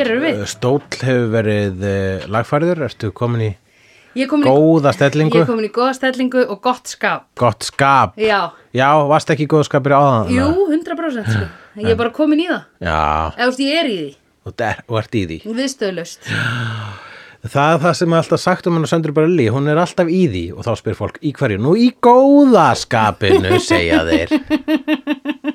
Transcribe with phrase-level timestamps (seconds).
[0.00, 0.38] Og hér eru við.
[0.48, 3.50] stóll hefur verið uh, lagfæriður, ertu komin í
[4.18, 7.26] Ég komin í, góða stellingu, ég er komin í góða stellingu og gott skap.
[7.38, 8.16] gott skap.
[8.18, 10.32] Já, Já, varst ekki í góða skapir áðan?
[10.34, 11.44] jú, 100% sko.
[11.84, 12.64] Ég er bara komin í það.
[12.82, 12.96] Já,
[13.36, 14.10] Eða, ég er í því.
[14.50, 15.38] og der, og ert í því.
[15.60, 16.26] Viðstöðlaust.
[17.50, 20.24] Það er það sem er alltaf sagt um hennar Söndru Barelli, hún er alltaf í
[20.32, 24.34] því og þá spyr fólk í hverju, nú í góða skapinu, segja þeir.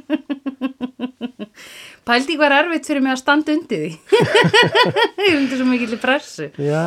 [2.06, 4.20] Pældi hvað er erfitt fyrir mig að standa undir því.
[5.26, 6.52] ég undir svo mikill pressu.
[6.62, 6.84] Já,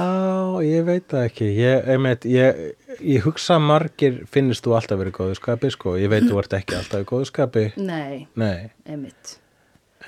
[0.63, 2.61] ég veit það ekki, ég, einmitt, ég,
[3.03, 6.55] ég hugsa margir finnist þú alltaf verið í góðu skapi, sko, ég veit þú ert
[6.61, 8.71] ekki alltaf í góðu skapi, Nei, nei.
[8.87, 9.35] einmitt.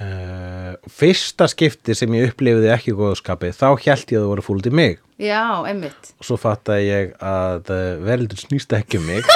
[0.00, 4.28] Uh, fyrsta skipti sem ég upplifiði ekki í góðu skapi, þá held ég að þú
[4.30, 4.94] voru fúld í mig.
[5.20, 6.14] Já, einmitt.
[6.16, 9.26] og svo fattaði ég að uh, verðildur snýst ekki um mig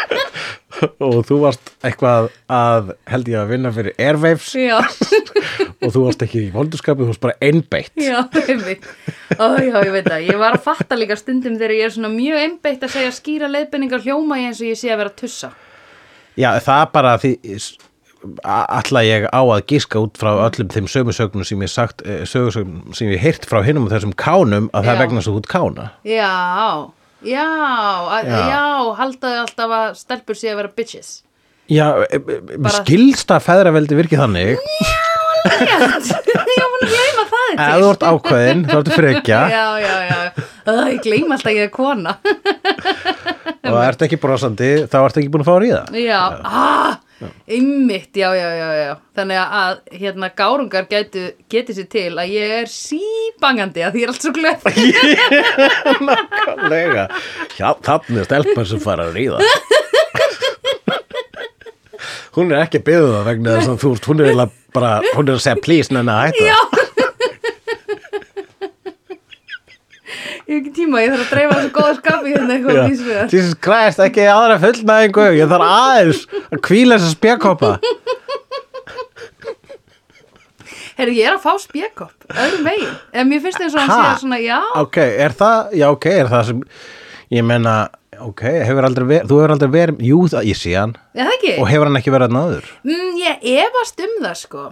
[1.06, 4.80] og þú varst eitthvað að held ég að vinna fyrir Airwaves Já,
[5.84, 8.88] og þú varst ekki í voldurskapi, þú varst bara einbeitt já, einmitt.
[9.38, 10.26] Ó, já, ég veit það.
[10.32, 13.52] Ég var að fatta líka stundum þegar ég er svona mjög einbeitt að segja skýra
[13.54, 15.52] leiðbenningar hljóma eins og ég sé að vera tussa.
[16.34, 17.36] Já, það bara því
[18.44, 22.92] ætla ég á að gíska út frá öllum þeim sögusögnum sem ég sagt eh, sögusögnum
[22.96, 24.94] sem ég heyrt frá hinnum og þessum kánum að það Já.
[24.96, 26.32] er vegna svo út kána Já,
[27.24, 28.40] já, að, Já.
[28.52, 28.64] já,
[29.00, 31.10] haldaði alltaf að stelpur sé að vera bitches.
[31.70, 31.86] Já,
[32.58, 34.58] Bara- skilst að feðraveldi virki þannig
[35.40, 39.40] Rétt, ég mun að gleyma það ef þú ert ákveðin, þá ertu frekja.
[39.56, 40.18] Já, já, já,
[40.70, 42.16] Æ, ég gleyma alltaf að ég er kona.
[43.70, 45.80] og ert ekki brosandi, þá ertu ekki búin að fá að ríða.
[45.98, 48.92] Já, ah, einmitt, já, já, já, já.
[49.18, 54.08] Þannig að hérna gárungar gætu, geti sér til að ég er síbangandi að því ég
[54.08, 54.70] er allt svo glöð.
[56.10, 57.08] Nákvæmlega.
[57.58, 59.42] Já, þannig er stelpar sem fara að ríða
[62.36, 65.28] Hún er ekki að byggja það vegna þess að þú veist, hún er bara, hún
[65.28, 66.76] er að segja please nenni að hætta.
[70.50, 72.82] Ég hef ekki tíma, ég þarf að dreifa þessu góða skapi hérna eitthvað Já.
[72.90, 73.26] vísvegar.
[73.30, 77.70] Jesus Christ, ekki aðra fullnæðingu Ég þarf aðeins að kvíla þessa spjakoppa
[80.98, 82.96] Herri, ég er að fá spjekopp, öðrum veginn.
[83.16, 84.00] En mér finnst eins og hann Ha?
[84.18, 86.58] sé svona, já, Ok, er það, já ok, er það sem
[87.30, 87.76] Ég menna,
[88.26, 91.52] ok, hefur aldrei verið Þú hefur aldrei verið, jú það, ég sé hann það ekki?
[91.60, 94.64] Og hefur hann ekki verið náður Mm, ég efast um það, sko.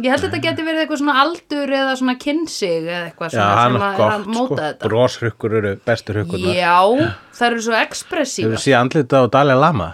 [0.00, 3.36] Ég held að þetta geti verið eitthvað svona aldur eða svona kynnsig eða eitthvað Já,
[3.36, 4.88] svona hann sem að, að móta sko þetta.
[4.88, 6.76] Broshrukkur eru bestur hukkurna Já,
[7.36, 8.48] það eru svo ekspressífa.
[8.48, 9.88] Hefur séð andlita á Dalai Lama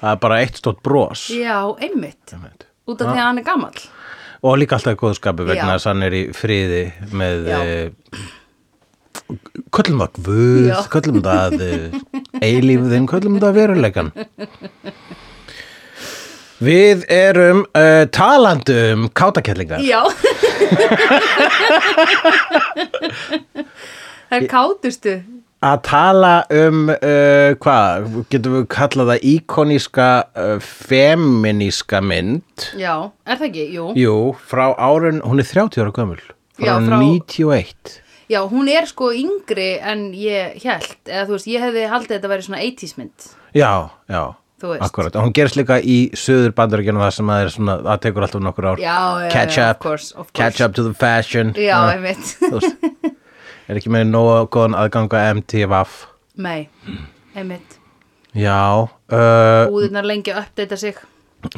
[0.00, 2.32] Það er bara eitt stótt bros Já, einmitt.
[2.34, 2.64] Einmitt.
[2.90, 3.82] Út af því að hann er gamall.
[4.42, 5.74] Og líka alltaf í góðu skapi vegna Já.
[5.76, 6.80] þess að hann er í friði
[7.14, 7.60] með Já.
[9.76, 10.78] Köllum það guð, Já.
[10.92, 11.72] köllum það e,
[12.48, 14.12] eilífðin, köllum það veruleikan
[16.62, 20.04] Við erum uh, talandum kátakellingar Já.
[24.30, 25.14] það er kátustu.
[25.62, 32.94] að tala um uh, hvað, getum við kallað það íkoníska uh, feminíska mynd Já,
[33.26, 33.66] er það ekki?
[33.76, 33.88] Jú.
[33.98, 34.16] Jú,
[34.50, 36.34] frá árun, hún er 30 ára gömul frá,
[36.66, 37.98] Já, frá- 91
[38.32, 40.94] Já, hún er sko yngri en ég held.
[41.04, 43.26] Eða þú veist, ég hefði haldið að þetta væri svona 80s mynd.
[43.58, 43.72] Já,
[44.08, 44.22] já,
[44.86, 48.24] akkurat og hún gerist líka í söður bandaríkjana það sem að er svona, það tekur
[48.28, 48.94] alltaf nokkur ár Já,
[49.24, 50.38] já, catch já, up, of course, of course.
[50.38, 52.30] catch up to the fashion Já, Uh, einmitt.
[52.38, 52.86] þú veist,
[53.68, 55.96] er ekki með nógu góðan aðganga MTVF
[56.46, 56.68] Nei,
[57.36, 57.74] einmitt.
[58.38, 60.96] Já, uh, Búðirnar lengi að uppdata sig.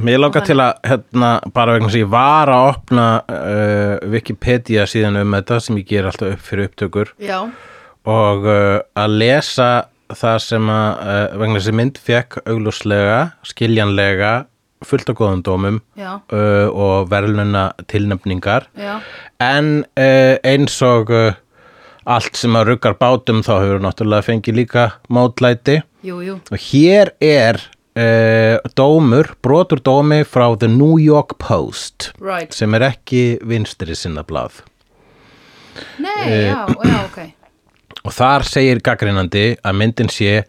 [0.00, 5.20] Mér langar til að, hérna, bara vegna sem ég var að opna uh, Wikipedia síðan
[5.20, 7.12] um þetta sem ég ger alltaf upp fyrir upptökur.
[7.22, 7.38] Já,
[8.08, 9.68] og uh, að lesa
[10.14, 14.34] það sem að, uh, vegna þessi mynd fekk auglúslega, skiljanlega,
[14.84, 18.68] fullt af góðum dómum uh, og verðluna tilnefningar.
[18.76, 18.98] Já,
[19.44, 21.32] en uh, eins og uh,
[22.04, 25.80] allt sem að ruggar bátum þá hefur náttúrulega fengið líka mótlæti.
[26.04, 26.34] Jú, jú.
[26.52, 27.62] og hér er
[27.96, 32.52] uh, dómur, brotur dómi frá The New York Post Right.
[32.54, 34.62] sem er ekki vinstri sinna blað
[35.98, 37.18] Nei, Eh, já, já, ok.
[38.04, 40.44] og þar segir gaggrinandi að myndin sé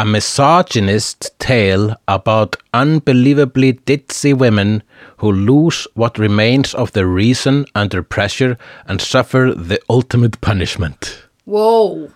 [0.00, 4.80] a misogynist tale about unbelievably ditzy women
[5.18, 8.56] who lose what remains of their reason under pressure
[8.88, 12.08] and suffer the ultimate punishment Wow,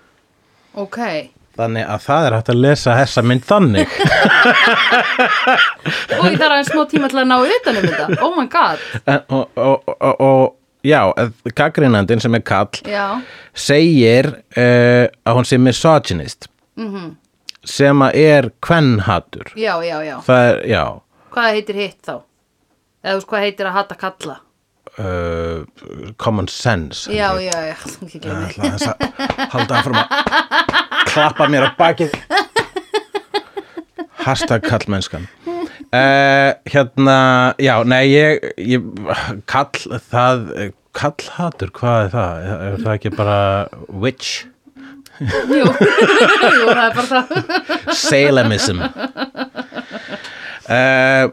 [0.74, 1.30] ok.
[1.56, 3.88] Þannig að það er hægt að lesa þessa mynd þannig
[6.16, 8.06] Og ég þarf aðeins smá tíma til að ná utan um þetta.
[8.24, 8.78] Oh my god.
[9.04, 10.54] En- og, og, og, og
[10.86, 11.00] já,
[11.54, 13.20] gaggrinandin sem er kall Já,
[13.54, 14.26] segir
[14.56, 17.14] uh, að hún sé misogynist -hmm.
[17.64, 20.20] sem að er kvennhatur já, já, já.
[20.26, 21.00] það er, já
[21.30, 22.20] Hvað heitir hitt þá?
[23.04, 24.36] Eða þú veist hvað heitir að hata kalla?
[24.98, 25.64] Uh,
[26.22, 27.50] common sense Já, ég.
[27.50, 28.96] já, já, þú ekki Ég glemir ætla aðeins að
[29.54, 30.06] halda áfram að
[31.12, 32.12] klappa mér á bakið
[34.26, 37.18] hashtag kallmennskan uh, hérna,
[37.62, 38.82] já, nei ég, ég
[39.46, 42.50] kall það kallhatur, hvað er það?
[42.66, 43.38] er það ekki bara
[43.92, 44.30] witch?
[45.20, 45.28] Jú,
[45.60, 47.26] jú, það er bara það
[47.96, 48.78] Salemism
[50.66, 51.24] uh,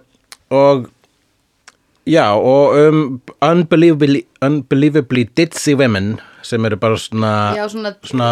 [2.14, 3.02] já og um,
[3.44, 8.30] unbelievably, unbelievably ditzy women sem eru bara svona, Já, svona, svona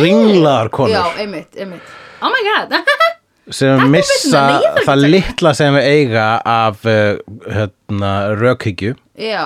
[0.00, 0.94] ringlaðar konur.
[0.94, 1.94] Já, einmitt, einmitt.
[2.24, 2.72] Oh my god,
[3.56, 4.44] sem Þetta missa
[4.80, 8.96] það að litla sem við eiga af uh, hérna, rökhyggju.
[9.20, 9.44] Já,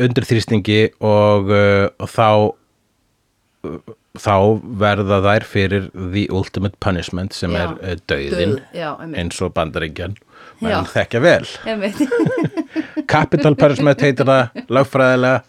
[0.00, 2.28] undir þrýstingi og, uh, og þá
[3.68, 3.78] uh,
[4.20, 4.34] þá
[4.80, 7.68] verða þær fyrir the ultimate punishment sem Já.
[7.68, 8.90] er uh, döðin Dauð, já,
[9.20, 10.29] eins og bandaríkjan Já.
[10.62, 11.44] Menn þekkja vel.
[13.14, 15.42] Capital punishment heitir það lögfræðilega.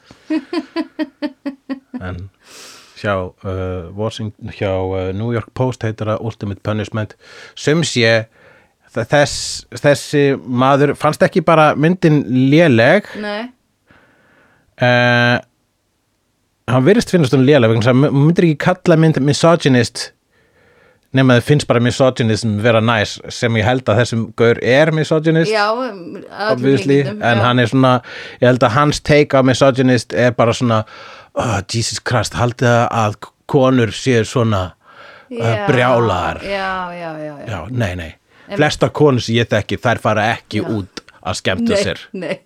[2.01, 2.21] En
[3.01, 7.15] hjá, uh, Washington, hjá uh, New York Post heitir það ultimate punishment.
[7.57, 8.25] Sem sé
[8.91, 13.07] þess, þessi maður fannst ekki bara myndin léleg.
[13.21, 13.51] Nei,
[14.81, 15.37] uh,
[16.71, 20.11] hann virðist finnast hún léleg myndir ekki kalla mynd misogynist
[21.17, 25.51] nema þið finnst bara misogynism vera næs sem ég held að þessum gaur er misogynist
[25.51, 27.43] já, um, obviously, líkindum, en já.
[27.45, 27.93] hann er svona
[28.39, 30.83] ég held að hans take á misogynist er bara svona
[31.35, 33.19] oh, Jesus Christ, haldið það að
[33.51, 37.47] konur séu svona uh, Já, brjálar Já, já, já, já.
[37.51, 38.11] já, nei, nei,
[38.55, 41.99] flestar konur sem ég þekki þær fara ekki út að skemmta Nei, sér.
[42.17, 42.39] nei.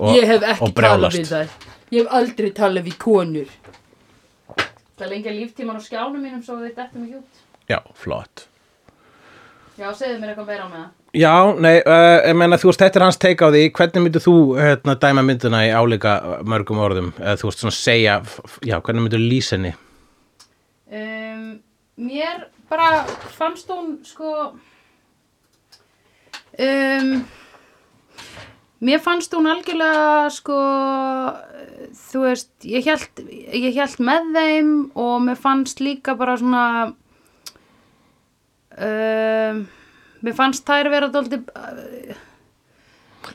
[0.00, 1.16] Og, Ég hef ekki og brjálast.
[1.16, 1.68] talað við þær.
[1.90, 3.52] Ég hef aldrei talað við konur.
[5.00, 7.39] Það lengja líftíman á skjánum mínum svo þið dettum ekki út
[7.70, 8.46] já, flott.
[9.80, 12.82] Já, segðu mér eitthvað meira á með það Já, nei, uh, ég meina þú veist,
[12.84, 16.12] þetta er hans take á því, hvernig myndir þú hérna, dæma myndina í álíka
[16.46, 18.14] mörgum orðum, eða þú veist svona segja,
[18.62, 19.72] já, hvernig myndir lýsa henni?
[20.94, 21.48] um,
[22.00, 23.02] Mér bara
[23.34, 24.30] fannst hún sko
[26.62, 27.10] um,
[28.80, 30.60] Mér fannst hún algjörlega sko
[32.06, 36.64] þú veist, ég held, ég held með þeim og mér fannst líka bara svona
[38.86, 39.62] um,
[40.24, 41.42] mér fannst þær vera dóldi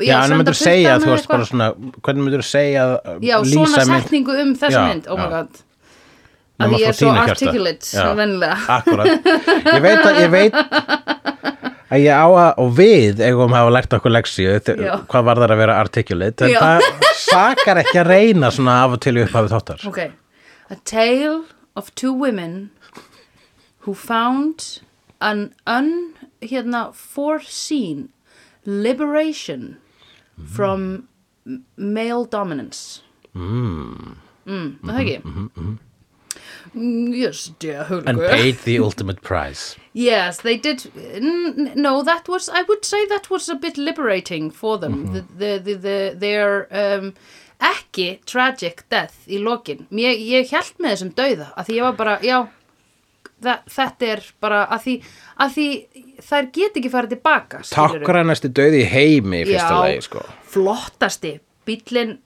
[0.01, 1.69] Já, en myndir segja, þú veist, bara svona,
[2.03, 2.87] hvernig myndir segja,
[3.23, 5.63] Já, lýsa svona setningu um þessa mynd, oh my god
[6.55, 8.11] að ég er svo articulate Já.
[8.15, 8.77] vennilega
[9.75, 13.97] ég veit að, ég veit að ég á að, og við eigum að hafa lært
[13.97, 14.93] okkur Já.
[15.11, 16.59] hvað var það að vera articulate, en Já.
[16.63, 19.85] það sakar ekki að reyna svona af og til í upphafið þáttar.
[19.89, 19.99] Ok,
[20.71, 21.43] a tale
[21.75, 22.71] of two women
[23.85, 24.81] who found
[25.21, 28.09] an un, hérna, foreseen
[28.65, 29.77] liberation
[30.53, 31.07] from
[31.45, 33.01] m- male dominance.
[33.35, 34.15] Mm.
[34.47, 35.77] Mm, það ekki?
[36.75, 38.29] Mm, yes, dear And Hulgur.
[38.29, 39.75] paid the ultimate price.
[39.93, 40.91] Yes, they did.
[41.77, 42.49] No, that was.
[42.49, 45.13] I would say that was a bit liberating for them.
[45.13, 47.13] The, the, the, the, their um,
[47.61, 49.87] ekki tragic death í lokin.
[49.91, 52.41] Ég, ég held með þessum dauða að því ég var bara, já,
[53.43, 54.93] þetta er bara að því,
[55.43, 55.65] að því
[56.29, 57.59] þær get ekki farið tilbaka.
[57.63, 57.99] skilurðu.
[58.05, 60.23] Takkrænasti döði í heimi í fyrsta lagi, sko.
[60.55, 61.33] flottasti
[61.67, 62.17] bíllinn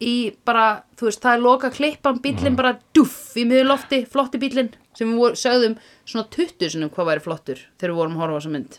[0.00, 4.38] í bara, þú veist, það er loka klippan bíllinn bara duff í miður lofti flotti
[4.38, 5.74] bíllinn sem við vor- sögðum
[6.06, 8.76] svona 20 sinum hvað væri flottur þegar við vorum að horfa á þessa mynd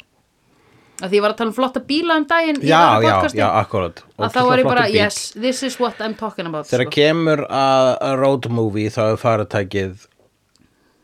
[1.00, 4.02] að því ég var að tala um flotta bíla um daginn Já, já, já, akkurat.
[4.20, 6.96] að þá var ég bara, yes, this is what I'm talking about Þegar sko.
[6.96, 10.08] kemur að road movie þá er faratækið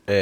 [0.08, 0.20] e,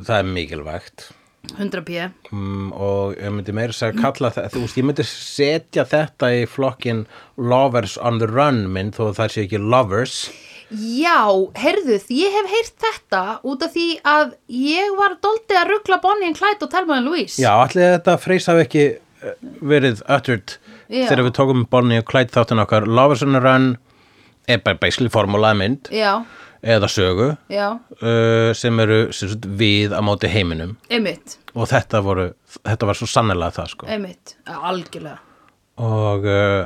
[0.00, 1.10] það er mikilvægt.
[1.58, 2.08] 100 p.
[2.32, 6.42] Mm, og ég myndi meira að kalla það, þú veist, ég myndi setja þetta í
[6.48, 7.04] flokkin
[7.36, 10.18] Lovers on the Run minn þó að það sé ekki Lovers.
[10.74, 11.28] Já,
[11.60, 16.30] heyrðuð, ég hef heyrt þetta út af því að ég var doldið að ruggla Bonnie
[16.32, 17.36] and Clyde og Telma and Louise.
[17.42, 20.00] Já, allir þetta freys hafi ekki eh, verið
[20.88, 21.06] Já.
[21.08, 22.88] þegar við tókum Bonnie og Clyde þáttin okkar.
[22.88, 23.74] Lovers on the Run
[24.48, 25.92] er bara basically formúlaði mynd.
[25.94, 26.24] Já,
[26.64, 30.76] eða sögu uh, sem eru sem sagt, við á móti heiminum.
[30.92, 31.38] Einmitt.
[31.54, 33.90] Og þetta, voru, þetta var svo sannlega það sko.
[33.94, 35.18] Einmitt, algjörlega.
[35.84, 36.62] Og uh,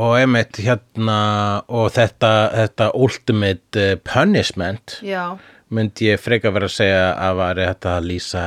[0.00, 1.20] og einmitt hérna
[1.68, 5.36] og þetta, þetta ultimate uh, punishment Já,
[5.70, 8.44] myndi ég freka vera að segja að var þetta að lýsa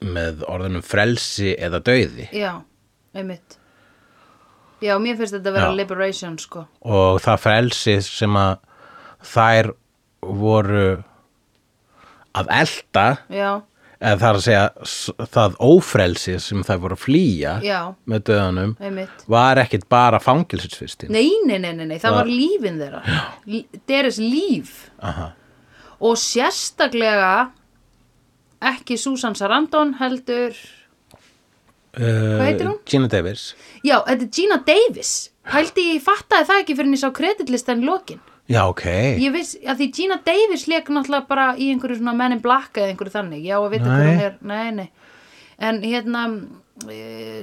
[0.00, 2.30] með orðunum frelsi eða dauði.
[2.32, 2.54] Já,
[3.12, 3.59] einmitt
[4.80, 5.76] Já, mér finnst þetta að vera Já.
[5.76, 6.66] liberation sko.
[6.82, 8.58] Og það frelsi sem að
[9.34, 9.72] þær
[10.22, 11.02] voru
[12.38, 13.50] að elda Já,
[14.00, 17.80] eða það er að segja s- það ófrelsi sem það voru að flýja Já.
[18.08, 19.24] með döðanum einmitt.
[19.28, 23.02] var ekkit bara fangilsisvistin Nei, nei, nei, nei, nei, það var lífin þeirra.
[23.46, 24.90] L- Deres líf.
[25.02, 25.32] Aha.
[26.00, 27.50] og sérstaklega
[28.62, 30.54] ekki Susan Sarandon heldur
[31.96, 32.78] Hvað heitir hún?
[32.86, 33.44] Gina Davis.
[33.82, 35.14] Já, þetta er Gina Davis.
[35.50, 38.20] Pældi ég fattaði það ekki fyrir en ég sá kreditlistan lokin.
[38.50, 38.84] Já, ok.
[39.22, 42.78] Ég viss, að því Gina Davis leik náttúrulega bara í einhverju svona Men in Black
[42.78, 43.44] eða einhverju þannig.
[43.46, 44.88] Já, að vita hvað hún er, nei, nei.
[45.60, 46.24] En hérna,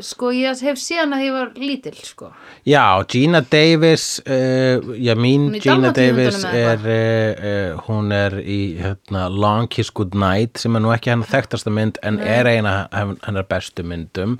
[0.05, 2.29] sko, ég hef séð að ég var lítil, sko.
[2.67, 9.69] Já, Gina Davis uh, já, mín Gina Davis er uh, hún er í hérna, Long
[9.69, 14.39] Kiss Goodnight sem er nú ekki hennar þekktasta mynd en er eina hennar bestu myndum.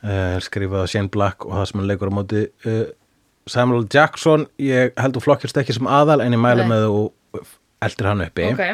[0.00, 2.46] Uh, skrifað af Shane Black og það sem hann leikur á móti
[3.50, 4.46] Samuel Jackson.
[4.62, 6.70] Ég held þú flokkist ekki sem aðal en ég mæla Nei.
[6.72, 7.02] með þú
[7.84, 8.48] eldir hann uppi.
[8.54, 8.64] Ok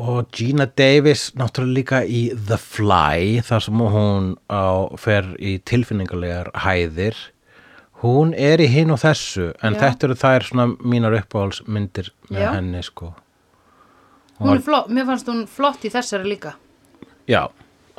[0.00, 6.50] og Gina Davis náttúrulega líka í The Fly þar sem hún á, fer í tilfinningarlegar
[6.64, 7.18] hæðir.
[8.00, 9.82] Hún er í hinn og þessu en Já.
[9.84, 12.50] þetta eru þær svona mínar uppáhalsmyndir með Já.
[12.56, 13.12] henni sko.
[14.40, 16.54] Hún er flott, mér fannst hún flott í þessari líka.
[17.28, 17.50] Já,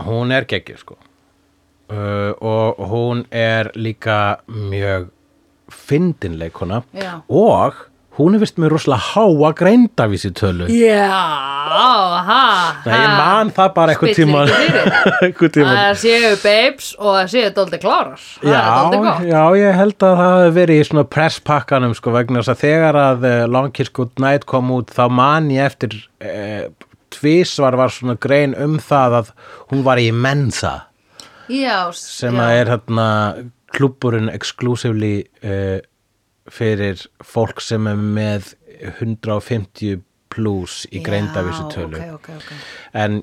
[0.02, 0.98] hún er geggir sko.
[1.92, 5.10] Uh, og hún er líka mjög
[5.72, 6.82] fyndinleikona
[7.28, 11.08] og hún er vist með rosalega háa greindavísi tölu Já,
[12.28, 12.42] ha,
[12.84, 14.44] Nei, ég man það bara Spillir tíma
[15.72, 18.28] Það séu babes og það séu dóldi klárar.
[18.42, 22.42] Það er Já, já, ég held að það hafi verið í svona presspakkanum sko vegna
[22.42, 26.68] þess að þegar að Long Kiss Good Night kom út þá man ég eftir uh,
[27.16, 29.34] tvísvar var svona grein um það að
[29.72, 30.76] hún var í Mensa.
[31.52, 32.44] Já, sem já.
[32.44, 33.08] að er hérna
[33.72, 35.80] klubburinn exclusively uh,
[36.52, 38.54] fyrir fólk sem er með
[38.98, 42.52] 150 plus í greindavísu tölu Já, ok, ok, ok.
[42.98, 43.20] En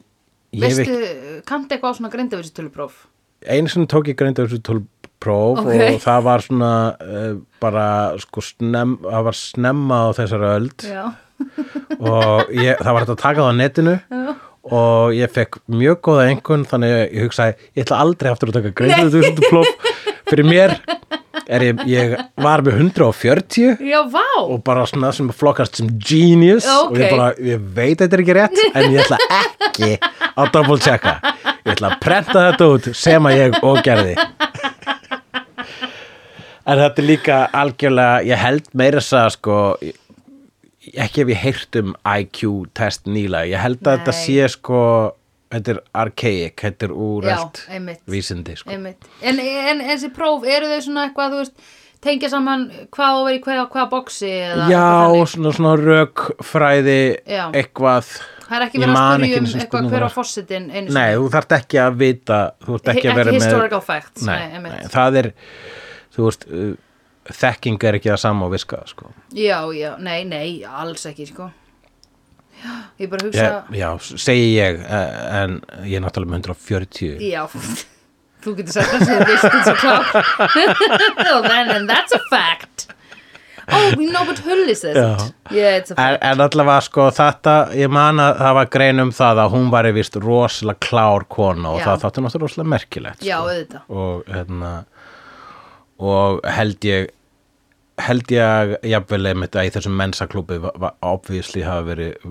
[0.57, 3.07] ég hef Veistu, ekki kanntu eitthvað á svona greindavísu tölupróf?
[3.47, 4.85] einu sem tók ég greindavísu tölu
[5.23, 7.31] próf og það var svona uh,
[7.63, 7.87] bara
[8.23, 10.85] sko snem, það var snemma á þessari öld.
[11.99, 14.23] Og ég, það var hægt að taka það á netinu Já.
[14.79, 18.59] og ég fekk mjög góða einhvern þannig að ég hugsaði, ég ætla aldrei aftur að
[18.59, 19.93] taka greindavísu próf
[20.31, 20.75] fyrir mér
[21.49, 22.15] er ég, ég
[22.45, 26.91] var með 140 já, vá og bara svona sem flokkast sem genius Ok.
[26.93, 29.93] og ég bara, ég veit þetta er ekki rétt en ég ætla ekki
[30.35, 31.15] að double checka
[31.65, 34.17] ég ætla að prenta þetta út sem að ég og gerði
[36.69, 39.59] en þetta er líka algjörlega, ég held meira þess að sko
[40.99, 42.43] ekki ef ég heyrt um IQ
[42.77, 44.21] test nýla, ég held að þetta Nei.
[44.25, 44.83] sé sko
[45.53, 48.01] þetta er archaic, þetta er úr Já, allt einmitt.
[48.11, 48.73] vísindi sko.
[48.73, 48.89] En,
[49.41, 51.69] en þessi próf, eru þau svona eitthvað, þú veist,
[52.05, 54.33] tengja saman hvað að vera í hvaða, hvaða boksi
[54.71, 54.89] Já,
[55.33, 57.45] svona, svona rökfræði Já.
[57.51, 58.13] eitthvað
[58.49, 60.11] Það er ekki verið að spyrja um eitthvað hver á
[60.79, 64.61] einu Nei, þú þarft ekki að vita ekki að vera ekki með historical facts, nei,
[64.63, 65.31] nei, það er
[66.15, 66.71] þú veist, uh,
[67.29, 69.11] þekking er ekki það sama og viska sko.
[69.37, 71.51] Já, já, nei, nei, alls ekki, sko
[72.59, 73.89] Já, ég bara hugsa ég, já,
[74.27, 77.43] segi ég uh, en ég er náttúrulega með 140 Já,
[78.43, 80.05] þú getur sagt það sem þú veist eins og klár
[81.23, 82.87] well, then, and that's a fact
[83.69, 85.09] Oh, no, but Hulli says Já.
[85.29, 88.71] it Yeah, it's a En, fact en allavega sko þetta, ég man að það var
[88.73, 91.85] grein um það að hún var vist rosalega klár kona og Já.
[91.91, 93.51] það þáttu náttúrulega rosalega merkilegt Já, sko.
[93.53, 94.73] auðvitað og hérna
[95.99, 97.11] og held ég
[98.07, 100.59] held ég að jafnvel einmitt að í þessum mensaklúbi
[101.07, 102.29] obviously hafa verið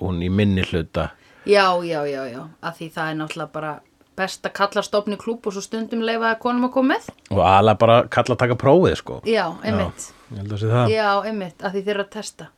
[0.00, 1.10] hún í minni hluta.
[1.44, 3.72] Já, já, já, já, að því það er náttúrulega bara
[4.14, 7.08] best að kalla stofni klúb og svo stundum leifa að konum að koma með.
[7.34, 9.20] Og alveg bara kalla að taka prófið sko.
[9.28, 10.10] Já, einmitt.
[10.34, 10.92] Að það.
[10.94, 12.50] Já, einmitt, að því þeir eru að testa.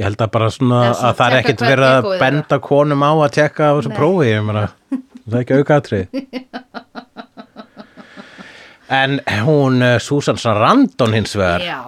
[0.00, 3.12] Ég held að bara svona svona að það er ekkert verið að benda konum á
[3.12, 3.98] að tekka á þessu Nei.
[3.98, 4.62] prófi ég meina,
[5.26, 6.06] það er ekki aukaðtrið
[8.92, 11.78] en hún uh, Susan Sarandon hins vegar Já,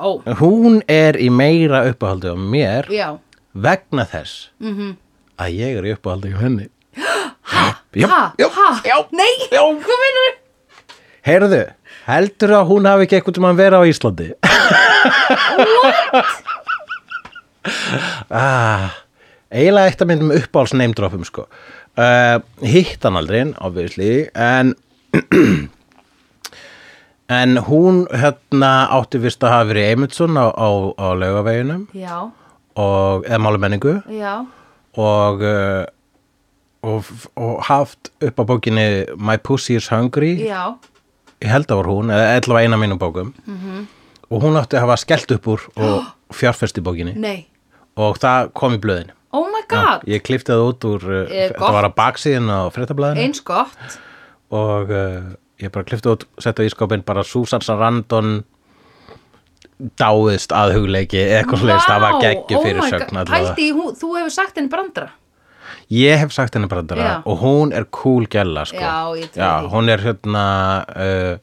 [0.40, 3.10] hún er í meira uppáhaldi á mér já,
[3.54, 4.74] vegna þess Mhm.
[4.78, 4.96] -hmm.
[5.38, 6.68] að ég er í uppáhaldi á henni.
[7.94, 8.34] Já, ha,
[8.84, 9.60] já, nei, já.
[9.62, 10.32] hvað minnur
[11.26, 11.60] heyrðu,
[12.06, 14.28] heldur að hún hafi ekki eitthvað sem að vera á Íslandi?
[18.30, 18.90] Ah,
[19.52, 21.46] eiginlega eitt að myndum uppáhalds neymdrófum sko.
[21.96, 24.74] Uh, hitt hann aldrei, obviously en
[27.28, 30.68] en hún hérna átti vist að hafa verið Eymundsson á, á,
[31.00, 31.86] á laugaveginum.
[31.96, 32.30] Já,
[32.76, 34.46] og, eða málumenningu já,
[34.96, 35.84] og, uh,
[36.84, 37.04] og
[37.40, 40.34] og haft upp á bókinni My Pussy is Hungry.
[40.44, 40.74] Já.
[41.40, 43.32] Ég held að var hún, eða allavega eina mínum bókum.
[43.46, 43.86] -hmm.
[44.30, 46.04] og hún átti að hafa skellt upp úr og
[46.38, 47.14] fjárfest í bókinni.
[47.16, 47.46] Nei,
[47.96, 49.10] og það kom í blöðin.
[49.32, 51.72] Oh my god, Ég klifti það út úr, uh, Eh, gott.
[51.72, 53.20] var að baksíðin á fréttablaðinu.
[53.20, 53.98] Eins gott.
[54.50, 58.42] Og uh, ég bara klifti út, sett á ískapin bara Susan Sarandon
[59.98, 63.18] dáðist að hugleiki eitthvað slegist, það var geggju fyrir oh sögn
[63.58, 65.10] í, hún- þú hefur sagt henni brandara?
[65.90, 67.22] Ég hef sagt henni brandara Já.
[67.26, 68.78] og hún er cool gælla sko.
[68.78, 70.44] Já, ég Já, hún er hérna
[70.94, 71.38] uh,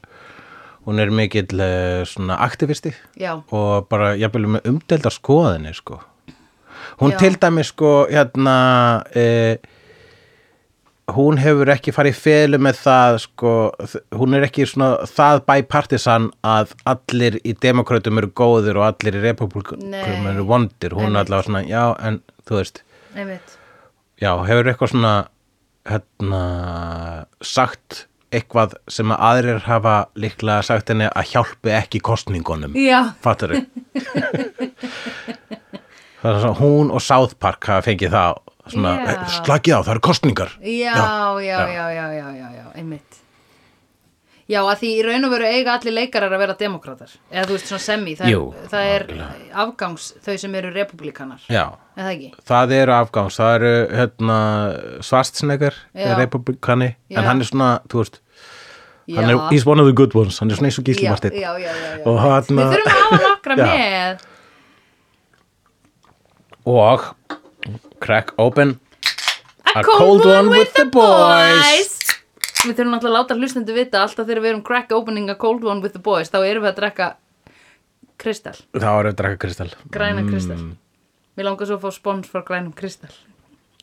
[0.88, 2.94] hún er mikill uh, svona aktivisti
[3.52, 6.00] og bara jafnvel með umdeldar skoðinni sko.
[7.02, 9.56] hún til dæmi sko hérna uh,
[11.16, 13.54] hún hefur ekki farið felu með það sko,
[14.20, 19.24] hún er ekki svona það bipartisan að allir í demokrautum eru góðir og allir í
[19.26, 22.84] republikum eru vondir, hún er allavega svona já en þú veist.
[23.16, 23.58] Einmitt.
[24.22, 25.14] Já, hefur eitthvað svona
[25.90, 26.42] hérna,
[27.42, 32.78] sagt eitthvað sem að aðrir hafa líklega sagt henni að hjálpi ekki kostningunum.
[32.80, 33.58] Já, Fattur
[36.22, 38.40] svona hún og South Park hafa fengið það
[38.70, 39.26] svona, yeah.
[39.42, 40.52] slagið á, það eru kostningar.
[40.62, 40.94] já,
[41.42, 43.18] já, já, já, já, já, já, einmitt
[44.52, 47.54] Já, að því í raun og veru eiga allir leikarar að vera demokratar eða þú
[47.56, 49.06] veist svona semi, það Jú, er, það er
[49.64, 51.62] afgangs þau sem eru republikanar Já,
[51.96, 52.32] eða það ekki?
[52.52, 54.40] það eru afgangs, það eru hérna,
[55.08, 56.18] Svartsnegar, Já.
[56.20, 57.22] republikani, Já.
[57.22, 58.20] en hann er svona, þú veist,
[59.16, 61.14] hann er, he's one of the good ones, hann er svona eins og Gísli já,
[61.16, 61.40] Marteinn.
[61.40, 62.04] já, já, já, já.
[62.12, 64.28] Og hann- Við þurfum að hafa nokkra með
[66.66, 67.16] Og
[68.02, 68.80] crack open.
[69.72, 71.98] A cold, one, with the boys.
[72.62, 75.64] Við þurfum náttúrulega að láta hlustendu vita alltaf þegar við erum crack opening a cold
[75.66, 77.08] one with the boys þá erum við að drekka
[78.22, 79.72] kristall, þá erum við að drakka kristall.
[79.96, 80.64] grænan kristall.
[81.38, 83.14] Mér langar svo að fá spons frá grænum kristall.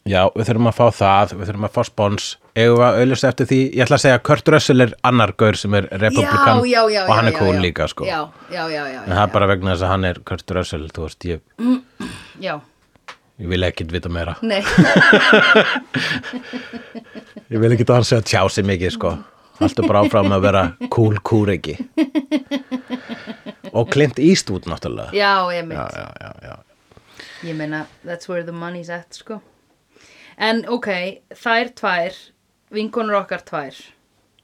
[0.08, 2.28] Já, við þurfum að fá það, við þurfum að fá spons.
[2.54, 3.58] Eigum við að auðlust eftir því?
[3.76, 7.00] Ég ætla að segja Kurt Russell er annar gaur sem er republikan já, já, já,
[7.04, 8.06] og hann er cool líka sko.
[8.08, 8.20] Já,
[8.52, 11.06] já, já, já, En það er bara vegna þess að hann er Kurt Russell þú
[11.08, 11.42] veist, ég,
[12.44, 12.54] já.
[13.38, 14.36] Ég vil ekkit vita meira.
[14.42, 14.62] Nei,
[17.48, 19.12] Ég vil ekkit að hann segja tjá sig mikið sko.
[19.58, 20.62] Alltaf bara áfram að vera
[20.94, 21.74] cool kúreki.
[23.74, 25.10] Og Clint Eastwood náttúrulega.
[25.16, 26.56] Já, ég mynd já, já, já, já.
[27.48, 29.40] Ég meina, that's where the money's at, sko.
[30.38, 30.88] En ok,
[31.34, 32.18] þær tvær
[32.74, 33.74] vinkonur okkar tvær.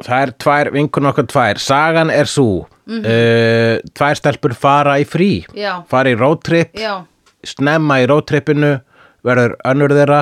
[0.03, 1.61] Það er tvær, vinkun okkar tvær.
[1.63, 3.01] Sagan er svo Mhm.
[3.01, 5.47] uh, Tvær stelpur fara í frí.
[5.57, 5.79] Já.
[5.89, 6.75] Fara í roadtrip.
[6.77, 6.99] Já,
[7.49, 8.79] snemma í róttrippinu
[9.25, 10.21] verður önnur þeirra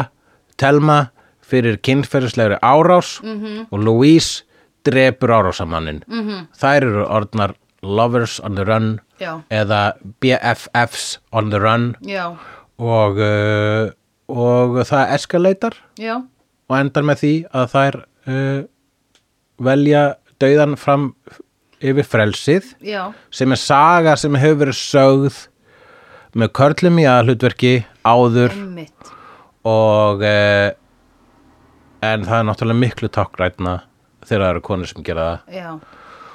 [0.60, 0.98] Telma
[1.42, 3.66] fyrir kynferðislegri árás -hmm.
[3.70, 4.44] og Louise
[4.84, 6.46] drepur árásamannin -hmm.
[6.54, 9.42] þær eru orðnar Lovers on the Run Já.
[9.50, 12.36] eða BFFs on the Run já,
[12.78, 13.90] og, uh,
[14.28, 16.22] og það eskalatar já
[16.72, 17.98] og endar með því að þær
[18.32, 18.60] uh,
[19.62, 20.02] velja
[20.42, 21.10] dauðan fram
[21.82, 25.40] yfir frelsið Já, sem er saga sem hefur verið sögð
[26.38, 27.72] með körlum í aðhlutverki
[28.08, 29.10] áður einmitt.
[29.68, 30.72] og eh,
[32.02, 33.74] en það er náttúrulega miklu tákrætna
[34.26, 35.56] þegar það eru konur sem gera það.
[35.58, 35.72] Já.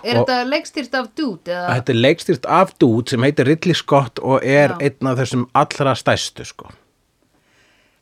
[0.07, 1.69] Er Og- þetta leikstýrt af dude eða?
[1.73, 4.77] Þetta er leikstýrt af dút sem heitir Ridley Scott og er Já.
[4.85, 6.69] einn af þessum allra stæstu sko.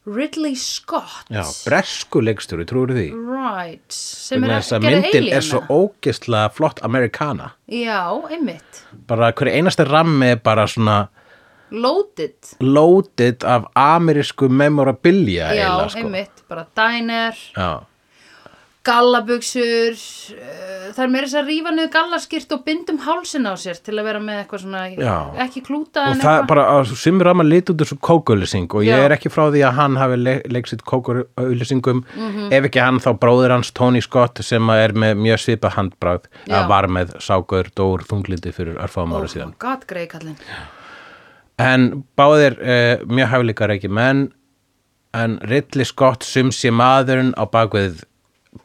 [0.05, 1.25] Ridley Scott?
[1.33, 3.05] Já, bresku leikstjóri, trúir því?
[3.25, 3.87] Right.
[3.89, 8.83] Sem er að gera myndin Alien er svo ógeðslega flott amerikana Já, einmitt.
[9.09, 11.07] Bara hverju einasti rammi er bara svona
[11.71, 15.99] Loaded loaded af amerísku memorabilia Já, eiginlega, sko.
[16.05, 17.71] einmitt Bara diner Já,
[18.85, 23.79] gallabuxur uh, það er meira þess að rífa niður gallaskýrt og bindum hálsin á sér
[23.81, 25.15] til að vera með eitthvað svona Já.
[25.47, 26.67] ekki klúta og en það eitthvað bara,
[27.01, 29.07] sem er að lit út þessu kókuauðlýsing og ég Já.
[29.07, 32.53] er ekki frá því að hann hafi le leiksitt kókuauðlýsingum Mhm.
[32.53, 36.29] ef ekki hann þá bróðir hans Tony Scott sem að er með mjög svipað handbráð
[36.45, 36.61] Já.
[36.61, 40.37] að var með ságur dór þunglindi fyrir örfáum ára oh síðan my god, greið kallinn
[41.61, 44.25] en báðir uh, mjög hæfileikar ekki menn
[45.15, 48.03] en Ridley Scott sum sé maðurinn á bakvið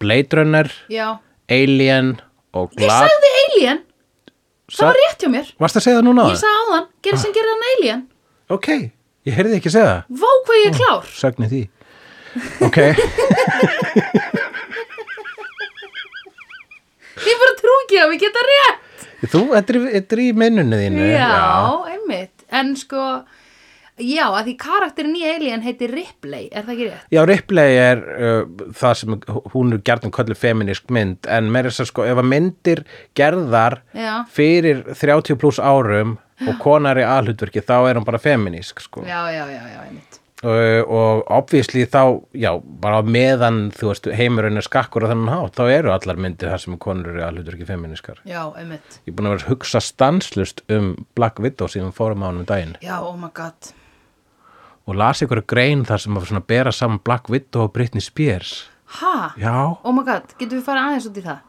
[0.03, 1.19] Blade Runner, já,
[1.51, 2.17] Alien
[2.55, 3.81] og ég Glad sagði Alien.
[4.71, 5.47] Það var rétt hjá mér.
[5.59, 6.25] Varst að segja það núna?
[6.31, 8.03] ég sagði áðan, gera sem gerði hann Alien.
[8.55, 8.69] Ok,
[9.27, 10.03] ég heyrði ekki segja það.
[10.23, 11.05] Vá hvað ég er klár.
[11.21, 11.63] Sögni því
[12.69, 12.79] Ok,
[17.27, 18.87] ég bara trú ekki að við geta rétt.
[19.31, 21.09] Þú, þetta er, þetta er í minnunni þínu.
[21.11, 21.35] Já,
[21.91, 23.05] einmitt en sko,
[24.01, 27.11] já, að því karakterin í Alien heitir Ripley, er það ekki rétt?
[27.15, 29.19] Já, Ripley er uh, það sem
[29.55, 32.85] hún er gerðum köllu feminisk mynd en meira þess að sko, ef að myndir
[33.19, 34.13] gerðar Já.
[34.33, 39.05] fyrir 30 pluss árum og konar í aðhlutverki þá er hún bara feminisk sko.
[39.05, 42.01] já, já, já, já, einmitt uh, og obvísli þá
[42.33, 42.51] já,
[42.81, 46.63] bara meðan þú veist heimurinn er skakkur á þennan hátt þá eru allar myndir þar
[46.63, 48.97] sem konur eru í aðhlutverki feminiskar já, einmitt.
[49.05, 52.41] Ég er búin að vera að hugsa stanslust um Black Widow síðan fórum á hann
[52.41, 52.73] um daginn.
[52.81, 53.75] Já, oh my god.
[54.89, 58.01] Og las ykkur grein þar sem var svona að bera saman Black Widow og Britney
[58.01, 58.71] Spears.
[59.01, 59.35] Ha?
[59.39, 61.45] Já, Oh my god, getum við farið aðeins út í það?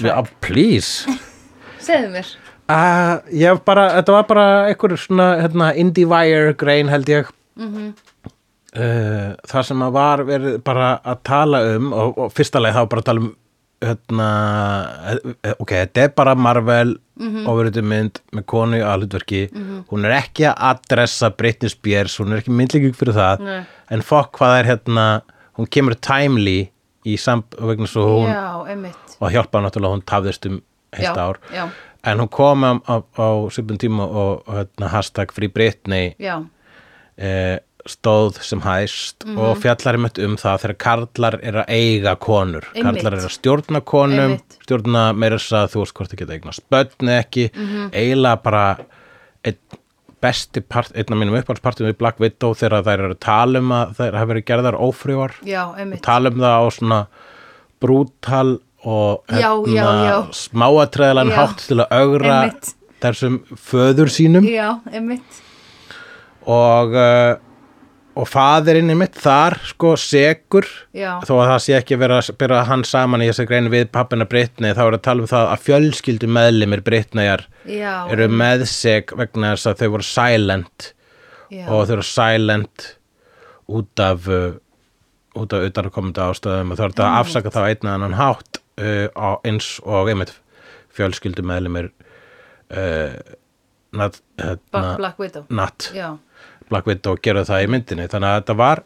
[0.00, 1.04] já please.
[1.84, 2.32] Segðu mér.
[2.64, 7.28] Uh, Ég bara, þetta var bara einhver svona hérna, IndieWire grein held ég.
[7.60, 7.92] Mhm.
[8.76, 12.84] Uh, Það sem að var verið bara að tala um og, og fyrsta leið þá
[12.92, 13.32] bara að tala um
[13.84, 14.26] hérna,
[15.44, 17.44] eh, ok, þetta er bara Marvel Mhm.
[17.46, 19.40] ofurðið mynd með konu í aðhlutverki.
[19.86, 23.38] Hún er ekki að adressa Britney Spears, hún er ekki myndlíking fyrir það.
[23.46, 23.66] Nei.
[23.90, 25.04] en fokk hvað er hérna
[25.58, 26.70] hún kemur timely
[27.06, 30.56] í samt vegna svo hún Já, og hjálpa náttúrulega að hún tafðist um
[30.96, 31.38] heilt Já, ár.
[31.54, 31.68] já.
[32.04, 36.14] en hún kom á, á, á svipum tíma og, hérna, hashtag Free Britney.
[37.16, 37.58] Eh,
[37.90, 43.02] stóð sem hæst og fjallar einmitt um það þegar karlar er að eiga konur Einmitt.
[43.02, 44.58] karlar er að stjórna konum Einmitt.
[44.64, 47.46] stjórna meira þess að þú veist hvort þið geta eigna spötni ekki,
[47.92, 48.64] eiginlega bara
[49.44, 49.58] einn
[50.24, 53.74] besti part, einn af mínum uppáhaldspartum við Black Widow þegar þær eru að tala um
[53.76, 54.78] að þær hafa verið gerðar
[55.44, 57.00] já, einmitt tala um það á svona
[57.84, 60.16] brútal og Já, já, já.
[60.32, 61.36] smáatræðalan Já.
[61.40, 62.38] hátt til að augra
[63.04, 65.40] þessum föður sínum Já, einmitt
[66.44, 67.36] og uh,
[68.14, 71.16] og faðirinn er mitt þar sko segur Já.
[71.26, 74.26] þó að það sé ekki verið að byrja hann saman í þessi greinu við pappina
[74.30, 76.84] Brittany þá er að tala um það að fjölskyldu meðlimir
[77.66, 80.90] Já, eru meðseg vegna þess að þau voru silent.
[81.50, 82.86] Já, og þau eru silent
[83.74, 84.52] út af uh,
[85.34, 88.60] út af utanakomandi ástöðum og þá er þetta að afsaka þá einn að annan hátt
[88.78, 90.34] uh, á eins og einmitt
[90.94, 91.90] fjölskyldu meðlimir
[92.70, 93.16] uh,
[93.94, 95.44] nat, Ba- hérna, Black Widow.
[95.50, 95.90] Nat.
[95.94, 96.12] Já,
[96.70, 98.08] Black Widow gerðu það í myndinni.
[98.10, 98.82] Þannig að þetta var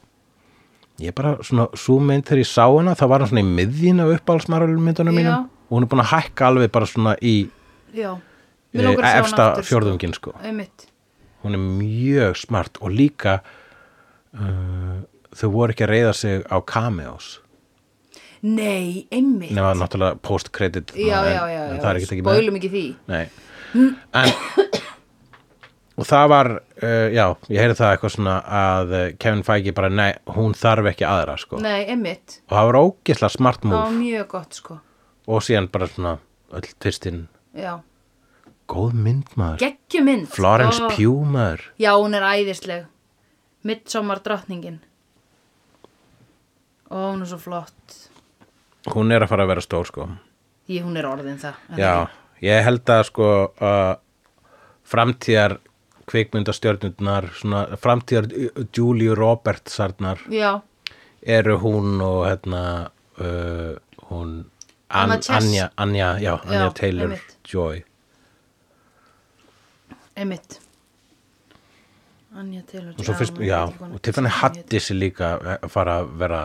[0.98, 4.08] ég bara svona svo mynd þegar ég sá hana það var hann svona í miðjina
[4.16, 5.48] uppáhaldsmarulmyndunum mínum.
[5.68, 7.34] Og hún er búin að hækka alveg bara svona í
[7.94, 8.06] e,
[8.74, 9.66] efsta sko.
[9.68, 10.34] fjórðungin sko.
[10.42, 10.88] Einmitt.
[11.44, 13.38] Hún er mjög smart og líka
[14.34, 14.96] uh,
[15.36, 17.36] þau voru ekki að reyða sig á cameos.
[18.42, 19.52] Nei, einmitt.
[19.54, 21.78] Nema náttúrulega post-credit Já, já, já, já.
[21.82, 22.84] það Spoilum ekki því.
[23.10, 23.26] Nei.
[24.14, 24.30] en
[25.98, 29.90] og það var uh, já, ég heyrði það eitthvað svona að uh, Kevin Feige bara,
[29.90, 31.58] nei, hún þarf ekki aðra sko.
[31.64, 32.38] Nei, einmitt.
[32.48, 33.82] Og það var ógislega smart Það move.
[33.82, 34.78] var mjög gott sko.
[35.28, 36.14] Og síðan bara svona
[36.56, 37.24] öll tvistinn,
[37.58, 37.72] Já,
[38.70, 39.58] góð mynd maður.
[39.66, 40.88] Geggjumynd Florence Ó.
[40.94, 41.64] Pugh maður.
[41.82, 42.86] Já, hún er æðisleg.
[43.66, 44.78] Midsommar drottningin
[46.88, 47.96] Ó, hún er svo flott.
[48.94, 50.06] Hún er að fara að vera stór sko.
[50.70, 51.92] Ég, hún er orðin það er það já,
[52.46, 53.94] ég held að sko uh,
[54.88, 55.58] framtíðar
[56.08, 58.28] kvikmyndastjörnurnar svona framtíðar
[58.76, 60.22] Julie Robertsarnar?
[60.32, 60.60] Já,
[61.22, 62.62] eru hún og hérna
[63.20, 63.74] uh,
[64.10, 64.38] hún
[64.88, 65.10] An.
[65.28, 67.34] Anja, Anja, já, Anja Já, Taylor einmitt.
[67.44, 67.82] Joy
[70.16, 70.60] einmitt
[72.38, 74.30] Anja Taylor og svo fyrst, já, og Tiffany.
[74.32, 76.40] Haddis er líka að fara að vera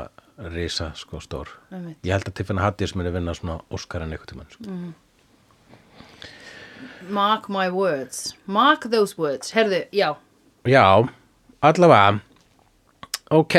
[0.54, 1.99] risa sko stór Einmitt.
[2.04, 4.67] ég held að Tiffany Haddis muni vinna svona Óskaran eitthvað tímann sko.
[4.67, 4.93] Mm.
[7.10, 8.34] Mark my words.
[8.46, 10.13] Mark those words, herðu, já.
[10.65, 10.88] Já,
[11.62, 12.19] allavega.
[13.32, 13.56] Ok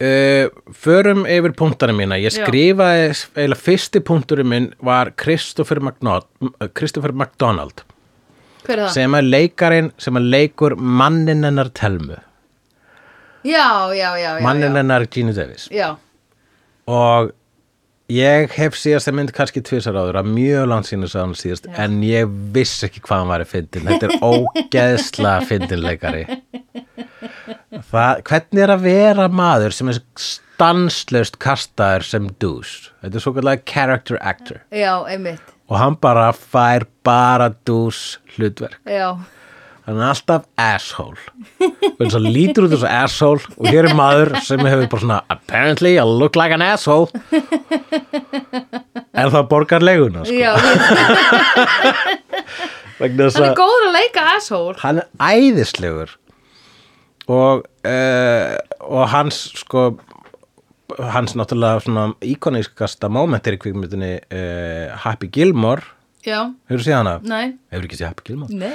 [0.00, 2.18] uh, förum yfir punktana mína.
[2.20, 6.28] Ég skrifaði, eiginlega fyrsti punkturinn minn var Christopher McDonald,
[6.76, 7.84] Christopher McDonald.
[8.66, 8.94] Hver er það?
[8.96, 12.16] sem er leikarin sem er leikur mannin hennar Telmu
[13.46, 14.78] Já, já, já, já mannin já.
[14.80, 15.68] hennar Gina Davis.
[15.70, 15.92] Já,
[16.86, 17.30] og
[18.12, 21.66] ég hef síðast að mynd kannski tvisar áður að mjög langt sínu sá hann síðast
[21.74, 26.24] en ég vissi ekki hvað hann var í fyndin þetta er ógeðsla fyndinleikari.
[27.90, 32.92] Hvernig er að vera maður sem er stanslaust kastaður sem douche?
[33.02, 34.62] Þetta er svo kallega character actor.
[34.70, 34.94] Já,
[35.66, 38.78] og hann bara fær bara douche hlutverk.
[38.86, 39.16] Já,
[39.86, 41.20] hann er alltaf asshole.
[41.96, 45.92] Og svo lítur út þessu asshole og hér er maður sem hefur bara svona apparently
[45.96, 47.08] I look like an asshole.
[49.16, 50.34] En það borgar leguna sko.
[50.34, 50.52] já,
[52.98, 54.76] hann er góður að leika asshole.
[54.82, 56.16] Hann er æðislegur.
[57.32, 58.54] Og uh,
[58.86, 59.88] og hans sko
[60.98, 65.82] hans náttúrulega svona íkonískasta mómentir í kvikmyndinni uh, Happy Gilmore.
[66.26, 67.14] Já, hefur séð hana?
[67.22, 68.50] nei, hefur ekki séð Happy Gilmore?
[68.58, 68.74] nei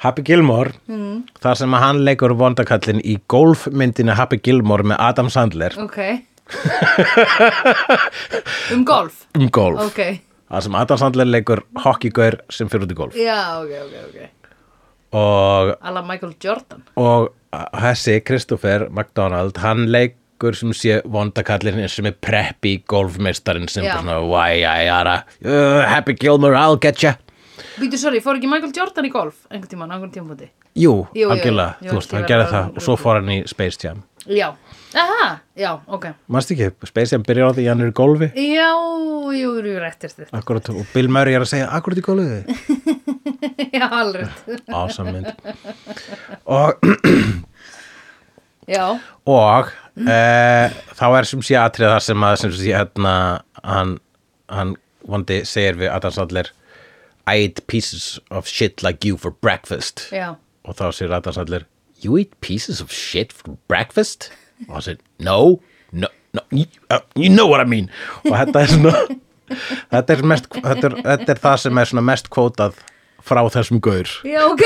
[0.00, 0.72] Happy Gilmore
[1.44, 5.76] þar sem að hann leikur vondakallin í golfmyndinu Happy Gilmore með Adam Sandler.
[5.80, 6.00] Ok.
[8.74, 9.26] Um golf?
[9.38, 9.78] Um golf.
[9.84, 10.00] Ok,
[10.50, 13.14] þar sem Adam Sandler leikur hockeygaur sem fyrir út í golf.
[13.18, 14.18] Já, ok, ok, ok.
[15.20, 16.82] Og, Alla Michael Jordan.
[16.98, 24.00] Og þessi Christopher McDonald hann leikur sem sé vondakallin sem er preppy golfmeistarinn sem bara
[24.00, 24.18] svona
[25.44, 27.12] uh, Happy Gilmore I'll get ya
[27.80, 31.30] Býtu, sorry, fór ekki Michael Jordan í golf einhvern tímann, einhvern tímann Jú, Jú, jú,
[31.34, 34.04] algjörlega, jú, þú veist, hann gerði það og svo fór hann í Space Jam.
[34.30, 34.52] Já,
[34.94, 35.26] aha,
[35.58, 36.04] já, ok.
[36.30, 38.28] Manst ekki, Space Jam byrjar á því að hann er í golfi?
[38.38, 38.68] Já,
[39.34, 42.38] jú, jú, réttir þetta Akkurat, og Bill Murray er að segja akkurat í golfi
[43.80, 44.30] Já, alveg.
[44.68, 45.32] Awesome mynd.
[46.60, 46.78] Og,
[48.70, 48.84] Já,
[49.26, 50.16] og e,
[50.94, 53.14] þá er sem sé atrið það sem að sem sé hérna
[53.64, 53.96] hann,
[54.52, 54.76] hann
[55.10, 56.52] vondi segir við Adam Sandler
[57.26, 60.08] I eat pieces of shit like you for breakfast.
[60.12, 60.34] Já.
[60.64, 61.66] Og þá segir Adam Sandler
[62.00, 64.30] You eat pieces of shit for breakfast?
[64.68, 65.60] og hann segir No,
[65.92, 67.90] no, no you, uh, you know what I mean.
[68.24, 68.94] Og þetta er svona
[69.94, 72.80] þetta er, mest, þetta, er, þetta er það sem er svona mest kvótað
[73.24, 74.08] frá þessum gaur.
[74.24, 74.62] Já, ok.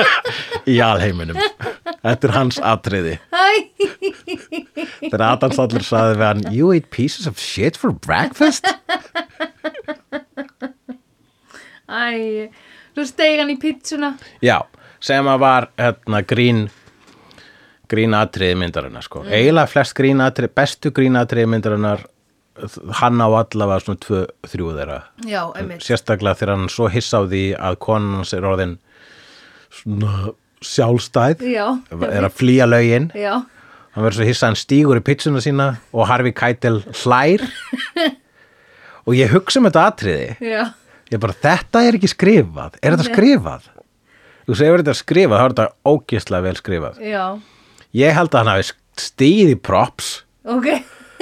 [0.72, 1.36] Í alheiminum.
[2.04, 3.18] Þetta er hans atriði.
[3.34, 3.44] Hæ,
[5.02, 8.68] þegar Adam Sandler saði við hann You eat pieces of shit for breakfast?
[11.94, 12.48] Æ
[12.94, 14.60] Svo steig hann í pítsuna Já,
[15.02, 16.66] sem að var hérna, grín
[17.90, 19.22] grín atriði myndarinnar sko.
[19.28, 22.04] eiginlega flest grín atriði, bestu grín atriði myndarinnar
[23.00, 24.98] hann á allavega svona tvö, þrjú þeirra.
[25.26, 25.82] Já, einmitt.
[25.82, 28.76] Sérstaklega þegar hann svo hissa á því að konan hans er orðin
[29.74, 33.10] svona sjálfstæð Já, er að flýja lögin.
[33.18, 33.42] Já,
[33.96, 37.44] hann verður svo hissa að hann stígur í pitsuna sína og Harvey Keitel hlær.
[39.04, 40.28] Og ég hugsa um þetta atriði.
[40.40, 40.62] Já
[41.12, 42.80] ég bara, þetta er ekki skrifað.
[42.80, 43.68] Er þetta skrifað?
[44.44, 46.98] þú segir þetta skrifað, þá er þetta ógislega vel skrifað.
[47.04, 47.24] Já,
[47.96, 48.64] ég held að hann hafi
[49.00, 50.08] stíð í props.
[50.44, 50.68] Ok.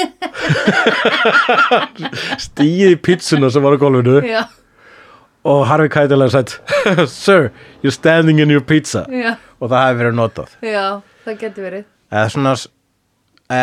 [2.42, 4.22] Stíð í pizzuna sem var á gólfinu.
[4.26, 4.42] Já,
[5.46, 6.52] og Harvey Keitel hefði sagt
[7.12, 7.50] sir,
[7.84, 9.04] you're standing in your pizza.
[9.12, 10.50] Já, og það hefði verið notað.
[10.66, 10.86] Já,
[11.26, 11.84] það getur verið.
[12.12, 12.52] Eða svona
[13.52, 13.54] e,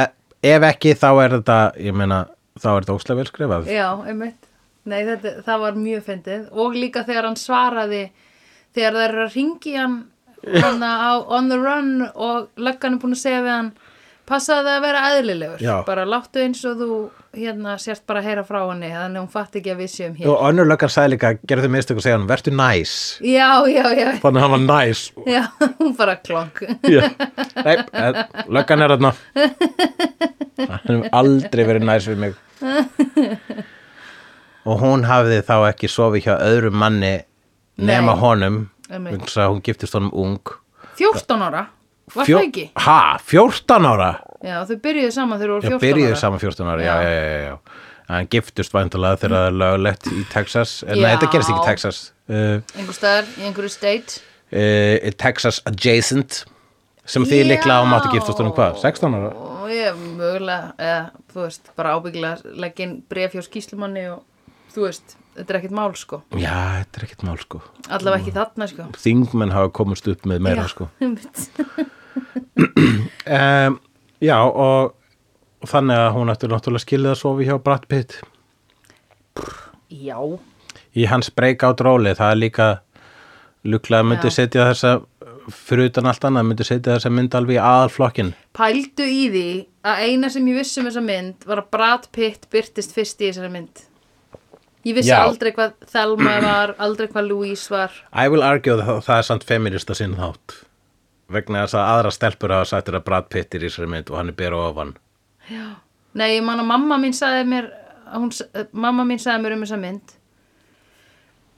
[0.55, 2.19] ef ekki þá er þetta ég meina,
[2.60, 3.62] þá er þetta ógislega vel skrifað.
[3.73, 4.48] Já, einmitt
[4.88, 6.48] Nei, þetta, það var mjög fyndið.
[6.63, 8.04] Og líka þegar hann svaraði
[8.76, 13.24] þegar það er að ringi hann á on the run og löggan er búin að
[13.24, 13.72] segja við hann
[14.30, 15.63] passaði að vera eðlilegur.
[15.63, 15.76] Já.
[15.88, 16.98] bara láttu eins og þú
[17.36, 20.15] hérna sért bara að heyra frá henni þannig að hún fatt ekki að við séum
[20.18, 20.30] hér.
[20.32, 22.94] Og önnur löggan sagði líka, gerðu þið mistök og segja hann vertu næs,
[23.26, 25.04] Já, já, já, þannig að hann var næs.
[25.36, 25.44] Já,
[25.82, 26.15] hún bara
[27.65, 29.13] nei, eh, löggan er þarna.
[30.60, 32.39] Hann hefur aldrei verið næs við mig
[34.65, 37.13] og hún hafði þá ekki sofið hjá öðrum manni
[37.80, 38.22] nema Nei.
[38.24, 38.58] honum
[38.89, 40.39] að hún giftist honum ung
[41.00, 41.67] 14 ára,
[42.15, 42.65] var Fjó- það ekki?
[42.76, 44.10] Ha, 14 ára?
[44.43, 46.95] Já, þau byrjuðu saman þegar þú Já, voru 14 byrjuðu ára saman 14 ára, já,
[46.95, 47.02] Já.
[47.04, 47.58] já, já, já, já.
[48.10, 51.10] Hann giftust væntalega þegar það er löglegt í Texas Eh, Nei, Já.
[51.13, 54.19] þetta gerist ekki í Texas uh, Einhver staðar í einhverju state
[54.50, 56.39] uh, Texas adjacent
[57.10, 59.30] sem því líklega á máttu giftast honum hvað, 16 ára?
[59.69, 64.24] ég mögulega eða, þú veist, bara ábyggilega leggja inn bref hjá skýslumanni og
[64.73, 66.21] þú veist, þetta er ekkert mál sko.
[66.36, 67.62] Já, þetta er ekkert mál sko.
[67.88, 68.88] Allavega ekki þarna sko.
[69.05, 70.89] Þingmenn hafa komist upp með meira Já, sko.
[73.38, 73.79] um,
[74.19, 74.95] Já, og,
[75.63, 78.17] og þannig að hún ætti náttúrulega skilið að sofi hjá Brad Pitt.
[79.89, 80.19] Já,
[80.91, 82.67] í hans breakout róli, það er líka
[83.63, 84.36] luklega myndi Já.
[84.41, 84.99] setja þessa
[85.49, 89.45] fyrir utan allt annað, myndi setja þessa mynd alveg í aðalflokkin pældu í því
[89.89, 93.29] að eina sem ég vissi um þessa mynd var að Brad Pitt byrtist fyrst í
[93.29, 93.84] þessari mynd
[94.88, 95.24] ég vissi Já.
[95.26, 97.94] aldrei hvað Thelma var aldrei hvað Louise var.
[98.13, 100.60] I will argue að það er samt feminista sinn þátt
[101.30, 104.18] vegna þess að aðra stelpur hafa þér að Brad Pitt er í þessari mynd og
[104.18, 104.96] hann er bera ofan.
[105.50, 107.70] Nei, ég man að mamma mín sagði mér
[108.15, 108.32] hún,
[108.72, 110.15] mamma mín sagði mér um þessa mynd.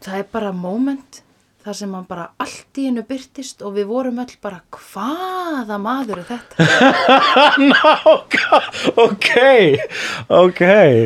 [0.01, 1.21] Það er bara moment
[1.65, 6.17] þar sem hann bara allt í hennu byrtist og við vorum öll bara hvaða maður
[6.23, 6.55] er þetta?
[9.01, 9.29] Ok,
[10.31, 10.61] ok.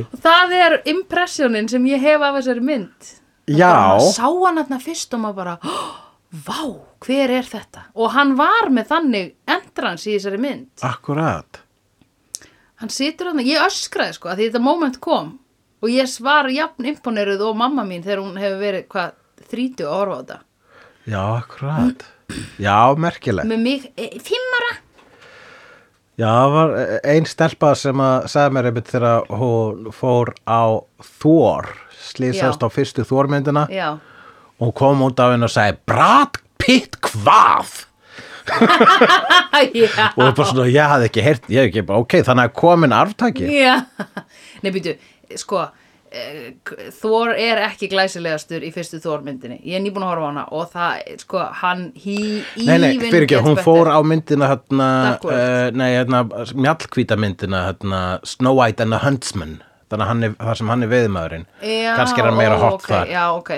[0.09, 3.11] Og það er impressionin sem ég hef af þessari mynd.
[3.51, 3.73] Já.
[3.99, 5.91] maður sá hann þarna fyrst og maður bara "Oh,
[6.47, 6.61] vá,
[7.05, 7.81] hver er þetta?
[7.95, 10.67] Og hann var með þannig endrans í þessari mynd.
[10.81, 11.61] Akkurat.
[12.81, 15.29] Hann situr þarna, ég öskraði sko að því þetta moment kom
[15.83, 19.11] og ég var jafn imponeruð og mamma mín þegar hún hefur verið hvað,
[19.51, 20.37] 30 að horfa á þetta
[21.05, 22.05] já, akkurat.
[22.61, 23.47] Já, merkilegt.
[23.49, 24.73] Með mig, e, fimm ára.
[26.15, 26.75] Já, það var
[27.11, 30.79] ein stelpa sem að sagði mér einmitt þegar hún fór á
[31.19, 31.67] Thor
[31.99, 33.65] slýsast á fyrstu Thor-myndina.
[33.73, 33.97] Já,
[34.63, 37.81] og kom út af henni og sagði Brad Pitt hvað?
[38.55, 38.61] og
[39.57, 42.55] það er bara svona, ég hafði ekki heyrt ég hef ekki, bara, ok, þannig að
[42.61, 43.49] komin arftaki.
[43.51, 43.75] Já,
[44.63, 44.95] nei býtu,
[45.41, 45.65] sko,
[46.11, 46.55] eh,
[46.95, 49.59] Thor er ekki glæsilegastur í fyrstu Thor myndinni.
[49.65, 52.17] Ég er nýbúin að horfa á hana og það, sko, hann, he
[52.65, 54.89] Nei, nei, fyrir ekki, hún fór á myndina hérna,
[55.19, 59.59] uh, nei, hérna, mjallkvíta myndina hérna, Snow White and the Huntsman.
[59.91, 62.87] Þannig að er, það sem hann er veiðmaðurinn Já, kannski er hann meira hot ok,
[62.89, 63.11] þar.
[63.13, 63.51] Já, ok.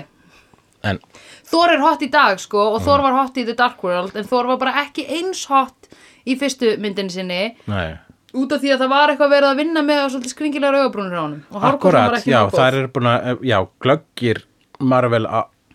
[0.87, 0.99] en
[1.47, 4.27] Thor er hot í dag sko og Thor var hot í The Dark World en
[4.27, 5.87] Thor var bara ekki eins hot
[6.27, 7.39] í fyrstu myndinni sinni.
[7.71, 7.95] Nei
[8.33, 11.23] út af því að það var eitthvað verið að vinna með svolítið skringilegar augabrúnir á
[11.23, 12.57] honum og hárkollan var Akkurat, ekki já, góð.
[12.57, 14.41] það er búin að, já, glöggir
[14.79, 15.27] Marvel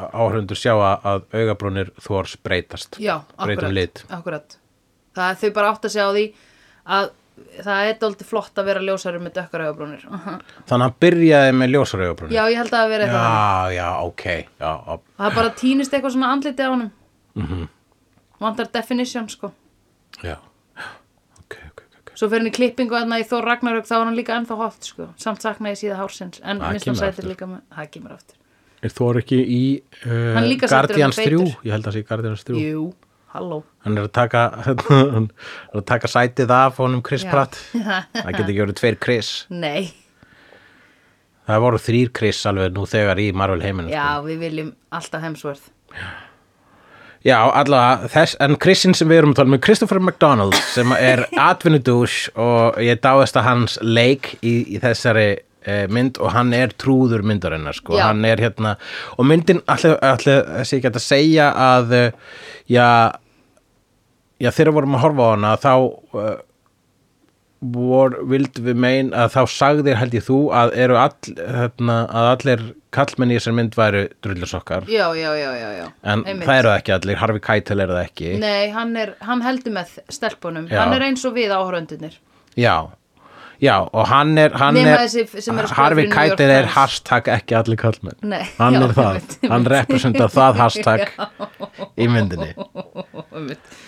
[0.02, 2.98] áhrundur sjá að- augabrúnir Þórs breytast.
[3.00, 4.04] Já, Breytum akkurat, lit.
[4.10, 4.56] akkurat.
[5.16, 6.24] Það er þau bara átt að segja á því
[6.86, 7.10] að
[7.64, 10.02] það er dóldi flott að vera ljósari með dökkar augabrúnir
[10.68, 12.36] Þannig að hann byrjaði með ljósar augabrúnir.
[12.36, 14.24] Já, ég held að það vera eitthvað já, já, ok,
[14.60, 16.90] já, já, Það bara týnist eitthvað svona andliti á honum
[17.34, 17.68] Mhm.
[18.42, 19.52] Vantar definition sko
[20.22, 20.36] já.
[22.22, 24.86] Svo fyrir hann í klippingu að í Þór Ragnarök þá var hann líka ennþá hot
[24.86, 27.26] sko Samt saknaði síða hársins En aftur.
[27.32, 28.36] líka með Það kemur aftur
[28.86, 29.62] Er Þór ekki í
[30.06, 31.38] er uh, Guardians en 3?
[31.40, 31.56] feitur.
[31.66, 32.62] Ég held að það sé Guardians 3.
[32.62, 32.84] Jú,
[33.34, 34.44] halló Hann er að taka,
[35.16, 37.30] hann er að taka sætið af honum Chris Já.
[37.34, 37.58] Pratt.
[38.14, 39.30] Það geti ekki verið tveir Chris.
[39.50, 39.90] Nei,
[41.46, 43.90] Það voru þrýr Chris alveg nú þegar í Marvel heiminu.
[43.90, 46.06] já, við viljum alltaf heimsvörð Já,
[47.30, 52.26] allavega, þess, en Chrisin sem við erum að tala með Christopher McDonald sem er atvinnudús
[52.34, 55.28] og ég dáðast að hans leik í, í þessari
[55.62, 58.08] eh, mynd og hann er trúður myndarinnar sko, Já.
[58.08, 58.74] hann er hérna
[59.16, 62.16] og myndin, allir, allir þessi ekki að segja að eh,
[62.74, 62.88] já,
[64.42, 65.74] já þegar vorum að horfa á hana þá
[67.62, 72.64] vildum við mein að þá sagðir held ég þú að eru all, hérna, að allir
[72.92, 75.84] kallmenn í þessar mynd væru drullusokkar Já, já, já, já, já.
[76.02, 76.48] En Einmitt.
[76.48, 78.32] það eru ekki allir, Harvey Keitel er það ekki.
[78.42, 80.66] Nei, hann, er, hann heldur með stelpunum.
[80.68, 80.80] Já.
[80.82, 82.18] Hann er eins og við áhöröndunir
[82.58, 82.90] Já,
[83.62, 88.18] já og hann er, hann Nema er er York Keitel er hashtag ekki allir kallmenn
[88.26, 91.06] Nei, Hann já, er það, hann representar það hashtag
[92.02, 92.50] í myndinni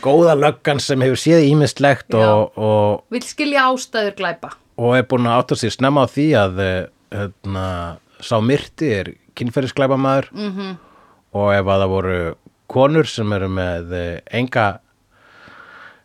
[0.05, 2.25] Góða löggan sem hefur séð ímislegt Já.
[2.29, 4.53] og, og, Vill skilja ástæður glæpa.
[4.79, 7.67] og er búin að átta sér snemma á því að eh, hérna,
[8.21, 10.31] sá myrti er kynferðisglæpamaður.
[10.33, 10.51] Mhm.
[10.61, 10.77] -hmm.
[11.35, 12.35] og ef að það voru
[12.69, 14.79] konur sem eru með eh, enga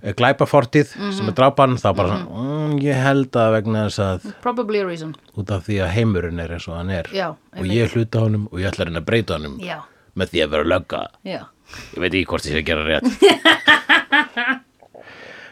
[0.03, 1.11] eh, glæpafortið Mhm.
[1.11, 2.25] sem er drápan þá bara svona,
[2.69, 5.15] mm, ég held að vegna þess að Probably a reason.
[5.37, 7.03] út af því að heimurinn er eins og hann er.
[7.13, 9.79] Já, og ég hluta honum og ég ætla að reyna að breyta honum Já,
[10.15, 11.07] með því að vera lögga.
[11.25, 11.39] Já
[11.95, 13.07] ég veit ekki hvort ég sé að gera rétt.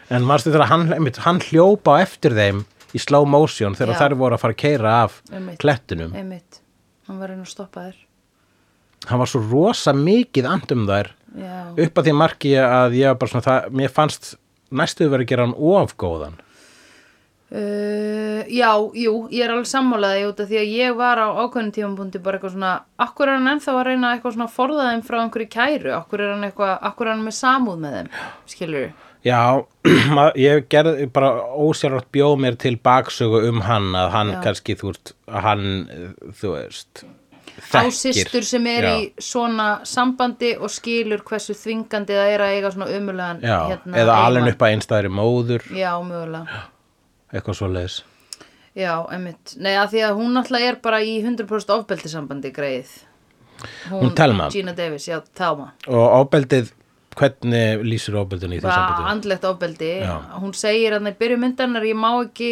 [0.08, 2.62] En marstu þegar hann, einmitt, hann hljópa á eftir þeim
[2.96, 5.58] í slow motion þegar þær voru að fara að keira af Einmitt.
[5.60, 6.14] klettinum?
[6.16, 6.62] Einmitt,
[7.04, 7.98] hann var að reyna að stoppa þér
[9.10, 13.18] hann var svo rosa mikið andum þær Já, upp að því marki að ég var
[13.20, 14.30] bara svona það, mér fannst
[14.80, 16.40] næstuð verið að gera hann ofgóðan
[17.48, 21.70] Uh, já, jú, ég er alveg sammálaði út af því að ég var á ákveðnum
[21.72, 25.04] tímapunkti bara eitthvað svona, akkur er hann ennþá að reyna eitthvað svona að forða þeim
[25.06, 25.94] frá einhverju kæru?
[25.96, 28.10] Akkur er hann eitthvað, akkur er hann með samúð með þeim
[28.52, 28.90] skilur
[29.24, 29.40] Já,
[30.16, 31.32] ma- ég gerði bara
[31.64, 34.40] ósjálfrátt bjóð mér til baksögu um hann að hann Já.
[34.44, 35.16] kannski, þú veist,
[35.48, 35.66] hann,
[36.38, 37.04] þú veist,
[37.72, 38.92] á systur sem er Já.
[38.92, 43.96] í svona sambandi og skilur hversu þvingandi það er að eiga svona umulegan Já, hérna,
[47.32, 47.98] eitthvað svo leiðis.
[48.78, 49.54] Já, einmitt.
[49.58, 52.90] Nei, að því að hún náttúrulega er bara í 100% ofbeldisambandi greið.
[53.90, 54.50] Hún Thelma?
[54.54, 55.72] Gina Davis, já, Thelma.
[55.90, 56.70] Og ofbeldið,
[57.18, 59.08] hvernig lýsir ofbeldin í Bara sambandi?
[59.12, 59.92] andlegt ofbeldi.
[60.04, 60.14] Já.
[60.38, 62.50] Hún segir að það byrju myndarinnar, ég má ekki,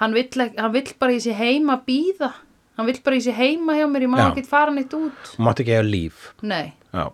[0.00, 2.32] hann vill, hann vill bara í sig heima býða.
[2.78, 4.30] Hann vill bara í sig heima hjá mér, ég má Já.
[4.32, 5.34] ekki fara neitt út.
[5.36, 6.30] Hún mátti ekki eiga líf.
[6.42, 6.72] Nei.
[6.94, 7.10] Já,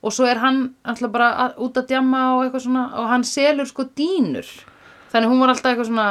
[0.00, 3.66] Og svo er hann alltaf bara út að djamma og eitthvað svona, og hann selur
[3.68, 4.46] sko dýnur.
[5.12, 6.06] Þannig hún var alltaf eitthvað svona,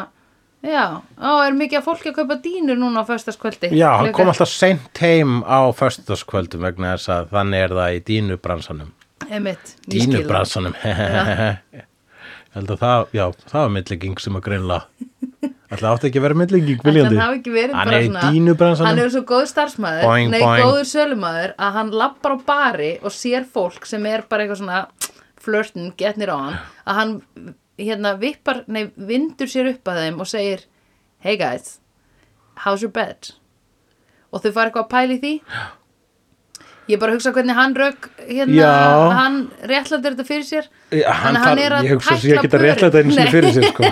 [0.63, 0.85] já,
[1.19, 3.69] á, er mikið að fólki að kaupa dýnur núna á föstaskvöldi.
[3.77, 8.01] Já hann kom alltaf seint heim á föstudagskvöldum vegna þess að þannig er það í
[8.09, 8.91] dínubransanum.
[9.29, 10.17] Einmitt, ég skil það.
[10.17, 10.75] Dínubransanum.
[12.49, 15.09] Ég held að það, já, það var myndlíking sem að greinlega.
[15.69, 17.17] Ætla átti ekki að vera myndlíking, Ætli viljandi.
[17.19, 18.87] hann hafi ekki verið Hann bara er í svona dínubransanum.
[18.89, 20.63] hann er svo góð starfsmæður Boing, nei, boing.
[20.65, 24.79] góður sölumæður að hann lappar á bari og sér fólk sem er bara eitthvað svona
[25.45, 26.57] flirtin, getnir á hann
[26.89, 27.13] að hann
[27.79, 30.65] hérna vippar, nei, vindur sér upp að þeim og segir
[31.23, 31.79] hey guys,
[32.63, 33.33] how's your bed?
[34.29, 35.33] Og þau fara eitthvað að pæli því.
[36.89, 38.69] Ég bara hugsa hvernig hann rauk hérna, Já.
[39.13, 39.35] hann
[39.69, 40.69] réttlættir þetta fyrir sér.
[40.89, 43.17] Já, Þannig að hann er að ég hugsa að ég tækla geta rétt þetta einu
[43.17, 43.91] sinni fyrir sér sko.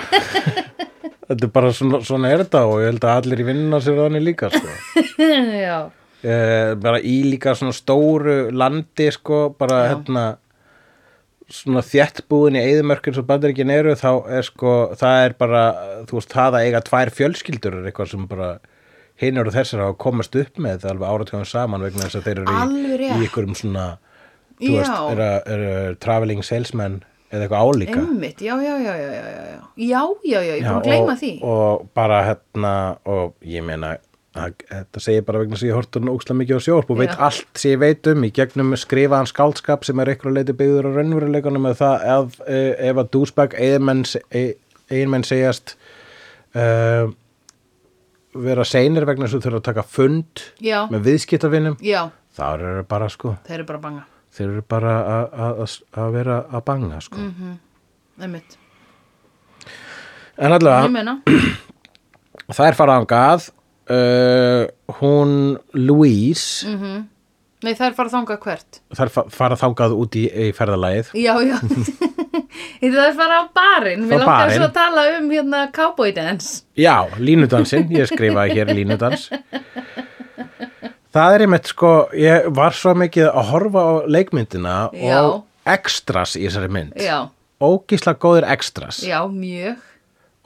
[1.28, 4.00] þetta er bara svona, svona er þetta og ég held að allir í vinnuna sér
[4.02, 4.74] þannig líka sko.
[5.68, 5.78] já,
[6.24, 10.26] eh, bara í líka svona stóru landi sko, bara hérna
[11.52, 15.62] svona þéttbúin í eðimörkun sem bandaríkin eru þá er sko, það er bara
[16.08, 18.50] þú veist, það að eiga tvær fjölskyldur er eitthvað sem bara
[19.18, 20.84] hinur og þessar hafa komast upp með.
[20.90, 23.86] Alveg áratjóðan saman vegna þess að þeir eru í, í ykkurum svona
[24.58, 24.98] þú veist, Já.
[25.14, 28.02] eru er, traveling salesmen eða eitthvað álíka.
[28.02, 30.86] Einmitt, já, já, já, já, já, já, já, já, já, já, ég er búin að
[30.86, 31.32] gleyma því.
[31.44, 32.74] og bara hérna
[33.04, 33.96] og ég meina
[34.38, 37.18] Þetta segir bara vegna sem ég hort hún ókslega mikið á sjóarp og veit Já.
[37.28, 40.96] allt sem ég veit um í gegnum skrifaðan skáldskap sem er einhverju leiti byggður á
[40.98, 45.74] raunveruleikunum með það ef, eh, ef að dúsbæk eiginmenn segjast
[46.56, 47.08] uh,
[48.38, 50.84] vera seinir vegna að þú þurfa að taka fund Já.
[50.92, 51.78] með viðskiptavinnum
[52.38, 54.04] þá eru bara sko þeir eru bara banga
[54.38, 55.28] þeir eru bara að-
[56.14, 57.58] vera að banga sko Mm.
[58.22, 58.58] einmitt
[60.38, 61.16] en Ég allavega
[62.54, 63.48] það er farað angað
[63.90, 64.64] uh,
[65.00, 65.32] hún
[65.74, 66.68] Louise.
[67.58, 68.76] Nei það er fara þangað hvert?
[68.94, 71.08] Það er fa- farað þangað út í, í ferðalagið.
[71.18, 71.56] Já, já.
[72.78, 74.04] Það er fara á barinn.
[74.08, 76.62] Við langar svo að tala um hérna cowboy dance.
[76.78, 79.26] Já, línudansinn, ég skrifaði hér línudans.
[81.14, 85.18] Það er einmitt sko, ég var svo mikið að horfa á leikmyndina Já.
[85.24, 86.94] og extras í þessari mynd.
[87.00, 87.26] Já,
[87.58, 89.00] Ógísla góðir extras.
[89.02, 89.80] Já, mjög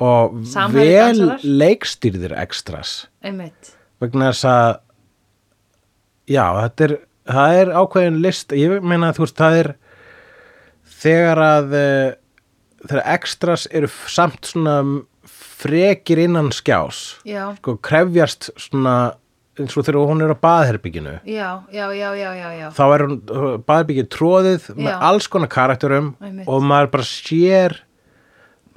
[0.02, 1.46] og Samherji vel dansarar.
[1.62, 2.92] leikstýrðir extras
[3.22, 3.72] Einmitt
[4.02, 4.72] vegna þess að
[6.32, 6.94] já, þetta er
[7.32, 9.70] það er ákveðin list, ég meina að þú veist, það er
[11.02, 12.12] þegar að eh,
[12.88, 14.76] þegar extras eru f- samt svona
[15.62, 18.94] frekir innan skjás Já, sko krefjast svona
[19.60, 22.66] eins og þegar hún er á baðherbygginu já, já, já, já, já, já.
[22.74, 23.16] þá er hún
[23.68, 24.98] baðherbyggið tróðið með Já.
[25.10, 26.48] alls konar karakterum Einmitt.
[26.50, 27.76] og maður bara sér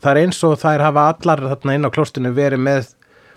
[0.06, 2.90] það er eins og þær hafa allar þarna inn á klostinu verið með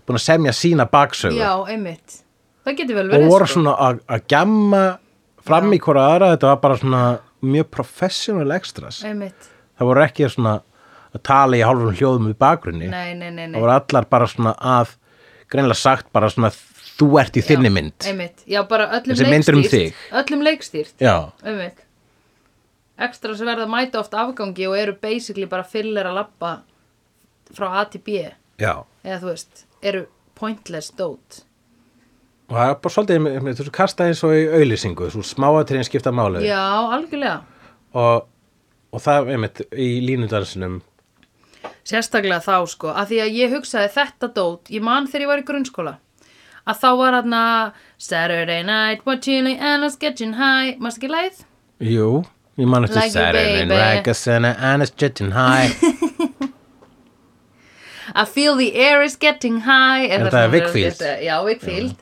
[0.04, 1.38] búin að semja sína baksögu.
[1.40, 2.20] Já, einmitt.
[2.66, 3.54] Það getur vel og verið voru sko.
[3.56, 4.84] svona að gjamma
[5.48, 7.02] fram í hvora aðra, þetta var bara svona
[7.48, 9.02] mjög professional extras.
[9.08, 9.50] Einmitt.
[9.78, 10.54] Það voru ekki svona
[11.08, 12.88] að tala í hálfum hljóðum við bakgrunni.
[12.92, 13.56] Nei, nei, nei, nei.
[13.56, 14.96] það voru allar bara svona að
[15.48, 16.52] greinlega sagt bara svona
[16.98, 18.08] þú ert í þinni Já, mynd.
[18.10, 20.08] Einmitt, já bara öllum um leikstýrt.
[20.20, 21.14] Öllum leikstýrt, já,
[21.46, 21.87] einmitt
[22.98, 26.54] Ekstra sem verða að mæta oft afgangi og eru basically bara fyllir að labba
[27.54, 28.24] frá A til B.
[28.58, 28.72] Já.
[29.04, 30.06] Eða þú veist, eru
[30.38, 31.44] pointless dót.
[32.48, 36.42] Og það er bara svolítið þessu kasta eins og í auðlýsingu, þessu smáatriðin skipta máli.
[36.48, 36.64] Já,
[36.96, 37.38] algjörlega.
[37.98, 38.28] Og,
[38.92, 40.80] og það einmitt í línudansinum
[41.88, 45.40] Sérstaklega þá sko, að því að ég hugsaði þetta dót, ég man þegar ég var
[45.40, 45.94] í grunnskóla
[46.68, 47.36] að þá var hann
[47.96, 50.76] Saturday night, we're chilling and it's getting high.
[50.76, 51.44] Mást ekki leið?
[51.80, 52.24] jú,
[52.58, 53.74] ég man eftir Saturday baby.
[53.78, 55.70] Raggasana and it's jetting high.
[58.14, 60.06] I feel the air is getting high.
[60.08, 61.02] Er eða það svona- Wakefield?
[61.22, 61.96] Já, Wakefield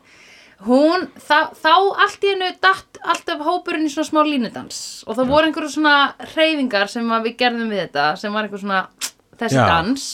[0.67, 4.79] Hún, þá, þá allt í hennu datt alltaf hópurinn í svona smá línudans.
[5.07, 5.97] Og það voru einhverju svona
[6.33, 8.81] hreyfingar sem við gerðum við þetta sem var einhver svona
[9.37, 9.67] þessi Já.
[9.69, 10.07] dans.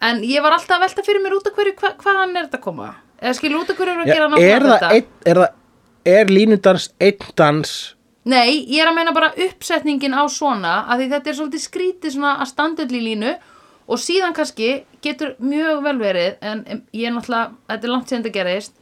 [0.00, 2.60] En ég var alltaf að velta fyrir mér út af hverju hva, hvaðan er þetta
[2.60, 2.88] að koma?
[3.18, 5.02] Eða skilur út af hverju er að Já, gera er það þetta?
[5.32, 7.74] er það er línudans einn dans
[8.28, 12.14] Nei, ég er að meina bara uppsetningin á svona að því þetta er svolítið skrítið
[12.16, 13.32] svona að í línu
[13.88, 18.20] og síðan kannski getur mjög vel verið en ég er náttúrulega, þetta er langt sem
[18.20, 18.74] þetta gerist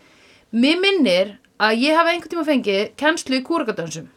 [0.51, 4.11] mér minnir að ég hafi einhvern tíma fengið kennslu í kúrgadönsum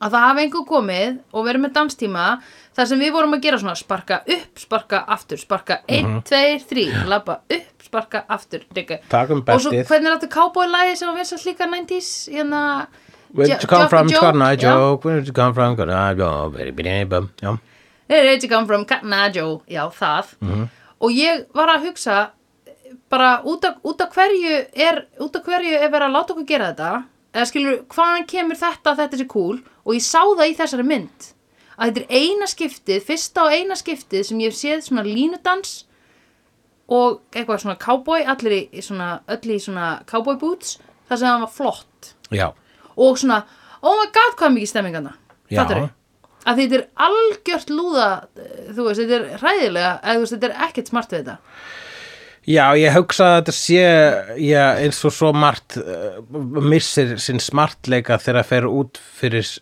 [0.00, 2.28] að það hafi einhver komið og verið með danstíma
[2.76, 6.86] þar sem við vorum að gera svona sparka upp, sparka aftur, sparka 1, 2, 3,
[7.10, 9.00] labba upp, sparka aftur digga.
[9.10, 12.62] Takum og svo hvernig er þetta cowboy-lagi sem var vinsast líka 90s hérna
[13.32, 14.08] Where did you come from.
[14.08, 15.04] Joke?
[15.04, 15.76] Where did you come from.
[15.76, 16.52] Já,
[18.08, 18.86] Where did you come from,
[19.32, 19.62] Joe?
[19.68, 20.34] Já, það.
[20.40, 20.68] Mhm.
[21.00, 22.30] Og ég var að hugsa
[23.08, 26.46] bara út af, út af hverju er út af hverju er verið að láta okkur
[26.46, 27.04] gera þetta
[27.34, 31.28] eða skilur, hvaðan kemur þetta þetta sé cool og ég sá það í þessari mynd
[31.78, 35.74] að þetta er eina skiptið fyrsta og eina skiptið sem ég hef séð svona línudans
[36.90, 40.78] og eitthvað svona cowboy allir í, í svona, öll í svona cowboy boots
[41.08, 42.48] þar sem það var flott já,
[43.06, 43.40] og svona,
[43.82, 45.14] oh my god hvað er mikið stemmingana
[45.50, 45.62] Já.
[45.62, 45.88] fattarðu?
[46.50, 48.08] að þetta er algjört lúða
[48.40, 51.38] eh, þú veist, þetta er hræðilega eða þú veist, þetta er ekkert smart við þetta
[52.50, 53.82] já, ég hugsa að þetta sé
[54.48, 56.20] já, eins og svo margt uh,
[56.64, 59.58] missir sinn smartleika þegar það fer út fyrir s-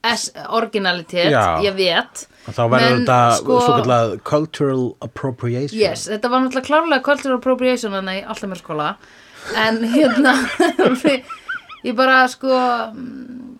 [0.00, 1.60] S originalitet, Já.
[1.60, 2.22] ég veit
[2.56, 7.92] þá verður þetta sko- svo kallað cultural appropriation yes, þetta var náttúrulega klárlega cultural appropriation
[7.98, 8.86] þannig í alltaf mér skóla
[9.60, 10.32] en hérna
[11.86, 12.50] ég bara sko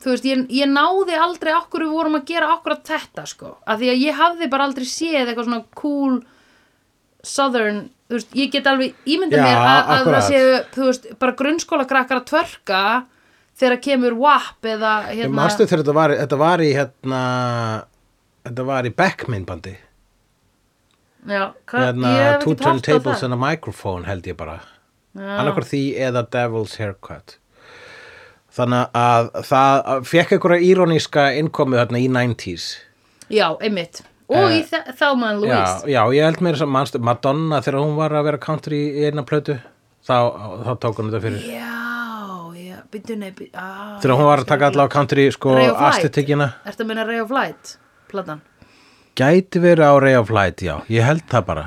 [0.01, 3.55] þú veist, ég, ég náði aldrei okkur við vorum að gera akkurat þetta sko.
[3.69, 6.21] Af því að ég hafði bara aldrei séð eitthvað svona cool
[7.27, 11.09] southern, þú veist, ég get alveg ímyndað Já, mér að, að það séu þú veist,
[11.21, 12.81] bara grunnskóla krakkar að tvörka
[13.61, 17.23] þegar kemur WAP eða hérna manstu þegar þetta var, þetta var í hérna
[18.49, 19.75] þetta var í Beckminn-bandi
[21.29, 23.27] já, hva, hérna, ég hef Two ekki haft á Turntables það.
[23.29, 24.61] and a Microphone held ég bara.
[25.11, 25.29] Já.
[25.43, 27.37] annarkur því eða Devil's Haircut
[28.57, 32.65] þannig að það fekk einhverja íróníska innkomu þarna í 90s
[33.31, 34.03] já, einmitt.
[34.31, 35.87] Og Eh, í Thelma and já, Louise.
[35.91, 39.25] já, ég held mér sem manstu Madonna þegar hún var að vera country í einna
[39.27, 39.57] plötu
[40.07, 40.15] þá,
[40.67, 41.41] þá tók hún þetta fyrir.
[41.51, 43.99] Já, já, byrju, á.
[44.03, 47.75] þegar hún var að taka allavega country sko astetikina Ertu að minna Ray of Light,
[48.11, 48.41] platan?
[49.19, 51.67] gæti verið á Ray of Light, já, ég held það bara.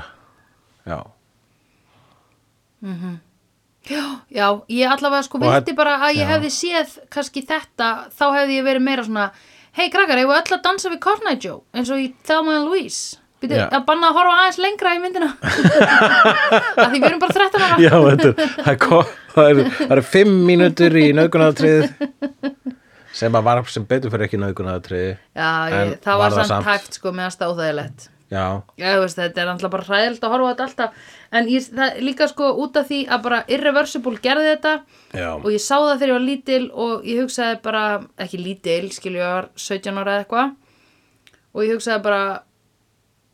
[0.88, 1.04] Já,
[3.84, 6.30] Já, já, ég allavega sko vildi bara að ég já.
[6.36, 9.32] hefði séð kannski þetta, þá hefði ég verið meira svona
[9.74, 11.64] Hei krakkar, var öll að dansa við Cornight Joe?
[11.74, 13.18] Eins og í Thelma and Louise.
[13.42, 15.32] Býtu, að banna að horfa aðeins lengra í myndina.
[16.84, 17.80] Að því við erum bara 13 ára.
[17.82, 21.90] Já þetta er, það það er, það er fimm mínútur í nauðgunaratriðið
[23.18, 25.12] sem að var sem betur fyrir ekki nauðgunaratriði.
[25.34, 28.46] Já, ég, það var var samt hægt sko meðan stáðægilegt já,
[28.82, 31.04] Já, veist, þetta er alltaf bara hræðilt að horfa á þetta alltaf.
[31.34, 34.74] En ég, það líka sko út af því að bara Irreversible gerði þetta
[35.14, 37.84] já, og ég sá það þegar ég var lítil og ég hugsaði bara,
[38.26, 40.58] ekki lítil skilju, ég var 17 ára eða eitthvað.
[41.54, 42.24] Og ég hugsaði bara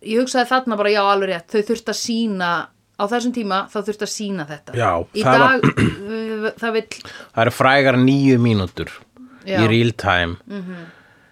[0.06, 2.52] ég hugsaði þarna bara já alveg rétt þau þurft að sína
[3.00, 4.76] á þessum tíma þá þurft að sína þetta.
[4.80, 6.56] Já, í það dag var...
[6.60, 8.94] það vill það eru frægar nýju mínútur
[9.48, 10.60] í real time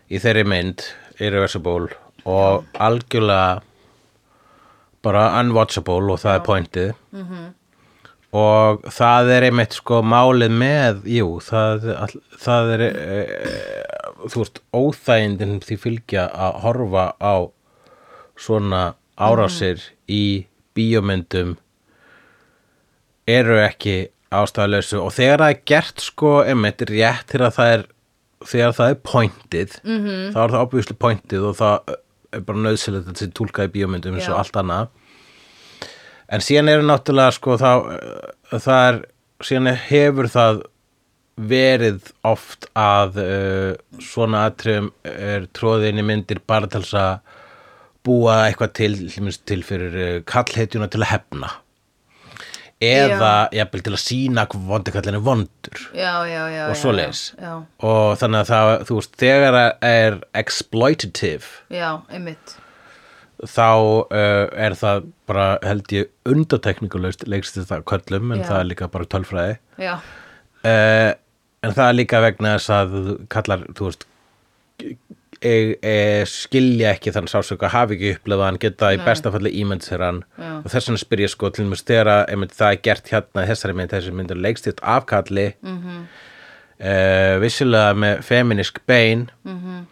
[0.07, 0.86] í þeirri mynd
[1.18, 1.95] Irreversible
[2.28, 3.61] og algjörlega
[5.05, 6.91] bara unwatchable og það er pointið
[8.38, 13.21] og það er einmitt sko málið með jú, það, all- það er e,
[14.28, 17.36] þú veist, óþægindin því fylgja að horfa á
[18.38, 18.82] svona
[19.17, 19.80] árásir
[20.11, 21.55] í bíómyndum
[23.28, 23.95] eru ekki
[24.36, 27.86] ástæðalösu og þegar það er gert sko einmitt rétt þegar það er
[28.47, 30.03] þegar það er pointið Mhm.
[30.05, 30.34] -hmm.
[30.36, 31.95] þá er það obviously pointið og það
[32.39, 34.89] er bara nöðsilegt að þetta sé túlkað í bíómyndum eins og allt annað.
[36.27, 38.97] En síðan er náttúrulega sko þá uh, það er,
[39.47, 40.63] síðan hefur það
[41.38, 47.19] verið oft að uh, svona atriðum er tróðin í myndir bara til að
[48.07, 48.91] búa eitthvað til,
[49.45, 51.53] til, fyrir uh, kallhetjuna til að hefna
[52.84, 55.82] eða jafnvel til að sína hvað vondikallin er vondur.
[55.97, 57.21] Já, já, já og já, svoleiðis.
[57.41, 57.51] já,
[57.89, 62.57] og þannig að það, þú veist, þegar það er exploitative já, einmitt.
[63.41, 68.91] þá uh, er það bara held ég undateknikulaust leikst þetta köllum en það er líka
[68.93, 69.57] bara tölfræði.
[69.82, 71.09] Já, uh,
[71.65, 72.99] en það er líka vegna þess að
[73.34, 74.07] kallar, þú veist
[75.41, 75.95] e, e,
[76.29, 80.23] skilja ekki þannig sásöka hafi ekki upplifað hann geta í besta falli ímynd sér hann
[80.38, 80.53] Já.
[80.61, 83.45] og þess vegna spyr ég sko til mér þegar að einmitt, það er gert hérna
[83.51, 85.77] þessari mynd þessi mynd er leikstitt afkalli mm.
[85.83, 86.01] -hmm.
[87.43, 89.85] vissilega með feminisk bein mm Mhm.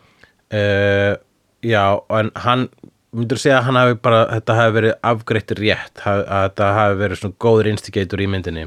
[1.66, 2.70] já en hann
[3.16, 6.98] myndur segja að hann hafi bara þetta hafi verið afgreitt rétt haf, að þetta hafi
[7.02, 8.66] verið svona góður instigator í myndinni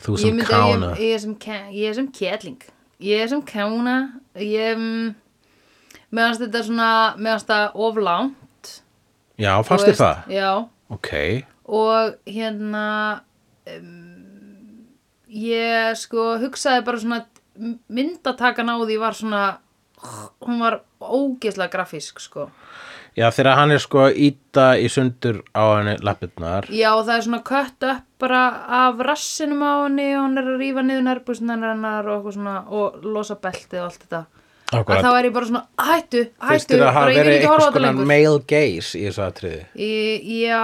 [0.00, 2.62] þú sem kána ég, ég, ég er sem ketling
[3.00, 3.96] ég er sem kána
[4.36, 5.14] ég mm,
[6.14, 8.74] meðanst þetta svona meðanst það oflánt
[9.40, 10.30] já, fannst veist, það?
[10.34, 10.50] já,
[10.92, 11.12] ok,
[11.70, 12.84] og hérna
[13.72, 14.86] um,
[15.30, 17.20] ég sko hugsaði bara svona
[17.92, 19.44] myndatakan á því var svona
[20.44, 22.48] hún var ógeðslega grafísk sko
[23.20, 26.68] já þegar hann er sko íta í sundur á henni lappirnar.
[26.72, 28.42] Já það er svona kött upp bara
[28.80, 32.56] af rassinum á henni og hann er að rífa niður nærbúsin hennar og eitthvað svona
[32.68, 34.24] og losa beltið og allt þetta.
[34.70, 35.00] Akkurat.
[35.00, 37.70] að þá er ég bara svona hættu, hættu bara ég vil verið ekki horfa á
[37.70, 38.06] þetta lengur.
[38.06, 39.62] male gaze í þessu atriði?
[39.74, 40.60] Í- Já,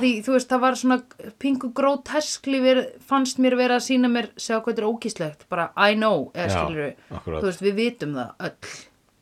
[0.00, 0.96] því þú veist það var svona
[1.38, 2.58] pingu gróteskli
[3.06, 6.50] fannst mér vera að sína mér sjá hvað þetta er ógíslegt, bara I know eða
[6.50, 6.94] skilur við,
[7.28, 8.54] þú veist við vitum það öll,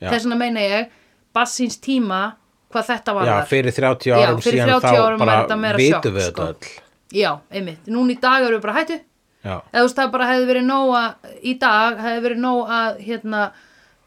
[0.07, 0.99] þess vegna meina ég
[1.35, 2.23] bassins tíma
[2.73, 5.41] hvað þetta var já, fyrir 30 Já, árum fyrir síðan 30 þá árum var bara
[5.43, 6.47] þetta meira vitum sjokk, við sko.
[6.47, 7.19] þetta öll.
[7.23, 10.31] Já, einmitt, núna í dag eru við bara hættu já, eða þú veist það bara
[10.31, 13.43] hefði verið nóg að í dag hefði verið nóg að hérna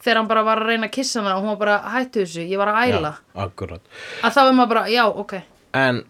[0.05, 2.43] þegar hann bara var að reyna að kissa hana og hún var bara hættu þessu,
[2.45, 3.13] ég var að æla.
[3.36, 3.80] já,
[4.26, 5.39] að þá er maður bara, já, ok.
[5.76, 6.03] En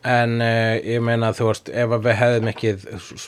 [0.00, 2.70] en uh, ég meina þú veist ef við hefðum ekki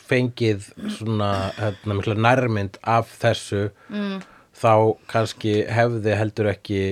[0.08, 4.22] fengið svona hérna, nærmynd af þessu mm.
[4.56, 4.72] Þá
[5.12, 6.82] kannski hefði heldur ekki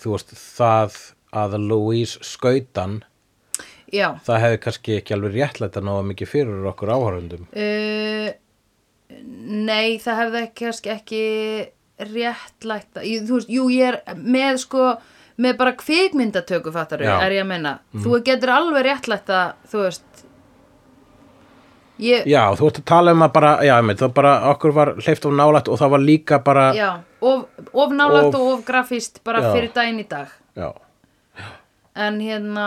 [0.00, 0.98] þú veist það
[1.40, 3.00] að Louise skautan
[3.90, 8.30] Já, það hefði kannski ekki alveg réttlætt að náða mikið fyrir okkur áhörundum Uh,
[9.10, 11.22] nei, það hefði kannski ekki
[12.10, 14.84] réttlætt að- þú veist, jú, ég er með sko,
[15.40, 17.72] með bara kvikmyndatöku fattaru, er ég að menna
[18.04, 20.24] þú getur alveg réttlætt að þú veist
[22.00, 24.92] ég, Já, þú ert að tala um að bara, já, einmitt, það bara okkur var
[25.00, 26.90] hleyft of nálægt og það var líka bara já,
[27.20, 29.52] of, of nálægt Of- og of grafíst bara Já.
[29.54, 30.28] fyrir daginn í dag.
[30.56, 30.70] Já,
[31.96, 32.66] en hérna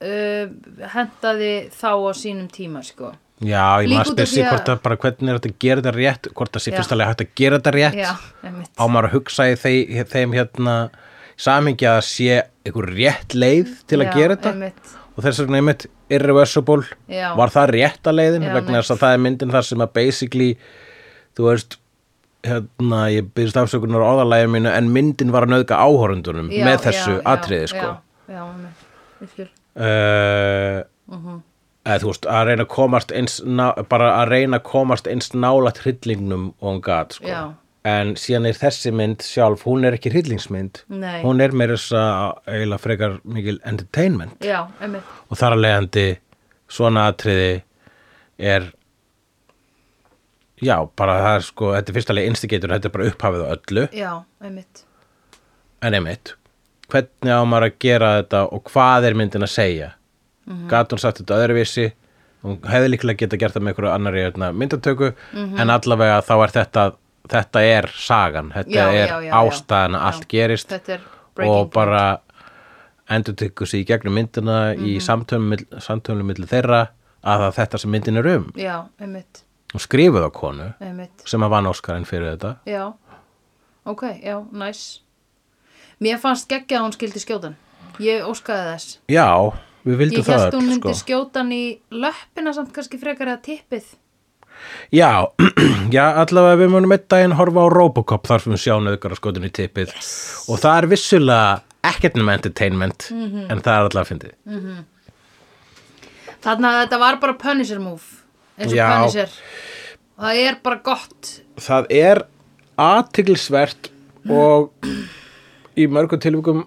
[0.00, 0.50] uh,
[0.94, 3.12] hentaði þá á sínum tíma sko.
[3.38, 5.50] Já ég maður út af spyr því sig að- hvort að bara hvernig er þetta
[5.52, 7.98] að gera þetta rétt hvort það sé fyrst alveg hægt að gera þetta rétt.
[8.02, 8.12] Já,
[8.78, 10.74] á maður að hugsa í þeim, þeim hérna
[11.38, 14.50] samhengi að sé einhver rétt leið til að Já, gera þetta?
[14.56, 14.96] einmitt.
[15.16, 17.34] og þess vegna einmitt irreversible Já.
[17.36, 20.50] var það rétta leiðin Já, vegna þess að það er myndin þar sem að basically
[21.38, 21.76] þú veist
[22.48, 26.84] hérna, ég byrðist afsökunar á orðalæginu mínu en myndin var að nöðga áhorundunum Já, með
[26.86, 27.88] þessu atriði sko
[28.28, 28.42] Já.
[29.18, 29.48] Ég skil.
[29.76, 31.38] uh, Mhm.
[31.88, 33.38] eða þú veist að reyna að komast eins
[33.88, 37.24] bara að reyna að komast eins nála hryllingnum og hún gat sko.
[37.26, 37.40] Já.
[37.88, 41.20] En síðan er þessi mynd sjálf hún er ekki hryllingsmynd Nei.
[41.24, 44.60] hún er meira þess að eiginlega frekar mikil entertainment Já,
[45.28, 46.06] og þar að leiðandi
[46.78, 47.52] svona atriði
[48.38, 48.66] er
[50.62, 53.48] já, bara það er sko þetta er fyrst alveg instigator, þetta er bara upphafið á
[53.54, 54.10] öllu Já,
[54.42, 54.82] einmitt.
[55.86, 56.34] en einmitt,
[56.90, 60.52] hvernig á maður að gera þetta og hvað er myndin að segja mm.
[60.54, 60.68] -hmm.
[60.72, 61.88] gat hún sagt þetta öðruvísi
[62.46, 65.58] hún hefði líklega geta gert það með einhverju annari hérna, myndatöku, Mhm.
[65.58, 66.84] en allavega þá er þetta,
[67.28, 71.00] þetta er sagan þetta Já, er já, já, ástæðan að allt gerist er
[71.38, 72.20] og bara
[73.08, 75.00] endur tykku sig í gegnum myndina í Mhm.
[75.00, 76.88] samtölum, mill- samtölum milli þeirra
[77.24, 78.52] að það þetta sem myndin er um
[79.74, 81.22] og skrifuð á konu Einmitt.
[81.24, 82.92] sem að vann Óskarinn fyrir þetta Já.
[83.86, 85.00] Ok, já, næs.
[86.00, 87.54] Mér fannst geggja að hún skildi skjótan.
[87.98, 88.98] Ég óskaði þess.
[89.08, 89.26] já,
[89.86, 91.04] við vildum Ég það held hún öll, myndi sko.
[91.06, 93.84] skjótan í löppina samt kannski frekar eða tippið.
[94.92, 95.10] Já,
[95.96, 99.20] já, allavega við munum einn daginn horfa á Robocop þar sem við sjá nöðgar á
[99.20, 100.12] skotinu í tippið Yes.
[100.48, 103.46] og það er vissulega ekkert nema entertainment Mhm.
[103.50, 104.32] en það er allavega fyndið.
[106.44, 108.02] Þannig að þetta var bara Punisher move.
[108.58, 108.88] Eins og Já.
[108.98, 109.30] Punisher.
[110.18, 111.32] Það er bara gott.
[111.62, 112.20] Það er
[112.78, 113.90] athyglisvert
[114.28, 114.70] og
[115.78, 116.64] í mörgum tilvíkum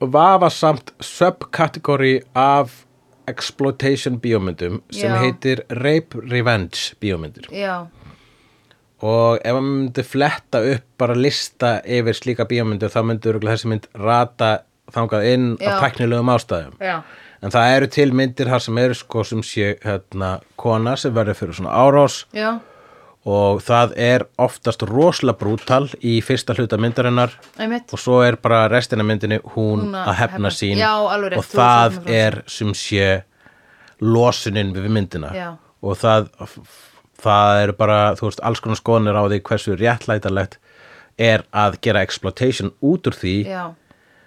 [0.00, 2.84] vafasamt subkategóri af
[3.30, 5.20] exploitation bíómyndum sem Já.
[5.22, 7.48] heitir rape revenge bíómyndir.
[7.52, 7.86] Já,
[9.04, 13.88] og ef maður myndi fletta upp bara lista yfir slíka bíómyndir þá örugglega þessi mynd
[14.00, 14.52] rata
[14.94, 15.72] þangað inn Já.
[15.72, 16.76] af tæknilegum ástæðum.
[16.80, 17.02] Já,
[17.42, 21.40] en það eru til myndir þar sem eru sko sem sé hérna kona sem verður
[21.40, 22.24] fyrir svona árás.
[22.36, 22.60] Já,
[23.24, 27.32] og það er oftast rosalega brútal í fyrsta hluta myndarinnar.
[27.56, 27.92] Einmitt.
[27.92, 30.76] og svo er bara restina myndinni hún, Hún að hefna sín.
[30.76, 33.22] Já, alveg og það er sem sé
[34.00, 35.30] losunin við myndina.
[35.34, 35.48] Já.
[35.84, 36.28] og það,
[37.20, 40.58] það er bara þú veist alls konar skoðanir á því hversu réttlætarlegt
[41.20, 43.64] er að gera exploitation út úr því Já,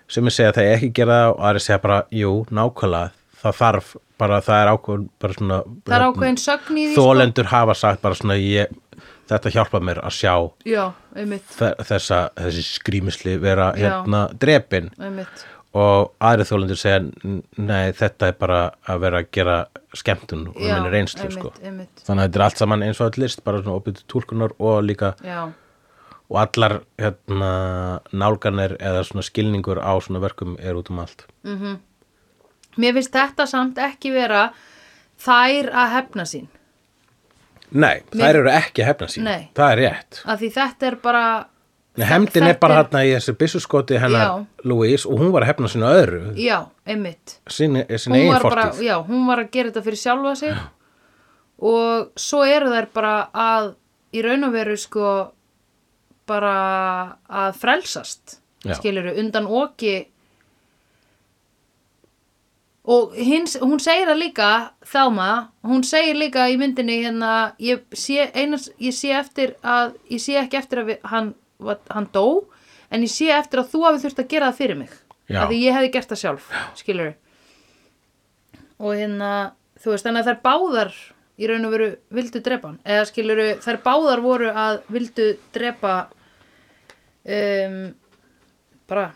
[0.07, 3.09] sem ég segja að það er ekki gera það og aðri segja bara, jú, nákvæmlega
[3.41, 7.01] það þarf, bara það er ákveðin bara svona það er ákveðin sögn í því, sko.
[7.03, 8.71] þólendur hafa sagt bara svona ég,
[9.29, 10.33] þetta hjálpa mér að sjá
[10.65, 10.85] Já,
[11.87, 14.91] þessa, þessi skrýmisli vera hérna drepin.
[14.99, 15.45] Einmitt.
[15.77, 19.57] og aðri þólendur segja "N- nei, þetta er bara að vera að gera
[19.93, 21.51] skemmtun og Já, minni reynslu sko.
[21.61, 24.83] þannig að þetta er allt saman eins og öll list bara svona opið túlkunar og
[24.83, 25.51] líka Já,
[26.31, 31.25] og allar hérna, nálganir eða svona skilningur á svona verkum er út um allt.
[32.77, 34.51] Mér finnst þetta samt ekki vera
[35.19, 36.47] þær að hefna sín.
[37.71, 39.49] Nei, þær eru ekki að hefna sín Nei.
[39.57, 41.23] það er rétt Af því þetta er bara,
[41.97, 44.45] Nei, Hefndin er bara hérna í þessu byssuskoti hennar Já.
[44.69, 47.39] Louise og hún var að hefna sínu öðru já, einmitt.
[47.51, 50.55] sinni, sinni hún var bara, já, hún var að gera þetta fyrir sjálfa sig
[51.57, 53.71] og svo eru þær bara að
[54.13, 55.07] í raun og veru sko
[56.27, 56.53] bara
[57.27, 58.73] að frelsast Já.
[58.79, 60.07] skiluru, undan oki
[62.87, 64.51] og hins, hún segir það líka
[64.87, 70.23] Thelma, hún segir líka í myndinni hérna, ég sé einas, ég sé eftir að ég
[70.23, 71.33] sé ekki eftir að við, hann,
[71.91, 72.25] hann dó
[72.87, 74.95] en ég sé eftir að þú hafi þurft að gera það fyrir mig.
[75.27, 75.41] Já.
[75.43, 77.09] að því ég hefði gert það sjálf skilur
[78.79, 79.31] og hérna
[79.81, 80.93] þú veist þannig að þær báðar
[81.37, 82.79] í raun og veru vildu drepa hann.
[82.87, 85.95] Eða skilur þær báðar voru að vildu drepa
[87.27, 87.81] um,
[88.89, 89.09] bara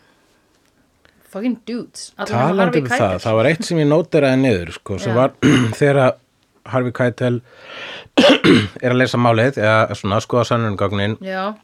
[1.32, 2.10] fucking dudes.
[2.28, 2.98] Talandi um Keitel.
[2.98, 5.34] það, það var eitt sem ég nóteraði niður sko, sem var
[5.80, 6.16] þegar
[6.72, 7.40] Harvey Keitel
[8.84, 11.54] er að lesa málið eða svona að skoða sannunugagnin já,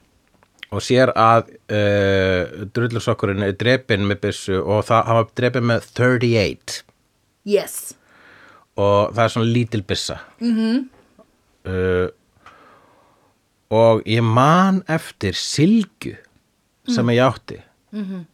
[0.69, 5.91] og sér að uh, drullusokkurinn er drepinn með byssu og það, hann var drepinn með
[5.95, 6.83] 38
[7.49, 7.79] yes.
[8.79, 10.21] Og það er svona lítil byssa.
[10.39, 10.83] Mm -hmm.
[11.66, 12.09] uh,
[13.75, 16.14] og ég man eftir silgu
[16.89, 17.62] sem ég átti.
[17.93, 18.25] -hmm.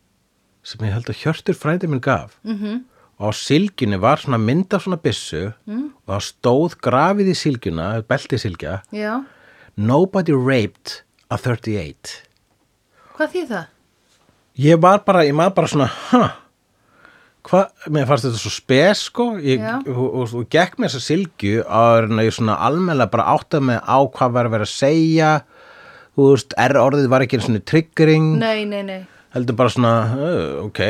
[0.65, 2.39] Sem ég held að Hjörtur frændi minn gaf.
[2.45, 2.83] -hmm.
[3.19, 5.91] og á silgjunni var svona mynd af svona byssu mm.
[6.07, 9.25] og það stóð grafið í silgjuna belti silgja já,
[9.77, 12.23] Nobody raped a 38
[13.17, 13.67] hvað þýð það?
[14.55, 16.33] ég var bara, ég maður bara svona huh,
[17.49, 21.65] hvað, mér fannst þetta svo spes sko, ég, og, og, og gekk með þessa silgju
[21.67, 25.33] að ég svona almennilega bara átta mig á hvað var að vera að segja.
[26.15, 29.01] Þú veist, R orðið var ekki einu svona triggering, nei, nei, nei,
[29.35, 30.80] heldur bara svona uh, ok,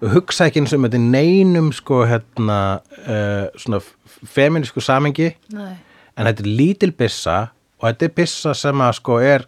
[0.00, 2.58] og hugsa ekki eins og um þetta neinum sko hérna
[3.04, 3.82] uh, svona
[4.24, 5.74] feminísku samengi nei,
[6.16, 7.38] en þetta er lítil byssa
[7.80, 9.46] og þetta er byssa sem að sko er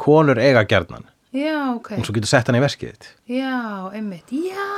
[0.00, 1.08] konur eiga gjarnan.
[1.36, 1.92] Já, ok.
[1.98, 3.08] Og svo getur sett hann í veskið þitt.
[3.36, 3.56] Já,
[3.96, 4.68] einmitt, já,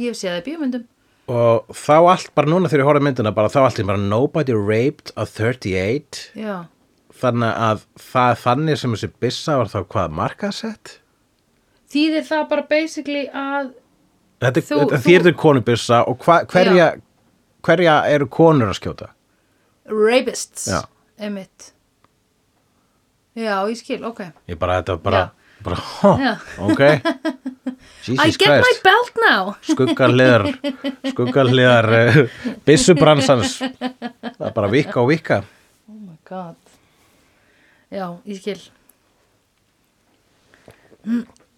[0.00, 0.86] ég séð það í bíómyndum.
[1.30, 4.56] Og þá allt bara núna þegar ég horfði myndina bara þá allt í bara nobody
[4.56, 6.56] raped a 38 já,
[7.20, 10.96] þannig að það er þannig sem þessi byssa var þá hvað markasett
[11.90, 13.72] þýðir það bara basically að
[14.40, 16.88] þetta, Þú- þetta þú- þýrður konubyssa og hva, hverja,
[17.66, 19.10] hverja eru konur að skjóta?
[19.90, 20.80] Rapists Já.
[21.18, 21.72] einmitt.
[23.34, 24.20] Já, ég skil, ok.
[24.50, 25.22] Ég bara, þetta bara,
[25.64, 26.10] bara hó,
[26.66, 26.80] ok.
[28.10, 28.82] I get my Christ.
[28.82, 29.50] belt now.
[29.62, 30.46] Skuggarliðar
[31.12, 32.18] skuggarliðar uh,
[32.66, 33.58] byssubransans.
[33.60, 35.42] Það er bara vika og vika.
[35.90, 36.56] Oh my god.
[37.92, 38.60] Já, ég skil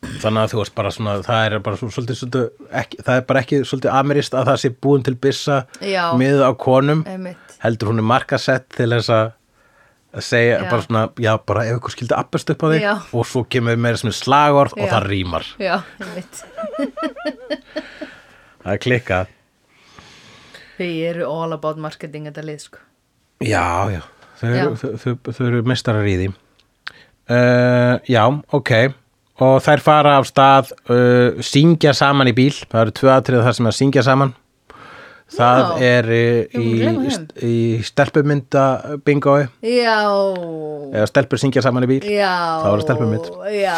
[0.03, 3.27] þannig að þú veist bara svona það er bara svo, svolítið, svolítið ekki, það er
[3.29, 5.59] bara ekki svolítið amirist að það sé búin til byssa
[6.19, 7.05] miða á konum.
[7.07, 9.31] Einmitt, heldur hún er markasett til þess að
[10.27, 10.65] segja Já.
[10.69, 12.95] bara svona, já bara ef ykkur skildi appast upp á þig Já.
[13.17, 14.91] og svo kemur meira sem slagorð og Já.
[14.91, 16.43] það rýmar já, einmitt.
[18.63, 19.31] Það er klikkað.
[20.77, 22.83] Þau eru all about marketing þetta lið sko.
[23.43, 24.03] Já, já,
[24.39, 26.29] þau þau, þau, þau eru mistarar í því.
[27.27, 28.23] Uh, já,
[28.55, 28.71] ok
[29.43, 32.55] og þær fara af stað uh, syngja saman í bíl.
[32.69, 34.33] Það eru tvö atrið þar sem að syngja saman.
[35.33, 35.69] Það Já.
[35.89, 36.67] er uh, í,
[37.49, 37.55] í,
[37.89, 38.65] stelpumynda
[39.07, 39.97] bingói já,
[40.93, 42.03] eða stelpur syngja saman í bíl.
[42.05, 42.35] Já.
[42.61, 43.27] Það var stelpum mitt.
[43.57, 43.77] já.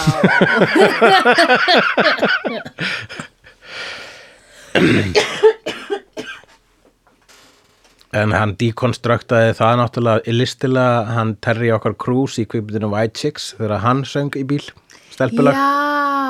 [8.15, 13.83] En hann dekonstruktaði það náttúrulega illistilega, hann Terry okkar Cruise í kvipitinu White Chicks þegar
[13.83, 14.63] hann söng í bíl,
[15.15, 15.59] stelpulag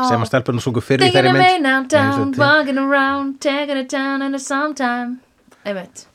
[0.08, 1.62] sem að stelpunum sungu fyrir þeirri mynd.
[1.64, 5.18] now down, Nei, walking around, taking it down in the sometime
[5.64, 6.06] einmitt.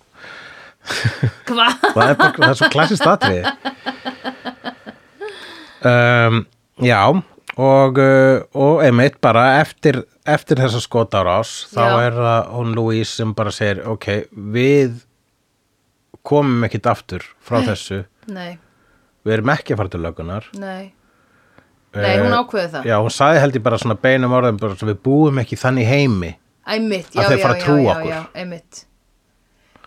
[1.50, 1.82] Hvað?
[1.94, 3.50] það það er svo klassist atrið
[5.86, 6.46] um,
[6.86, 7.02] Já
[7.60, 10.00] og, uh, og einmitt bara eftir,
[10.30, 14.08] eftir þessa skotárás þá er það hún Louise sem bara segir ok,
[14.56, 15.02] við
[16.24, 18.04] komum ekkit aftur frá þessu.
[18.32, 18.54] Nei,
[19.28, 20.94] við erum ekki að fara til lögunar nei
[21.96, 22.86] nei, hún Eh, ákveði það.
[22.86, 25.88] Já, hún sagði held ég bara svona beinum orðum bara svona, við búum ekki þannig
[25.90, 26.36] heimi.
[26.70, 28.10] Að já, þeir já, fara að já, trúa já, okkur.
[28.14, 28.86] já, einmitt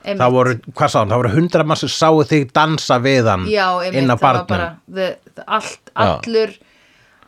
[0.03, 3.45] einmitt Það voru, hvað sá hann, það voru hundra massur sáu þig dansa við hann
[3.47, 4.49] já, einmitt, inn á það var barnum.
[4.51, 6.57] bara the, the, allt, allur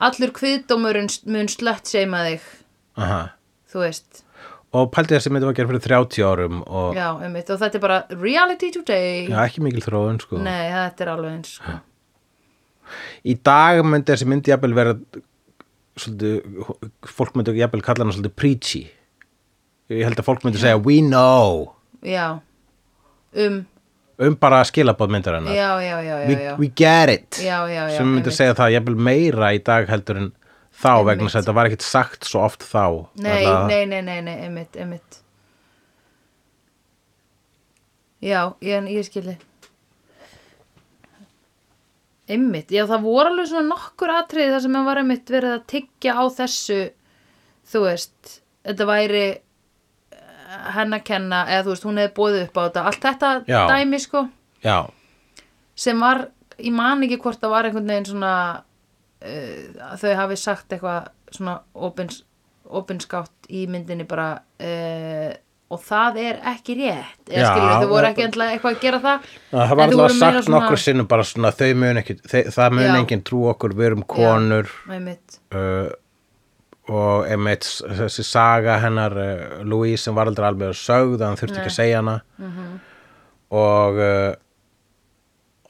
[0.02, 2.40] allur kviðdómurinn mun slött seima þig.
[2.98, 3.22] Aha.
[3.70, 4.20] þú veist,
[4.74, 7.78] Og pældi þessi myndi var að gera fyrir 30 árum og já, einmitt og þetta
[7.78, 9.28] er bara reality today.
[9.30, 10.40] Já, ekki mikil þróun sko.
[10.42, 11.76] nei, þetta er alveg eins sko.
[13.24, 14.96] Í dag myndi þessi myndi jafnvel vera
[15.98, 16.72] svolítið,
[17.16, 18.82] fólk myndi jafnvel kalla hann svolítið preachy.
[19.92, 21.70] Ég held að fólk myndi segja we know.
[22.04, 22.40] Já,
[23.44, 23.62] um.
[24.14, 26.52] Um bara skilabóð myndar hennar já, já, já, já, we, já.
[26.60, 27.40] we get it.
[27.42, 30.28] Já, já, já, sem myndi segja það jafnvel meira í dag heldur en
[30.74, 31.08] þá Einmitt.
[31.08, 32.84] vegna þess að þetta var ekkit sagt svo oft þá.
[33.24, 35.18] Nei, Alla- nei, nei, nei, nei, einmitt, einmitt.
[38.24, 39.34] Já, ég, ég skilði
[42.34, 45.66] Einmitt, já það voru alveg svona nokkur atriði þar sem hann var einmitt verið að
[45.70, 46.80] tyggja á þessu
[47.70, 52.60] þú veist, þetta væri eh, henn að kenna eða þú veist, hún hefði bóðið upp
[52.60, 53.60] á þetta allt þetta Já.
[53.70, 54.24] dæmi sko
[54.64, 54.78] Já,
[55.76, 56.26] sem var,
[56.58, 58.34] ég man ekki hvort það var einhvern veginn svona
[59.24, 62.22] uh, þau hafi sagt eitthvað svona opins,
[62.64, 65.32] opinskátt í myndinni bara uh,
[65.72, 69.00] og það er ekki rétt eða Já, skilur þau voru ekki endla eitthvað að gera
[69.02, 72.86] það það var alltaf sagt nokkur sinnum bara svona þau mun ekki, þau, það mun
[72.86, 72.94] Já.
[73.00, 74.72] enginn trú okkur við erum konur.
[74.92, 75.88] einmitt, uh,
[76.92, 77.68] og einmitt
[78.00, 82.02] þessi saga hennar uh, Louise sem var aldrei alveg að hann þurfti ekki að segja
[82.02, 82.18] hana.
[83.54, 84.32] Og uh,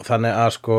[0.05, 0.79] þannig að sko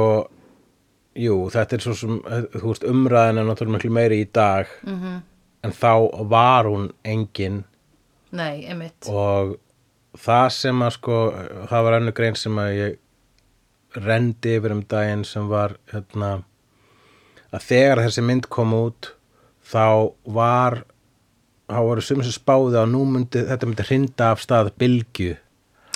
[1.15, 4.67] jú, þetta er svo sem uh, þú veist umræðin er náttúrulega miklu meiri í dag.
[4.83, 5.23] -hmm.
[5.63, 7.63] en þá var hún engin
[8.35, 9.07] nei, einmitt.
[9.09, 9.55] Og
[10.19, 11.19] það sem að sko
[11.71, 12.99] það var önnur grein sem að ég
[14.05, 16.31] rendi yfir um daginn sem var hérna
[17.55, 19.11] að þegar þessi mynd kom út
[19.65, 20.81] þá var
[21.71, 25.33] þá voru sumir sem spáði að nú myndi þetta myndi hrinda af stað bylgju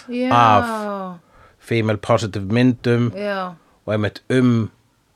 [0.09, 1.19] já, Af.
[1.59, 3.53] female positive myndum já,
[3.85, 4.69] og einmitt um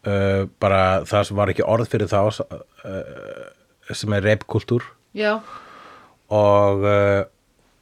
[0.06, 4.86] uh, bara það sem var ekki orð fyrir þá uh, sem er repkultúr
[5.18, 5.40] já,
[6.34, 7.22] og uh,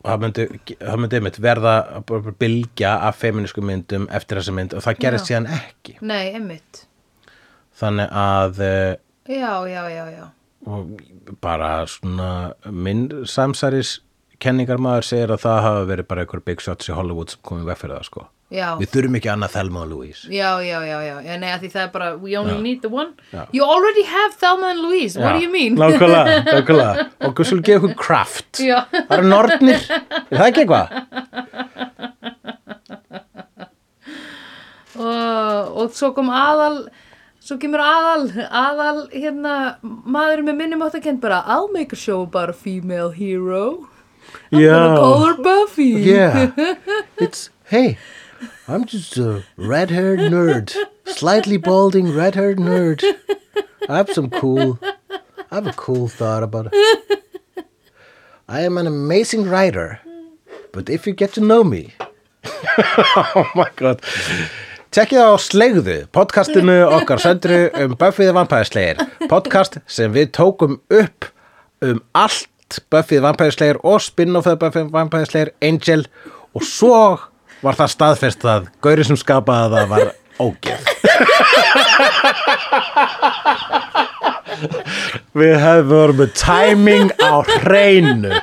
[0.03, 1.75] það myndi, það myndi einmitt verða
[2.09, 5.97] bara bylgja af feminísku myndum eftir þessa mynd og það gerist síðan ekki.
[6.01, 6.85] Nei, einmitt.
[7.81, 8.91] Þannig að uh,
[9.31, 10.25] já, já, já, já.
[11.41, 12.31] bara svona
[12.69, 13.99] minn samsæris
[14.41, 17.81] kenningarmaður segir að það hafa verið bara einhver big shots í Hollywood sem komið veg
[17.81, 18.75] fyrir það sko Já.
[18.81, 20.27] við þurfum ekki annað Thelma og Louise.
[20.27, 23.13] Já, já, já, já, já, nei, því það er bara we only need the one.
[23.31, 23.45] Já.
[23.55, 25.77] You already have Thelma and Louise, what do you mean?
[25.79, 27.05] Nákvæmlega, nákvæmlega.
[27.23, 28.59] Og hvað skulle gefa ykkur kraft.
[28.59, 28.83] Já.
[28.91, 29.87] það eru nornir,
[30.27, 30.87] er það ekki eitthvað?
[34.99, 36.83] og, og svo kom aðal
[37.41, 41.99] svo kemur aðal aðal hérna maður með minnum átt að kent bara I'll make a
[41.99, 43.87] show about a female hero.
[44.51, 45.89] I'm gonna call her Buffy.
[46.05, 46.51] Yeah,
[47.17, 47.97] it's hey,
[48.71, 53.03] I'm just a red-haired nerd, slightly balding red-haired nerd.
[53.89, 54.79] I have some cool,
[55.51, 57.65] I have a cool thought about it.
[58.47, 59.99] I am an amazing writer,
[60.71, 61.93] but if you get to know me,
[62.45, 63.99] oh my god.
[64.95, 69.03] Tekkið á Slegðu, podcastinu okkar söndru um Buffy the Vampire Slayer.
[69.27, 71.27] Podcast sem við tókum upp
[71.83, 76.07] um allt Buffy the Vampire Slayer og spin-offið Buffy the Vampire Slayer, Angel
[76.55, 76.95] og svo
[77.61, 80.81] var það staðfest að Gauri sem skapaði það var ógeð.
[85.41, 88.33] við hefum verið með timing á hreinu.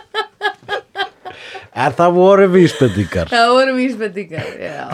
[1.79, 3.29] En það voru vísbendingar.
[3.31, 4.89] Það voru vísbendingar, já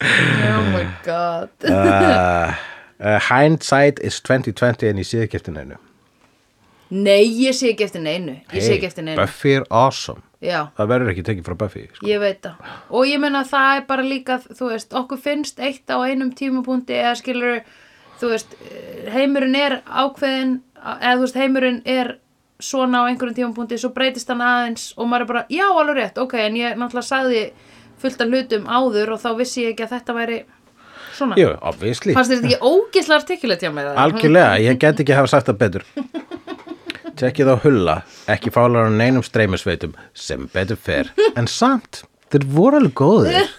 [0.00, 2.54] Oh my god uh,
[3.00, 5.78] uh, hindsight is 2020 en ég sé ekki eftir neinu
[6.92, 11.46] Nei, ég sé ekki eftir neinu neinu Buffy er awesome Já, það verður ekki tekið
[11.46, 12.04] frá Buffy sko.
[12.04, 15.88] ég veit það Og ég meina það er bara líka Þú veist, okkur finnst eitt
[15.88, 17.62] á einum tímapunkti Eða skilur,
[18.20, 22.12] þú veist eh, Heimurinn er ákveðin Eða þú veist, heimurinn er
[22.60, 26.20] Svona á einhverjum tímapunkti, svo breytist hann aðeins Og maður er bara, já, alveg rétt,
[26.20, 27.42] ok En ég náttúrulega sagði
[28.04, 30.38] fullt af hlutum áður Og þá vissi ég ekki að þetta væri
[31.16, 33.88] Svona Jú, obviously Fannst þetta ekki ógislega artikulat hjá mér?
[33.94, 34.04] eða?
[34.04, 35.86] algjörlega, ég get ekki hafa sagt það betur
[37.16, 37.96] Tekkið á hulla
[38.28, 41.08] ekki fálar á neinum streymisveitum sem betur fer,
[41.38, 42.02] en samt
[42.32, 43.46] þeir voru alveg góðir.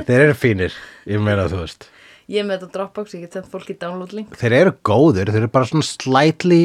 [0.00, 0.74] Þeir eru fínir
[1.06, 1.86] ég meina þú veist.
[2.30, 4.34] Ég með þetta Dropbox, ég get sendt fólki download link.
[4.38, 6.60] Þeir eru góðir, þeir eru bara svona slightly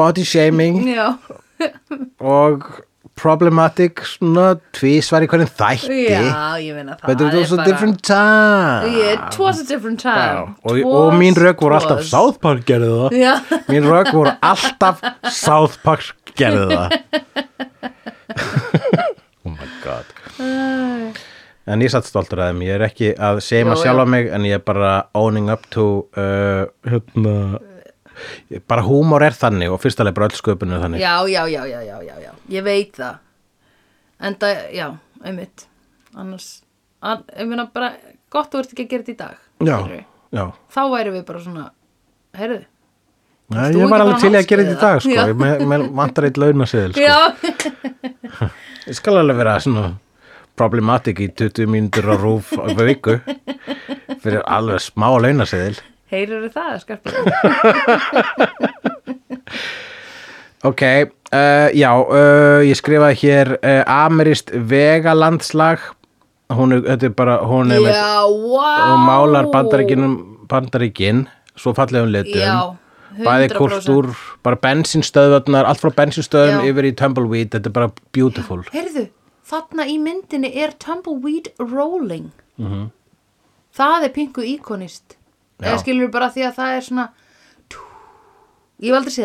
[0.00, 0.80] body shaming
[2.24, 2.66] og
[3.18, 5.98] problematic svona tvísvar í hvernig þætti.
[6.08, 8.92] Já, ég meina það but it was a different time.
[8.94, 10.54] Yeah, it was a different time.
[10.64, 12.04] og, og mín rök voru alltaf.
[12.08, 13.18] South Park gerði það.
[13.20, 13.34] Já,
[13.68, 16.88] mín rök voru alltaf South Park gerði það.
[19.40, 20.04] Oh my god.
[21.70, 22.60] En ég satt stoltur að þeim.
[22.66, 24.10] Ég er ekki að seima Já, sjálfa já.
[24.12, 25.86] mig en ég er bara owning up to
[26.18, 27.34] uh, hérna
[28.70, 31.80] bara húmor er þannig og fyrstalega bara öll sköpun er þannig já, já, já, já,
[31.86, 33.18] já, já, já Ég veit það
[34.20, 34.88] Enda, já,
[35.24, 35.66] einmitt
[36.14, 36.48] Annars,
[37.00, 37.94] an, ég meina bara
[38.30, 40.04] Gott þú ert ekki að gera þetta í dag já,
[40.34, 40.44] já.
[40.74, 41.70] Þá væri við bara svona
[42.36, 42.64] Heyrðu
[43.50, 45.14] þú ég var alveg til að gera þetta í dag sko.
[45.14, 45.22] Já.
[45.26, 47.02] Ég með, með vantar eitt launaseðil sko.
[47.02, 47.18] Já,
[48.90, 49.86] Ég skal alveg vera svona
[50.58, 53.16] problematic í 20 mínútur á rúf á viku
[54.22, 55.80] fyrir alveg smá launaseðil.
[56.10, 57.14] Heyrðu það, skarpið
[60.60, 60.82] Ok,
[61.32, 65.80] uh, já, uh, ég skrifaði hér uh, Amerist vegalandslag
[66.52, 70.18] hún er, þetta er bara, hún er með Já, wow og málar bandaríkinum
[70.50, 71.22] bandaríkin,
[71.56, 72.56] svo fallegum litum Já,
[73.24, 73.56] bæði 100%.
[73.56, 74.10] kultúr,
[74.44, 76.68] bara bensinstöðvarnar allt frá bensinstöðum Já.
[76.74, 79.06] yfir í tumbleweed þetta er bara beautiful Heyrðu,
[79.48, 82.28] þarna í myndinni er Tumbleweed Rolling
[82.60, 82.90] Mhm.
[83.72, 85.14] Það er pingu íkonist.
[85.60, 87.08] Eða skilur bara því að það er svona
[88.80, 89.18] Ég hef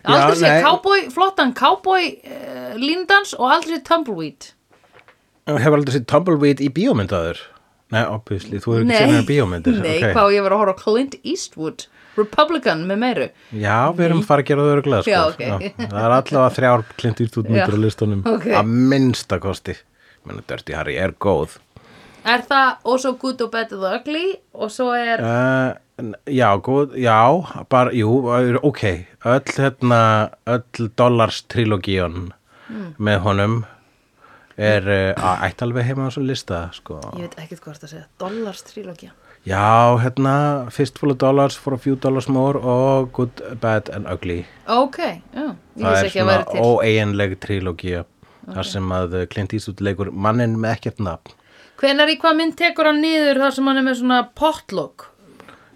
[0.00, 0.62] Já, Aldrei nei.
[0.64, 4.46] cowboy, flottan cowboy uh, líndans og aldrei séð Tumbleweed
[5.50, 7.40] Hefur aldrei séð tumbleweed í bíómyndaður?
[7.92, 10.14] Nei, obviously, þú hefur ekki séð hennar bíómyndir Nei, ok.
[10.16, 11.84] hvað ég var að horfa Clint Eastwood
[12.16, 15.12] Republican með meiru Já, við erum að fara að gera það öruglega sko.
[15.12, 15.84] Já, ok.
[15.84, 18.48] Það er allavega þrjár Clint Eastwood myndir Já, á listunum ok.
[18.62, 19.76] að minnsta kosti
[20.24, 21.58] Menni, Dirty Harry er góð
[22.24, 27.16] Er það also good og bad and ugly og svo er uh, Já, góð, já
[27.68, 28.08] bara, jú,
[28.64, 28.82] ok.
[29.24, 32.32] Öll hérna, öll dollars trilogíun
[32.70, 32.92] Hmm.
[33.02, 33.54] með honum
[34.56, 37.00] er uh, ætti alveg heima á þessu lista sko.
[37.18, 39.10] Ég veit ekkert hvað það að segja Dollars trilogía
[39.48, 40.34] Já, hérna
[40.70, 44.44] Fistful of Dollars for a few dollars more og Good, Bad and Ugly.
[44.68, 46.62] Ok, já, ég Það er ekki að svona væri til.
[46.70, 48.04] óeiginleg trilógía
[48.54, 51.34] þar sem að Clint Eastwood leikur mannin með ekkert nafn
[51.80, 55.06] Hvenær í hvað mynd tekur hann niður þar sem hann er með svona potluck?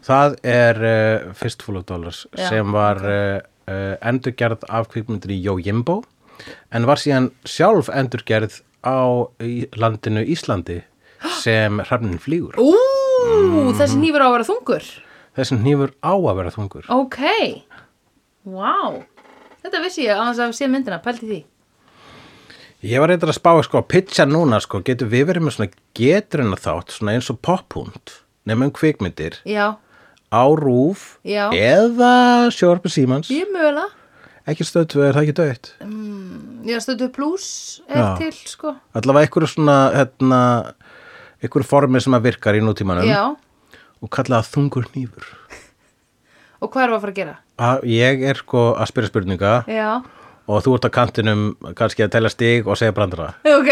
[0.04, 3.38] Það er uh, Fistful of Dollars Já, sem var okay.
[3.40, 6.02] uh, uh, endurgerð af kvikmyndinni Yojimbo
[6.76, 9.32] en var síðan sjálf endurgerð á
[9.80, 10.82] landinu Íslandi
[11.44, 12.60] sem hrafnin flýgur.
[12.60, 14.92] Ú, þessi nýfur á að vera þungur?
[15.40, 16.92] Þessi hnífur á að vera þungur.
[16.92, 17.24] Ok,
[18.44, 19.00] wow
[19.64, 21.40] Þetta vissi ég að sé myndina, pælti því
[22.84, 25.70] Ég var reyndar að spá sko að pitcha núna sko, getur við verið með svona
[25.96, 28.12] geturinn þátt, svona eins og pophund
[28.44, 29.38] nefnum kvikmyndir?
[29.48, 29.78] Já,
[30.28, 31.48] á rúf Já.
[31.56, 33.30] eða sjórpi símans.
[33.32, 33.88] Ég mögulega.
[34.44, 35.68] Ekki stöðtu, er það ekki döitt
[36.68, 37.46] Já, stöðu pluss
[37.88, 38.08] er Já.
[38.20, 38.74] til, sko.
[38.92, 40.40] Allavega einhverju svona hérna,
[41.40, 43.08] einhverju formi sem að virkar í nútímanum.
[43.08, 43.32] Já,
[44.04, 45.30] og kalla það þungur hnífur.
[46.60, 47.38] Og hvað erum við að fara að gera?
[47.64, 49.54] að ég er sko að spyrja spurninga.
[49.70, 49.88] Já,
[50.48, 51.44] og þú ert á kantinum
[51.76, 53.32] kannski að telja stig og segja brandara.
[53.48, 53.70] Ok.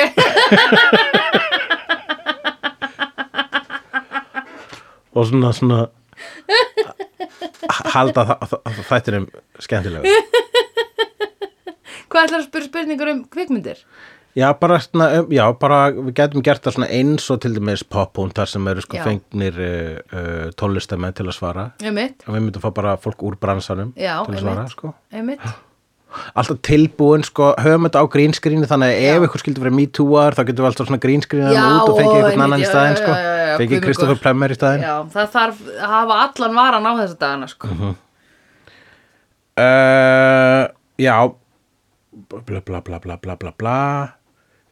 [5.13, 5.83] Og svona svona
[7.93, 8.39] halda
[8.89, 9.27] þættinum
[9.61, 10.09] skemmtilegu
[12.13, 13.79] Hvað ætlar að spyrja spurningar um kvikmyndir?
[14.37, 18.33] Já, bara, svona, um, já, bara við getum gert það eins og til dæmis pophund
[18.37, 19.03] þar sem eru sko Já.
[19.05, 21.67] fengnir uh, uh, tólistamenn til að svara.
[21.85, 24.95] Og við myndum fá bara fólk úr bransanum Já, til að svara sko.
[25.13, 25.45] einmitt
[26.35, 29.13] alltaf tilbúin sko, höfum þetta á grínskrínu þannig að Já.
[29.17, 32.17] ef ykkur skildi verið MeToo-ar þá getum við alltaf svona grínskrínu Já, út og fengið
[32.21, 33.13] einhvern annan í já, staðinn já, sko.
[33.13, 33.79] já, já, fengið
[34.13, 34.23] góður.
[34.27, 37.95] Plemmer í staðinn Já, það þarf að hafa allan varan á þessa dagana, sko Mhm.
[39.59, 40.65] uh,
[40.99, 41.17] Já
[42.47, 43.79] bla bla bla bla bla bla bla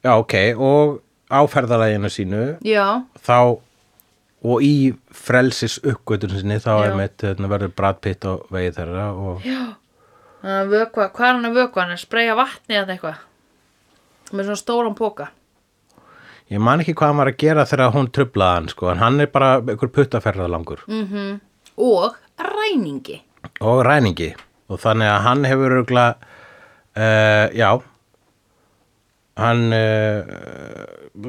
[0.05, 3.59] Já, ok og á ferðalæginu sínu Já, þá
[4.41, 6.84] og í frelsis uppgötun sinni þá Já.
[6.88, 9.74] er mitt hérna, verður Brad Pitt á vegi þeirra og þannig
[10.45, 11.82] að vökva, hvað er hann að vökva?
[11.82, 13.20] Hann er að spreyja vatni eða eitthvað?
[14.30, 15.30] Með svona stóran póka
[16.51, 19.22] ég man ekki hvað hann var að gera þegar hún trublaði hann sko, en hann
[19.22, 20.84] er bara einhver puttaferðalangur.
[20.91, 21.38] Mm
[21.80, 23.22] og ræningi.
[23.64, 24.34] Og ræningi.
[24.68, 27.70] Og þannig að hann hefur örgla uh, já.
[29.41, 30.20] Hann uh,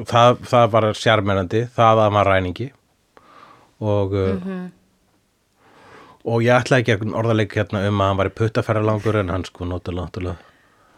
[0.04, 2.68] það, það var sjarmerandi það að hann var ræningi.
[3.80, 4.52] Og uh,
[6.24, 9.44] og ég ætla ekki að orðaleik hérna um að hann var í puttaferðalangur en hann
[9.48, 10.36] sko náttúrulega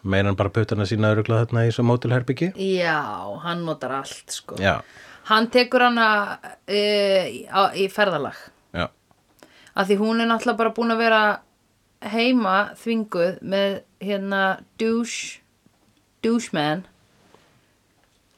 [0.05, 3.01] meira en bara puttana sína örgla þarna í svo mótilherbyggi Já,
[3.45, 4.59] hann notar allt sko.
[4.61, 4.83] Já,
[5.25, 6.07] Hann tekur hana
[6.68, 6.81] e,
[7.81, 8.37] í ferðalag.
[8.77, 8.91] Já,
[9.72, 11.22] af því hún er náttúrulega bara búin að vera
[12.12, 14.43] heima þvinguð með hérna
[14.81, 15.41] douche
[16.25, 16.85] doucheman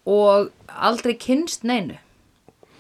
[0.07, 1.99] og aldrei kynst neinu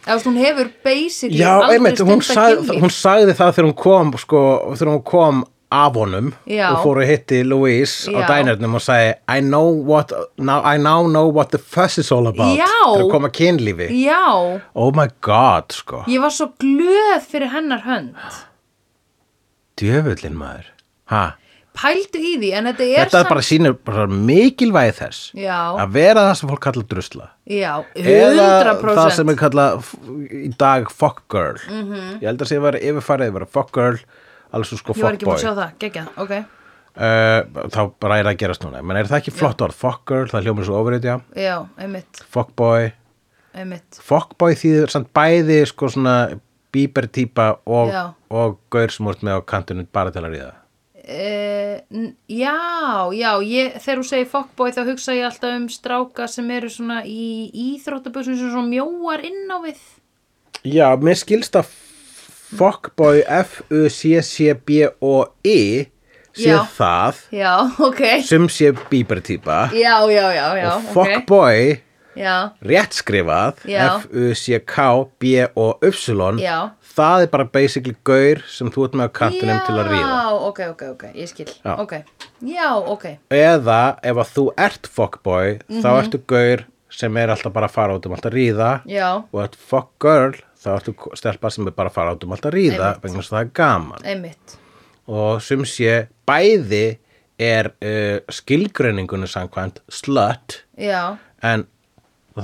[0.06, 4.40] eða hún hefur basically já einmitt, hún, sag, hún sagði það þegar hún kom sko,
[4.74, 6.68] þegar hún kom af honum Já.
[6.70, 8.26] og fór að hitti Louise á Já.
[8.30, 12.28] dænernum og sagði I know what, now, I now know what the fuss is all
[12.30, 12.70] about Já.
[12.94, 18.14] þegar koma kynlífi Já, oh my god sko ég var svo glöð fyrir hennar hönd
[19.76, 20.70] djöfullin maður
[21.10, 21.24] ha?
[21.76, 25.58] Pældu í því, en þetta er þetta er bara sýnir bara mikilvægi þess Já.
[25.82, 27.28] að vera það sem fólk kallar drusla.
[27.46, 29.94] Já, eða 100% það sem er kallað f-
[30.40, 31.58] í dag fuck girl.
[31.68, 31.86] Mhm.
[31.92, 32.12] -hmm.
[32.22, 33.98] ég held að sé að vera yfirfærið að vera fuck girl
[34.52, 35.38] alveg svo sko Ég var fuck ekki búin boy.
[35.38, 36.36] að sjá það, geggjað, ok.
[36.96, 38.82] Uh, þá bara er það að gerast núna.
[38.82, 42.22] Menn er það ekki flott orð, fuck girl, það hljómar svo ofrið já, Já, einmitt,
[42.30, 42.92] fuck boy.
[43.54, 43.98] Einmitt.
[44.00, 46.40] Fuck boy þýðir samt bæði sko svona
[46.72, 47.92] bíber típa og,
[48.30, 50.52] og gaur sem úrt með á kantunum bara til að ríða
[51.06, 51.78] Uh,
[52.26, 52.56] já,
[53.14, 57.04] já, ég, þegar þú segir fuckboy þá hugsa ég alltaf um stráka sem eru svona
[57.06, 59.78] í íþróttabössum sem svona mjóar inn á við.
[60.66, 61.70] já, mér skilst að
[62.58, 63.22] fuckboy
[64.56, 65.86] F-U-C-C-B-O-I
[66.36, 66.58] sé Já.
[66.76, 67.52] það Já,
[67.88, 68.02] ok.
[68.26, 70.92] sem sé bíber típa Já, já, já, já, og ok.
[70.92, 71.78] fuckboy
[72.16, 73.54] Já, rétt skrifað.
[74.86, 76.40] F-U-C-K-B-O-Y
[76.96, 80.30] það er bara basically gaur sem þú ert með á kantinum til að ríða Já,
[80.48, 81.48] ok, ok, ok, ég skil.
[81.60, 81.74] Já.
[81.82, 81.92] Ok,
[82.48, 83.04] já, ok.
[83.36, 86.00] eða ef að þú ert fuckboy þá Mhm.
[86.00, 86.64] ertu gaur
[86.96, 89.88] sem er alltaf bara að fara út um alltaf að ríða Já, og ert fuck
[90.00, 93.20] girl þá ertu stelpa sem er bara að fara út um alltaf að ríða vegna
[93.20, 94.56] þess að það er gaman einmitt.
[95.06, 96.98] og sem sé bæði
[97.38, 101.66] er uh, skilgreiningunni samkvæmt slut Já, en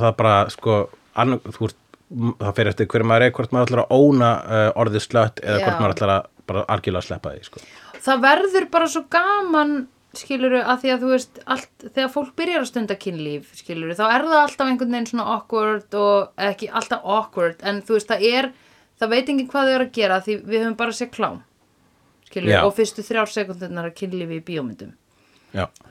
[0.01, 0.77] það er bara sko
[1.19, 1.79] annar, þú ert
[2.13, 5.59] það fyrir eftir hverju maður er hvort maður ætlar að óna uh, orðið slött eða
[5.59, 5.65] Já.
[5.65, 7.63] hvort maður ætlar að bara algjörlega sleppa því sko.
[8.03, 9.75] það verður bara svo gaman
[10.17, 14.05] skiluru að því að þú veist allt, þegar fólk byrjar að stunda kynlíf skiluru þá
[14.11, 18.27] er það alltaf einhvern veginn svona awkward og ekki alltaf awkward en þú veist það
[18.29, 18.51] er,
[19.01, 21.39] það veit enginn hvað þau eru að gera því við höfum bara að sé klám
[22.29, 22.61] skiluru Já.
[22.67, 24.93] og fyrstu þrjár sekundirnar að kynlífi í bíómyndum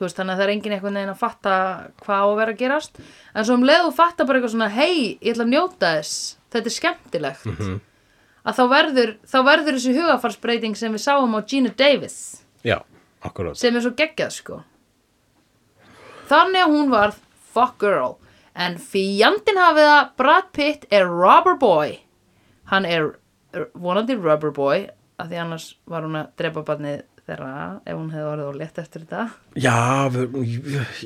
[0.00, 1.54] veist þannig að það er enginn einhvern veginn að fatta
[2.02, 3.00] hvað á að vera að gerast.
[3.34, 6.36] En svo um leið og fatta bara eitthvað svona hei, ég ætla að njóta þess.
[6.52, 7.46] Þetta er skemmtilegt.
[7.46, 7.80] Mhm.
[8.42, 12.42] að þá verður, þá verður þessi hugafarsbreyting sem við sáum á Gina Davis.
[12.66, 12.80] Já,
[13.54, 14.64] sem er svo geggjað sko.
[16.26, 17.14] Þannig að hún var
[17.52, 18.16] fuck girl.
[18.54, 22.00] En fjandinn hafið að Brad Pitt er rubber boy.
[22.72, 23.12] Hann er
[23.74, 24.88] vonandi rubber boy
[25.20, 27.02] að því annars var hún að drepa barnið
[27.32, 27.52] þeirra
[27.82, 29.22] ef hún hefði orðið og létt eftir þetta.
[29.64, 29.76] Já,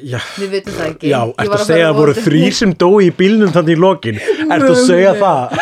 [0.03, 0.19] já.
[0.37, 1.11] Við vitum það ekki.
[1.13, 3.81] Já, ertu var að segja að voru vonandi- þrýr sem dói í bílnum þannig í
[3.87, 4.21] lokin?
[4.57, 5.57] Ertu að segja það?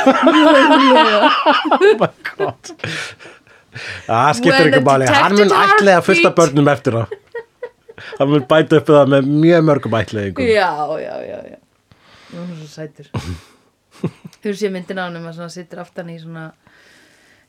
[1.75, 2.73] oh my god.
[4.07, 5.11] Það skiptir ekki máli.
[5.11, 6.41] Hann mun detective ætlega fullt af heartbeat.
[6.41, 7.17] börnum eftir það.
[8.19, 10.71] Hann mun bæta upp það með mjög mörgum ætleðingum já,
[11.03, 11.59] já, já, já.
[12.35, 13.11] Hún er svo sætur.
[14.45, 16.49] Þú sé myndin á hann að svona sittur aftan í svona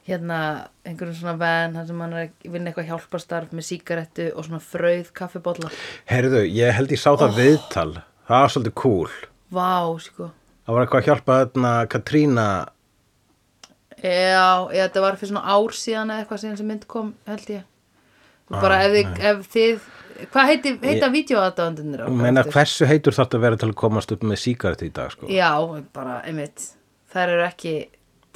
[0.06, 0.40] hérna
[0.86, 4.62] einhverjum svona van þar sem hann er að vinna eitthvað hjálparstarf með sígarettu og svona
[4.62, 5.72] frauð kaffibólla.
[6.10, 7.92] Herðu, ég held ég sá það viðtal.
[8.26, 9.16] Það var svolítið cool.
[9.56, 9.74] Vá,
[10.06, 10.30] sko.
[10.66, 12.48] Það var eitthvað að hjálpa þarna Katrína.
[14.06, 17.52] Já, já, þetta var fyrir svona ár síðan eða eitthvað síðan sem mynd kom, held
[17.56, 17.68] ég.
[18.54, 19.86] Bara ef, þið, ef þið,
[20.34, 24.42] hvað heiti, heita vídeoaðdáðandunir Ég meina hversu heitur að vera til að komast upp með
[24.44, 25.30] sígaret í dag sko?
[25.34, 25.50] Já,
[25.96, 26.68] bara, einmitt,
[27.14, 27.74] þær eru ekki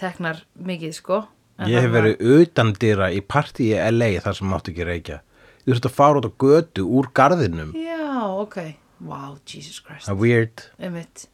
[0.01, 1.19] teknar mikið, sko.
[1.67, 5.17] Ég hef verið utan dýra í partí í LA þar sem máttu ekki reykja.
[5.65, 7.73] Þú þurft að fara út á götu úr garðinum.
[7.75, 8.57] Já, ok.
[9.03, 10.07] Wow, Jesus Christ.
[10.07, 10.63] Það er weird.
[10.79, 11.25] Einmitt.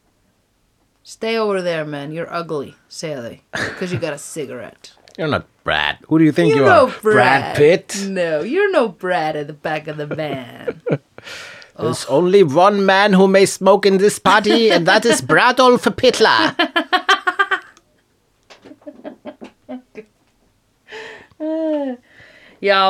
[1.05, 3.35] Stay over there, man, you're ugly, segja þau.
[3.51, 4.93] Because you got a cigarette.
[5.17, 5.97] You're not Brad.
[6.09, 6.87] Who do you think you, You're are?
[6.87, 7.55] no Brad.
[7.55, 7.95] Pitt?
[8.09, 10.81] No, you're no Brad at the back of the van.
[11.79, 16.55] There's only one man who may smoke in this party and that is Bradolf Pittler.
[22.65, 22.81] Já,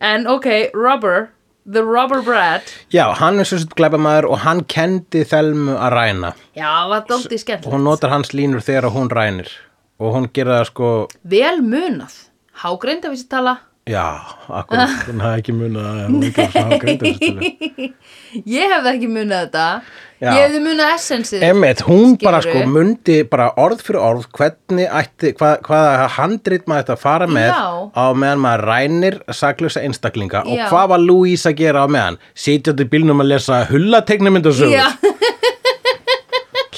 [0.00, 1.30] en ok, Robber,
[1.70, 2.62] the Robber Brad.
[2.92, 6.32] Já, hann er svo svo glæpamaður og hann kendi Þelmu að ræna.
[6.56, 7.72] Já, það var dóttið skemmtilegt.
[7.74, 9.50] hún notar hans línur þegar hún rænir.
[10.00, 10.90] Og hún gera það sko,
[11.28, 12.14] Vel munað.
[12.62, 13.58] Hágreind að vissi tala.
[13.90, 14.04] Já,
[14.60, 17.90] akkur, hún hafði ekki munið að hún ekki var svona greindarstölu.
[18.46, 19.66] Ég hefði ekki munað þetta.
[20.20, 20.28] Já.
[20.36, 21.44] Ég hefði munað essensið.
[21.48, 26.84] Emmett, hún bara sko mundi bara orð fyrir orð hvernig ætti, hvað, hvaða handrit maður
[26.84, 27.62] ætti að fara með Já.
[27.96, 30.66] á meðan maður rænir saklausa einstaklinga og Já.
[30.68, 34.86] hvað var Louise að gera á meðan sitjandi í bílnum að lesa Já,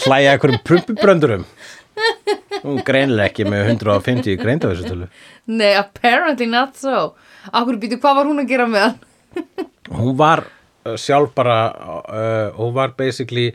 [0.07, 1.45] hlæja einhverjum prumpubröndurum
[2.63, 5.09] hún greinilega ekki með 150 greindavísutölu
[5.51, 7.13] nei, apparently not so.
[7.51, 8.99] Akkur býtu, hvað var hún að gera með hann?
[9.99, 10.45] hún var
[10.87, 13.51] uh, sjálf bara uh, hún var basically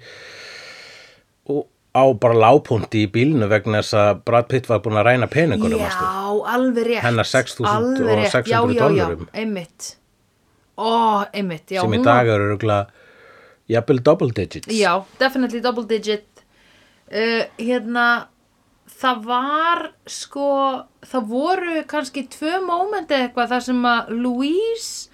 [1.48, 1.64] uh,
[1.98, 5.80] á bara lágpunti í bílnu vegna þess að Brad Pitt var búin að ræna peningunum
[5.80, 6.10] Já, manstu?
[6.54, 7.04] alveg rétt.
[7.06, 8.36] Hennar 6.000 Alveg og rétt.
[8.36, 9.08] 600 já, já.
[9.08, 9.92] Já, einmitt.
[10.78, 10.90] Ó,
[11.34, 11.82] einmitt, já.
[11.82, 13.06] sem í dag eru rúglega
[13.72, 16.44] jafnvel double digits Já, definitely double digit
[17.10, 18.28] uh, Hérna
[18.98, 20.48] Það var sko
[21.06, 25.10] Það voru kannski tvö mómenti eitthvað þar sem að Louise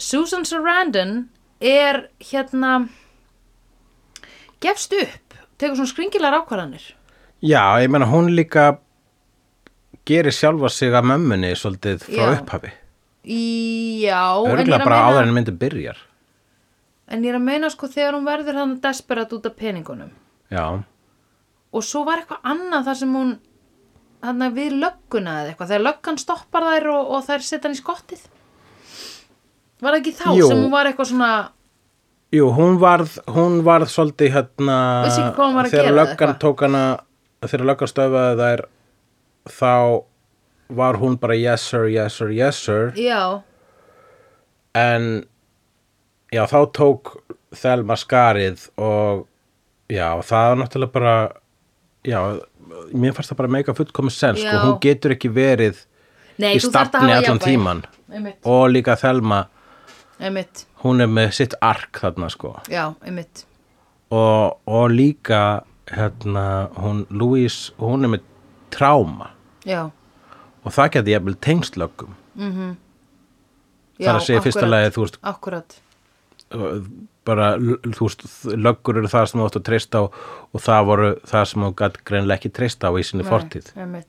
[0.00, 1.28] Susan Sarandon
[1.60, 2.88] er hérna
[4.64, 6.86] gefst upp tekur svona skringilegar ákvarðanir.
[7.44, 8.78] Já, ég meina hún líka
[10.08, 12.30] gerir sjálfa sig að mömmunni svolítið frá Já.
[12.38, 12.72] upphafi.
[14.00, 16.00] Já, er örgulega bara áður meina en myndi byrjar.
[17.10, 20.12] En ég er að meina sko þegar hún verður hann desperat út af peningunum.
[20.50, 20.82] Já,
[21.70, 23.32] og svo var eitthvað annað þar sem hún
[24.20, 27.80] hann við lögguna eða eitthvað þegar löggan stoppar þær og, og þær setja hann í
[27.80, 28.26] skottið.
[29.80, 30.50] Var það ekki þá Jú.
[30.50, 31.32] sem hún var eitthvað svona
[32.34, 34.76] jú, hún varð hún varð svolítið hérna
[35.54, 36.84] var þegar löggan tók hana
[37.42, 38.64] þegar löggan stöfaði þær
[39.50, 39.72] þá
[40.70, 42.92] var hún bara yes sir, yes sir, yes sir.
[42.94, 43.42] Já,
[44.78, 45.24] en
[46.30, 47.16] já, þá tók
[47.50, 49.26] Thelma skarið og
[49.90, 51.14] já, það var náttúrulega bara
[52.06, 52.20] já,
[52.92, 55.80] mér fannst það bara mega fullkomis sens, sko, hún getur ekki verið
[56.40, 59.44] nei, í þú þarft að stafni allan tíman einmitt, og líka Thelma,
[60.20, 62.54] einmitt, hún er með sitt ark þarna, sko.
[62.72, 63.44] Já, einmitt.
[64.10, 66.44] Og, og líka hérna,
[66.80, 68.24] hún, Louise hún er með
[68.74, 69.32] tráma
[69.66, 69.88] já,
[70.64, 72.16] og það geti jafnvel tengslöggum.
[74.00, 75.74] Já það er að segja í fyrsta lagi, þú veist, akkurat,
[77.30, 78.24] bara, þú veist,
[78.56, 81.70] löggur eru það sem þú átt að treysta á og það voru það sem þú
[81.82, 83.70] gætt greinlega ekki treysta á í sinni fortíð.
[83.78, 84.02] Nei,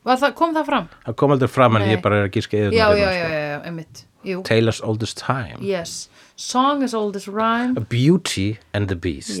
[0.00, 0.86] Var það, kom það fram?
[1.04, 1.90] Það kom aldrei fram en Nei.
[1.92, 5.20] ég bara er að gíska yfir Já, já, já, já, já, einmitt Jú, Taylor's Oldest
[5.20, 5.58] Time.
[5.60, 6.08] yes
[6.40, 9.36] Song as old as rhyme A Beauty and the Beast.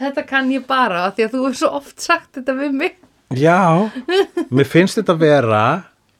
[0.00, 2.96] Þetta kann ég bara því að þú hefur svo oft sagt þetta við mig
[3.36, 3.88] Já,
[4.52, 5.62] mér finnst þetta vera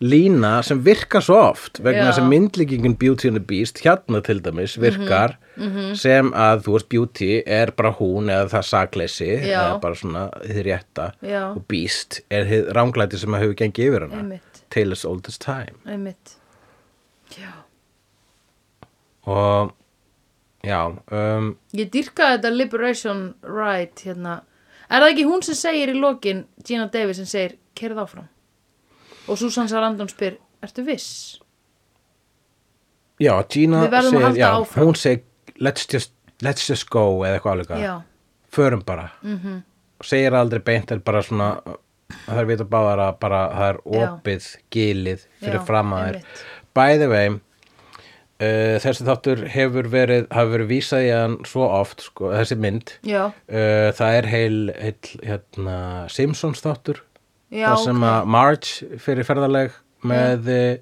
[0.02, 4.40] lína sem virkar svo oft vegna þess að myndlíkingin Beauty and the Beast hérna til
[4.42, 5.36] dæmis virkar
[5.98, 10.62] sem að þú veist Beauty er bara hún eða það sakleysi eða bara svona þið
[10.68, 11.42] rétta Já.
[11.52, 14.22] og Beast er þið ránglæti sem að hefur gengið yfir hana.
[14.22, 14.62] Einmitt.
[14.72, 15.76] Taylor's Oldest Time.
[15.86, 16.34] Einmitt.
[17.38, 17.52] Já.
[19.30, 19.72] Og
[20.66, 24.40] já um, Ég dýrkaði þetta Liberation Right hérna.
[24.90, 28.26] Er það ekki hún sem segir í lokin, Gina Davis sem segir, kerð áfram?
[29.28, 31.40] Og Susan Sarandon spyr, ertu viss?
[33.22, 34.86] Já, Gina segir, já, áfram.
[34.86, 35.22] hún segir
[35.60, 36.12] let's just,
[36.42, 38.02] let's just go eða eitthvað Já,
[38.50, 39.62] förum bara mm -hmm.
[40.02, 41.76] segir aldrei beint er bara svona að
[42.26, 44.12] það er vita báðar að bara það er Já.
[44.12, 46.44] opið gilið fyrir Já, fram að þér einmitt.
[46.74, 47.38] by the way uh,
[48.82, 53.30] þessi þáttur hefur verið hafa verið vísað í hann svo oft sko, þessi mynd uh,
[53.92, 57.02] það er heil, heil hérna, Simpsons þáttur
[57.52, 58.08] það sem ok.
[58.10, 59.74] að Marge fyrir ferðaleg
[60.08, 60.78] með yeah.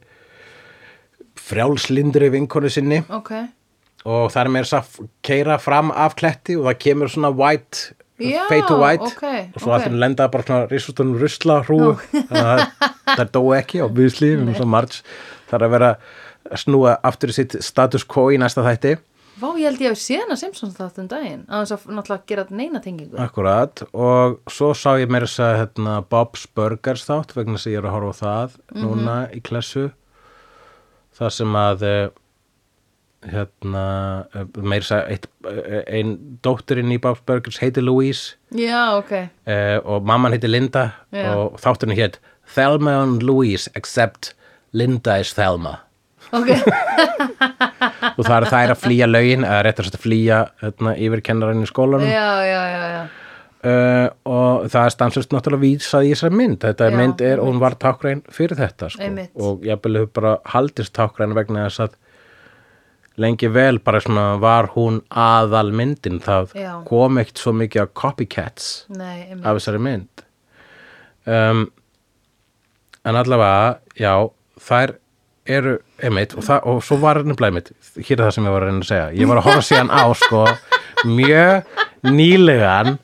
[1.40, 3.02] frjálslindri vinkonu sinni.
[3.12, 3.32] Ok,
[4.06, 7.90] og það er meira að keira fram af kletti og það kemur svona white
[8.20, 9.04] Já, fade to white.
[9.08, 9.26] ok,
[9.56, 11.94] og svo allir lenda bara svona rissustunum rusla hrúu
[12.30, 12.66] það-
[13.16, 13.88] það dó ekki á
[14.68, 15.02] Marge
[15.50, 15.92] þarf að vera
[16.50, 18.96] að snúa aftur sitt status quo í næsta þætti
[19.40, 22.26] Vá, ég held ég hef séð hana Simpsons þátt um daginn að þess að náttúrulega
[22.32, 23.16] gera neina tengingu.
[23.22, 27.72] Akkurat og svo sá ég meira þess að hérna, Bob's Burgers þátt vegna þess að
[27.72, 28.82] ég er að horfa á það Mhm.
[28.84, 29.86] núna í klessu.
[31.20, 32.08] Það sem að eh,
[33.30, 33.84] hérna
[34.34, 36.02] eh, meira þess að eitt, eh,
[36.46, 38.36] dótturinn í Bob's Burgers heitir Louise.
[38.56, 39.12] Já, ok,
[39.46, 41.34] uh, og mamman heitir Linda Já.
[41.36, 42.18] og þátturinn hétt
[42.54, 44.32] Thelma and Louise except
[44.72, 45.80] Linda is Thelma
[46.36, 46.50] ok.
[48.18, 51.70] Og það er þær að flýja lögin eða réttar að flýja hérna, yfir kennarinn í
[51.70, 52.08] skólanum.
[52.08, 53.02] Já, já, já, já.
[53.60, 56.62] Uh, og það er stansast náttúrulega vísað í þessari mynd.
[56.62, 59.08] Þetta Já, mynd er, og hún var tákræn fyrir þetta sko.
[59.36, 61.98] Og ég hefur bara haldist tákræn vegna þess að
[63.20, 66.72] lengi vel bara svona var hún aðal myndin það Já.
[66.88, 70.24] kom ekkert svo mikið af copycats Nei, af þessari mynd.
[71.28, 71.66] Um,
[73.04, 74.14] en allavega já,
[74.60, 74.94] þær
[75.58, 78.64] eru einmitt og, það, og svo var nefnilega einmitt hér er það sem ég var
[78.64, 79.06] að reyna að segja.
[79.20, 80.44] Ég var að horfa síðan á sko
[81.10, 81.78] mjög
[82.10, 82.98] nýlegan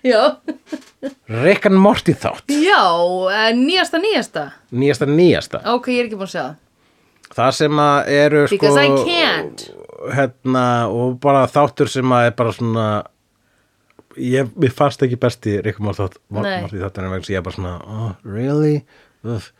[0.00, 0.40] Já,
[1.28, 2.48] Rick and Morty þátt.
[2.48, 2.80] Já,
[3.28, 4.44] eh, nýjasta, nýjasta.
[4.72, 5.60] Nýjasta nýjasta.
[5.74, 6.56] Ok, ég er ekki búin að segja það.
[7.36, 9.64] Það sem að eru sko Because I can't.
[10.16, 12.86] hérna, og bara þáttur sem að er bara svona
[14.16, 16.18] ég, mér fannst ekki besti Rick and Morty þátt.
[16.30, 18.84] Morty þátt en vegna sem ég er bara svona, oh, really?
[19.24, 19.50] Ugh.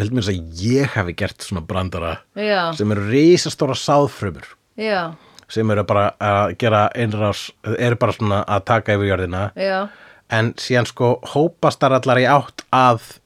[0.00, 4.46] Ég held mér að ég hafi gert svona brandara Já, sem eru risastóra sáðfrumur.
[4.80, 5.12] Já,
[5.50, 9.42] sem eru bara að gera innrás, eru bara svona að taka yfir jörðina.
[9.60, 9.88] Já.
[10.30, 13.16] En síðan sko hópast þar allar í átt að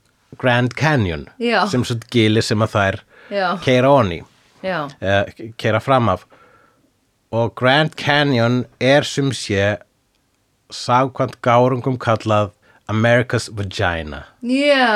[0.40, 1.66] Grand Canyon Já.
[1.70, 3.48] sem svo gili sem að þær Já.
[3.62, 4.22] keira onni
[4.64, 6.24] eða keira fram af.
[7.34, 9.76] Og Grand Canyon er sem sé
[10.72, 12.50] sagkvæmt gárungum kallað
[12.92, 14.22] America's Vagina.
[14.44, 14.88] Já.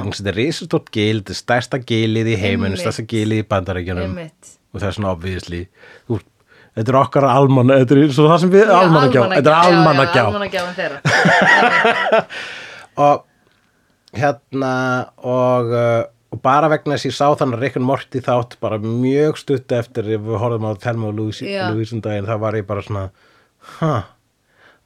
[0.00, 4.16] Að þetta er risastórt gil, þetta er stærsta gilið í heiminu, stærsta gilið í bandarækjunum
[4.18, 5.60] og það er svona obviously
[6.08, 6.18] þú,
[6.76, 9.22] þetta er okkar almanna þetta er svo það sem við almannagjá.
[9.36, 10.66] þetta er almannagjá Já, almannagjá.
[10.80, 12.24] þeirra.
[13.06, 13.24] Og
[14.16, 14.74] hérna
[15.20, 16.02] og, uh,
[16.32, 19.72] og bara vegna þess að ég sá þannig Rick and Morty þátt bara mjög stutt
[19.76, 21.44] eftir ef við horfum á Thelma og Louise,
[21.92, 23.04] um daginn þá var ég bara svona
[23.78, 24.06] huh,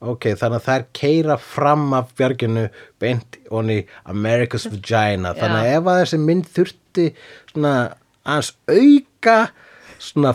[0.00, 2.66] ok, þannig að þær keira fram af björginu
[3.02, 5.34] beint onni America's Vagina.
[5.36, 7.06] Þannig að ef að þessi mynd þurfti
[7.52, 7.74] svona
[8.24, 9.38] aðeins auka
[10.00, 10.32] svona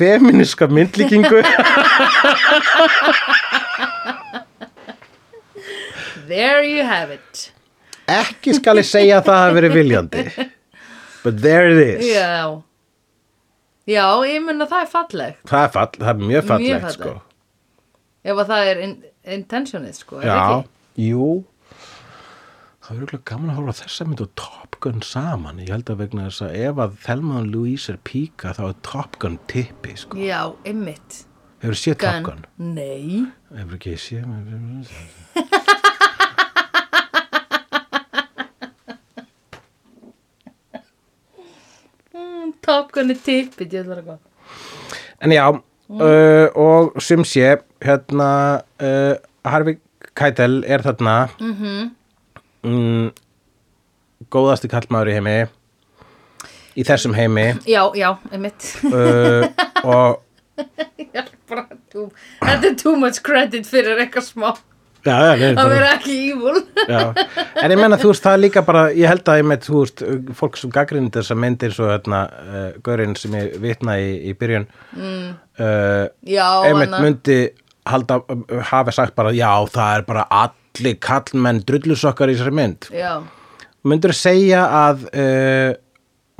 [0.00, 1.40] feminiska myndlíkingu.
[6.30, 7.50] There you have it.
[8.10, 10.22] Ekki skal ég segja að það hafi verið viljandi
[11.22, 12.06] but there it is.
[12.06, 12.62] Já.
[13.90, 15.40] Já, ég mun að það er fallegt.
[15.50, 16.98] Það er, fall, það er mjög fallegt fallegt.
[16.98, 17.14] sko.
[18.20, 18.90] Ef að það er in,
[19.38, 20.68] intentionið, sko er ekki?
[21.06, 21.28] jú.
[22.84, 25.60] Það er örugglega gaman að horfa á þessa mynd og Top Gun saman.
[25.62, 28.76] Ég held að vegna þess að ef að Thelma og Louise er píka þá er
[28.84, 30.18] Top Gun tippi sko.
[30.20, 31.22] Já, einmitt.
[31.62, 32.44] Hefur séð Top Gun?
[32.76, 33.24] Nei.
[33.54, 34.28] Hefur ekki séð?
[42.12, 44.26] Mm, Top Gun er að gott
[45.20, 48.30] En já, uh, og sem sé, hérna,
[48.82, 49.14] uh,
[49.46, 49.78] Harvey
[50.16, 51.16] Keitel er þarna.
[51.40, 51.90] Mhm.
[52.64, 53.10] mm,
[54.30, 55.36] góðasti kallmaður í heimi,
[56.76, 57.46] í þessum heimi.
[57.66, 58.72] Já, já, einmitt.
[58.84, 59.48] Uh,
[59.96, 60.20] og
[61.90, 62.10] too,
[62.42, 64.50] Þetta er too much credit fyrir eitthvað smá.
[65.00, 66.14] Já, já, við, að vera ekki
[66.90, 66.98] já.
[67.64, 69.78] en ég menna, þú veist, það er líka bara, ég held að ég með, þú
[69.78, 70.02] veist,
[70.36, 74.66] fólk sem gaggrindir þessar myndir svo, hérna, uh, gaurinn sem ég vitna í, í byrjun
[74.92, 75.30] mm.
[75.56, 77.38] uh, Já, einmitt hana- myndi
[77.92, 78.20] halda,
[78.70, 83.12] hafi sagt bara já, það er bara allir kallmenn drullusokkar í þessari mynd Já,
[83.86, 85.72] myndur segja að uh,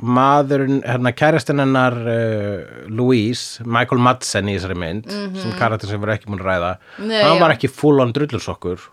[0.01, 6.15] maðurinn, hérna kærastinn hennar uh, Louise, Michael Madsen í þessari mynd, sem karakter sem erum
[6.15, 6.73] ekki múin að ræða.
[7.03, 7.43] Nei, hann já.
[7.43, 8.89] var ekki full on drullursokkur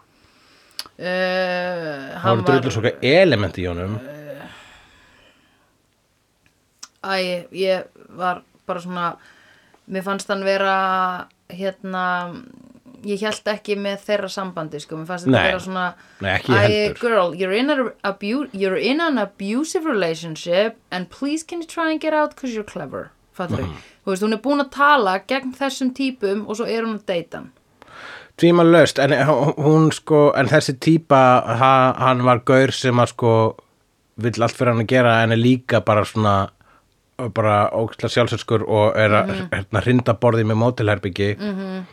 [0.98, 3.98] uh, hann var drullursokkur element í honum
[6.98, 7.86] Æ, ég
[8.18, 9.04] var bara svona
[9.88, 10.74] mér fannst hann vera
[11.50, 12.04] hérna
[13.06, 15.46] ég held ekki með þeirra sambandi sko, mér fannst þetta Nei.
[15.46, 15.84] vera svona
[16.20, 16.98] Nei, heldur.
[17.00, 17.68] girl, you're in,
[18.52, 22.64] you're in an abusive relationship and please can you try and get out because you're
[22.64, 23.76] clever fattur Mhm.
[24.04, 27.06] þú veist, hún er búin að tala gegn þessum típum og svo er hún að
[27.06, 27.52] deyta hann
[28.38, 29.10] Tvímanlaust, en
[29.58, 33.56] hún sko, en þessi típa, ha, hann var gaur sem að sko,
[34.16, 36.50] vill allt fyrir hann að gera en er líka bara svona,
[37.34, 39.48] bara ógæslega sjálfsöskur og er að Mhm.
[39.52, 41.84] hérna, hrinda borði með mótilherbyggi -hmm.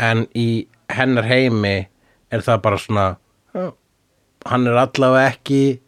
[0.00, 1.88] en í hennar heimi
[2.30, 3.16] er það bara svona,
[4.46, 5.80] hann er allavega ekki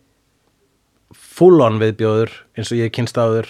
[1.12, 3.46] full on viðbjóður eins og ég kynst áður.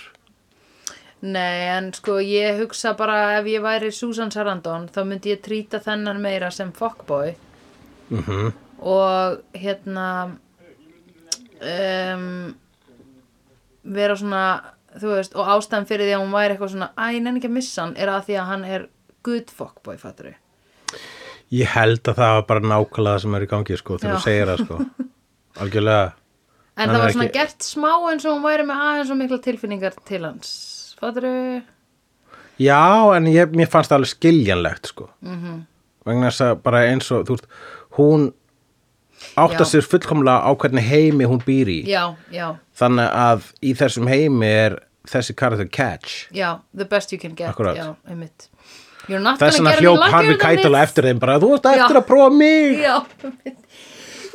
[1.22, 5.80] Nei, en sko ég hugsa bara ef ég væri Susan Sarandon þá myndi ég trýta
[5.80, 7.34] þennan meira sem fuckboy
[8.10, 8.52] Mm
[8.82, 10.30] og hérna
[11.62, 12.54] um,
[13.84, 14.60] vera svona
[15.00, 17.56] þú veist, og ástæðan fyrir því að hún væri eitthvað svona, æ, nenni ekki að
[17.58, 18.86] missa hann er að því að hann er
[19.26, 20.40] good fuckboy, fattur við
[21.54, 24.48] Ég held að það var bara nákvæmlega sem er í gangi sko, þegar þú segir
[24.50, 24.78] það sko.
[25.62, 26.12] Algjörlega.
[26.76, 29.38] en það var svona ekki- gert smá eins og hún væri með aðeins og mikla
[29.44, 31.62] tilfinningar til hans fattur við
[32.62, 32.80] Já,
[33.16, 35.08] en ég, mér fannst það alveg skiljanlegt sko.
[35.22, 35.36] -hmm.
[35.36, 35.60] Mhm.
[36.06, 37.46] vegna þess að bara eins og þú veist,
[37.98, 38.32] hún
[39.44, 42.48] átta sér fullkomlega á hvernig heimi hún býr í já, já,
[42.78, 44.78] þannig að í þessum heimi er
[45.10, 47.54] þessi karakter catch já, the best you can get
[49.04, 52.80] þess vegna hljóp Harvey Keitel eftir þeim bara, þú veist eftir að prófa mig.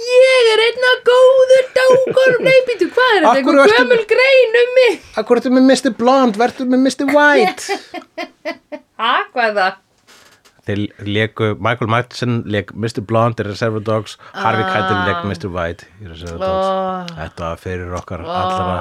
[0.09, 3.33] Ég er einna góður dákonum, nei, býtu, hvað er þetta?
[3.41, 4.95] Einhver gömul grein um mig.
[5.21, 5.93] Akkur ertu með Mr.
[5.97, 7.11] Blonde, verður með Mr.
[7.13, 7.77] White
[8.99, 9.77] Ha, hvað er það?
[10.69, 13.01] Þeir leku, Michael Madsen leik Mr.
[13.09, 14.73] Blonde í Reservoir Dogs Harvey Ah.
[14.75, 15.49] Keitel leik Mr.
[15.55, 18.75] White í Reservoir Dogs Þetta var fyrir okkar allra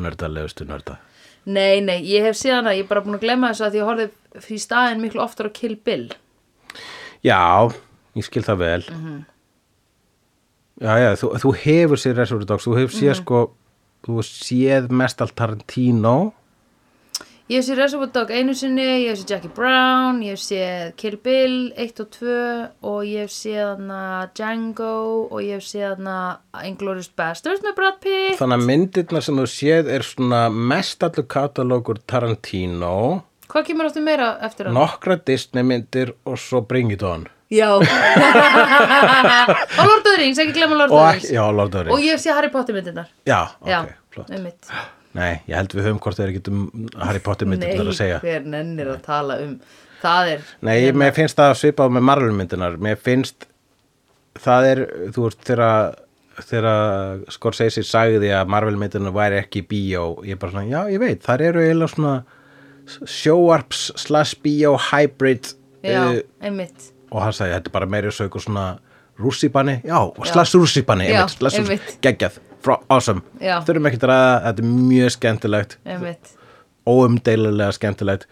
[0.00, 0.96] nördalegustu nörda
[1.44, 3.84] Nei, nei, ég hef síðan að ég er bara búin að glemma þessu að ég
[3.90, 6.06] horfði í staðin miklu oftar á Kill Bill.
[7.20, 7.68] Já,
[8.16, 9.18] ég skil það vel Mhm.
[10.80, 13.42] Já, já, þú, þú hefur séð Reservoir Dogs, þú hefur séð sko
[14.08, 16.32] þú séð mest al Tarantino
[17.44, 20.94] Ég hef séð Reservoir Dog einu sinni, ég hef séð Jackie Brown, ég hef séð
[20.96, 22.36] Kill Bill 1 og 2
[22.88, 23.98] og ég hef séð hana
[24.32, 26.14] Django og ég hef séð hana
[26.64, 28.38] Inglourious Basterds með Brad Pitt.
[28.40, 30.40] þannig að myndirna sem þú séð er svona
[30.72, 32.94] mest allur katalógur Tarantino
[33.52, 34.78] Hvað kemur áttu meira eftir hann?
[34.80, 37.68] nokkra Disney myndir og svo Bring It On Já.
[37.76, 37.84] og
[39.84, 41.28] Lord of the Rings, ekki glemma Lord of og the Rings.
[41.36, 43.12] já, Lord of the Og Rings ég hef séð Harry Potter myndirnar.
[43.28, 43.84] Já, ok, Já,
[44.16, 44.64] flott einmitt.
[45.14, 46.62] Nei, ég held við höfum hvort þeir getum
[46.98, 48.20] Harry Potter myndir Nei, að segja.
[48.24, 49.56] hver nennir að tala um
[50.04, 53.46] Það er Nei, mér finnst það svipað með Marvel myndinar Mér finnst
[54.42, 54.80] það er,
[55.14, 60.66] þú veist, þegar Scorsese sagði að Marvel myndinar væri ekki bíó ég er bara svona,
[60.66, 62.14] já, ég veit, þar eru eiginlega svona
[63.08, 65.52] sjóarps slash bíó hybrid
[65.84, 66.90] Já, uh, einmitt.
[67.12, 68.66] og hann sagði, þetta er bara meiri svo eitthvað svona
[69.20, 69.98] rússibanni, já,
[70.32, 71.94] slash rússibanni Já, einmitt, slash einmitt.
[72.04, 72.38] geggjað,
[72.88, 73.22] awesome.
[73.40, 73.58] Já.
[73.66, 75.78] þurfum ekki að ræða, þetta er mjög skemmtilegt.
[75.84, 76.34] Einmitt.
[76.88, 78.26] Óumdeilulega skemmtilegt.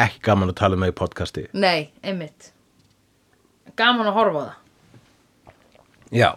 [0.00, 1.46] Ekki gaman að tala um það í podcasti.
[1.52, 2.52] Nei, einmitt.
[3.78, 4.56] Gaman að horfa á það.
[6.10, 6.30] Já.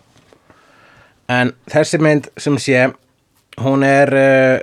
[1.33, 2.87] En þessi mynd sem sé
[3.63, 4.57] hún er uh,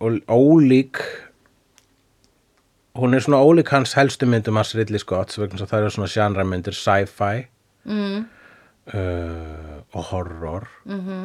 [0.00, 1.00] uh, ólík
[2.98, 5.94] hún er svona ólík hans helstu myndum hans Ridley Scott vegna þess að það eru
[5.96, 7.46] svona genre myndir sci-fi
[7.84, 8.20] mm.
[8.94, 10.68] uh, og horror.
[10.86, 11.24] -hmm.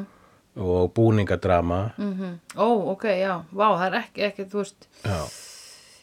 [0.59, 1.93] Og búningadrama.
[1.97, 5.19] Mm Ó, ok, já, vá, það er ekki, ekki, þú veist Já.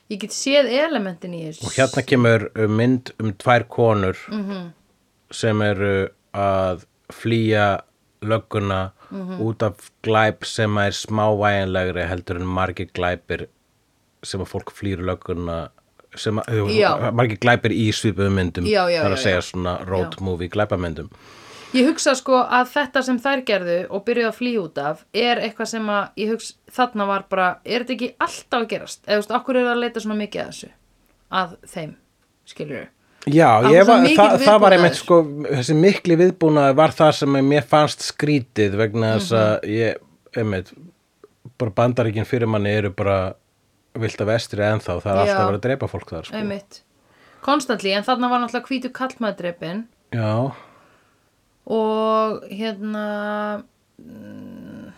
[0.06, 1.66] Ég get séð elementin í þessu.
[1.66, 4.70] Og hérna kemur uh, mynd um tvær konur -hmm.
[5.30, 7.80] sem eru að flýja
[8.22, 8.92] lögguna
[9.40, 13.46] út af glæp sem er smávæginlegri heldur en margir glæpir
[14.22, 15.68] sem að fólk flýr lögguna
[16.16, 19.74] sem að, margir glæpir í svipuðum myndum Já, já, það er já, að segja svona
[19.86, 21.10] road movie glæpamyndum
[21.76, 25.40] Ég hugsa sko að þetta sem þær gerðu og byrjuðu að flýja út af er
[25.44, 29.00] eitthvað sem að ég hugsa, þarna var bara er þetta ekki alltaf að gerast?
[29.06, 30.70] Eða þú veist, okkur er að leita svona mikið að þessu?
[31.36, 31.94] Að þeim,
[32.46, 32.92] skilur við
[33.34, 33.48] Já,
[33.88, 35.16] var mikill það, var einmitt sko,
[35.50, 39.40] þessi mikli viðbúnaður var það sem mér fannst skrítið vegna þess Mhm.
[39.40, 39.96] að ég,
[40.36, 40.70] einmitt,
[41.58, 43.34] bara bandaríkin fyrir manni eru bara
[43.98, 45.46] vilt af vestri ennþá, það er alltaf Já.
[45.50, 46.36] verið að drepa fólk þar sko.
[46.36, 46.80] einmitt,
[47.42, 49.84] konstantli en þarna var náttúrulega hvítu kallmaðdrepin
[50.14, 50.52] Já,
[51.66, 53.06] og hérna
[54.02, 54.92] mm,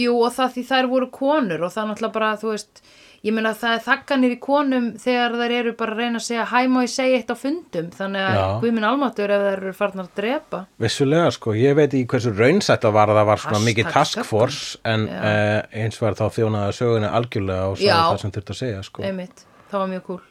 [0.00, 2.82] jú og það því þær voru konur og það er náttúrulega bara, þú veist
[3.20, 6.46] ég meina það er þakkanir í konum þegar þær eru bara að reyna að segja
[6.48, 8.44] hæ má ég segja eitt á fundum þannig að Já.
[8.62, 12.86] Guðminn Almatur ef þær eru farnar að drepa Vissulega sko, ég veit í hversu raunsætt
[12.86, 16.78] það var að það var svona mikið task force en uh, eins var þá þjónaði
[16.80, 17.98] sögunni algjörlega og Já.
[17.98, 19.04] það sem þurfti að segja sko.
[19.10, 20.22] einmitt, það var mjög cool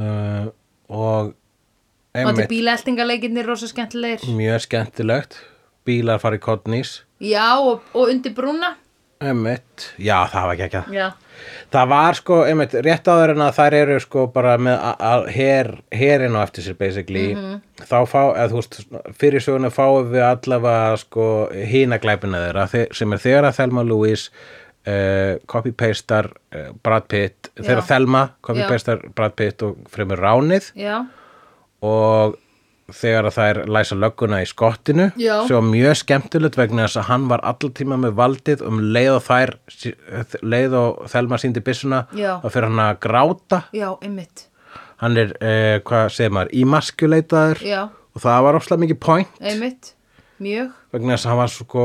[0.00, 0.48] uh,
[0.88, 1.34] og
[2.24, 4.26] og þetta einmitt bílaeltingaleikinir rosa skemmtilegir?
[4.38, 5.38] Mjög skemmtilegt.
[5.88, 8.74] Bílar fara í kodnís já og, og undir brúna.
[9.18, 11.06] Einmitt, já það var ekki ekki já,
[11.74, 14.76] það var sko, einmitt, rétt áður en að þær eru sko bara með
[15.98, 17.24] herin á eftir sér basically.
[17.82, 18.78] Þá fá, eða þú veist,
[19.18, 23.84] fyrir söguna fáum við allavega sko hína glæpina þeirra, þe- sem er þegar að Thelma
[23.90, 24.30] Louise
[24.86, 27.80] uh, copy-pastar uh, Brad Pitt, Já.
[27.90, 30.70] Thelma copy-pastar Brad Pitt og fremur ránið.
[30.78, 31.00] Já,
[31.84, 32.36] og
[32.88, 35.42] þegar að þær læsa lögguna í skottinu Já.
[35.46, 39.24] sem var mjög skemmtilegt vegna þess að hann var alltíma með valdið um leið og
[39.26, 39.52] þær
[40.40, 42.38] leið og Thelma síndi byssuna Já.
[42.40, 43.60] og fyrir hann að gráta.
[43.76, 44.46] Já, einmitt.
[44.98, 47.82] Hann er, eh, hvað segir maður, ímaskuleitaður já,
[48.16, 49.36] og það var ofslega mikið point.
[49.40, 49.92] Einmitt.
[50.40, 51.84] Mjög, vegna þess að hann var sko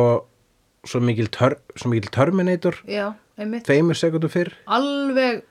[0.85, 2.79] svo mikil, tör, svo mikil Terminator.
[2.87, 3.65] Já, einmitt.
[3.67, 4.53] Tveimur sekundum fyrr.
[4.67, 5.43] Alveg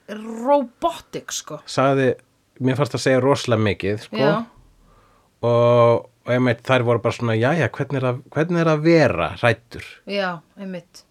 [0.43, 1.61] robotic sko.
[1.67, 2.15] Sagði,
[2.67, 4.17] mér fannst að segja rosalega mikið sko.
[4.21, 4.33] Já,
[5.43, 9.29] og, og einmitt þær voru bara svona jæja, hvernig er að, hvernig er að vera
[9.41, 10.29] hrættur já,
[10.61, 11.05] einmitt.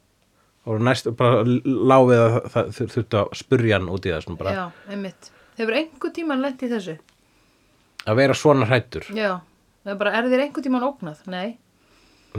[0.70, 4.52] Og næst bara láfið að það þur- þurftu að spurja hann út í þessum bara.
[4.54, 5.32] Já, einmitt.
[5.58, 6.98] Hefur einhver tíman lent í þessu?
[8.08, 9.40] Að vera svona hrættur já,
[9.84, 11.20] það er bara, er þér einhver tíman ógnað?
[11.30, 11.58] nei,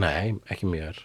[0.01, 0.97] nei, ekki mér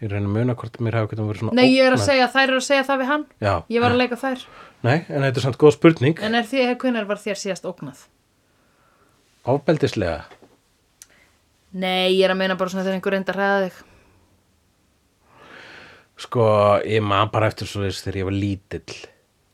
[0.00, 2.46] ég reyna að muna hvort mér hafa verið svona nei, ég er að segja, þær
[2.46, 3.26] eru að segja það við hann.
[3.40, 4.46] Já, ég var að leika þær.
[4.86, 6.22] Nei, en þetta er samt góð spurning.
[6.24, 8.06] En er því, hvernig var þér síðast ógnað?
[9.48, 10.24] ofbeldislega.
[11.70, 13.78] Nei, ég er að meina bara svona þegar einhver reynda að ræða þig.
[16.20, 16.46] Sko,
[16.84, 18.98] ég man bara eftir svo þegar ég var lítill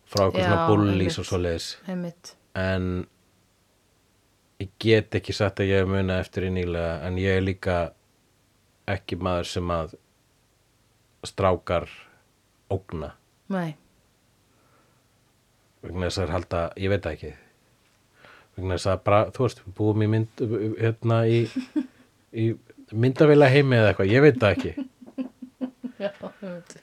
[0.07, 1.69] frá eitthvað svona bullís og svoleiðis.
[1.87, 3.07] einmitt, en
[4.63, 7.77] ég get ekki sagt að ég muna eftir í nýlega en ég er líka
[8.89, 9.95] ekki maður sem að
[11.29, 11.89] strákar
[12.73, 13.13] ógna.
[13.53, 13.77] Nei.
[15.85, 17.33] Vegna þess að halda, ég veit ekki.
[18.57, 20.43] Vegna þess að bara, þú veist, búum í mynd
[20.81, 21.45] hérna í,
[22.35, 22.49] í
[22.91, 24.75] myndavila heimi eða eitthvað, ég veit það ekki.
[26.03, 26.77] Já, einmitt.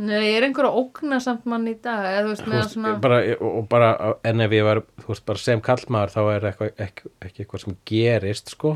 [0.00, 2.06] Nei, er einhver að ógna samt mann í dag?
[2.08, 3.18] Eða þú veist Þú veist, svona bara,
[3.50, 3.90] og bara,
[4.24, 7.64] en ef ég var þú veist, bara sem kallmaður þá er eitthvað, ekki, ekki eitthvað
[7.66, 8.74] sem gerist, sko.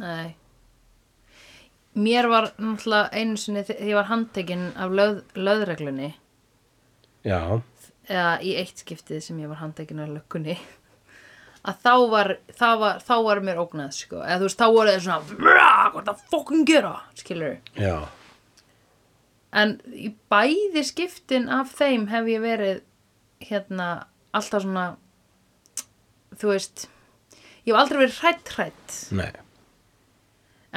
[0.00, 0.34] Nei
[1.96, 6.10] Mér var náttúrulega einu sinni þegar ég var handtekinn af löð, löðreglunni
[7.24, 7.38] já,
[8.08, 10.58] eða í eitt skiptið sem ég var handtekinn af löggunni.
[11.66, 12.28] Að þá var,
[12.60, 14.20] var, þá var mér ógnað sko.
[14.22, 17.96] eða þú veist, þá voru þeir svona "Bra, hvað það fokkin gera, skilur já.
[19.56, 22.82] En í bæði skiptin af þeim hef ég verið
[23.40, 23.88] hérna
[24.36, 24.86] alltaf svona
[26.36, 26.86] þú veist
[27.64, 29.32] ég hef aldrei verið hrætt hrætt nei,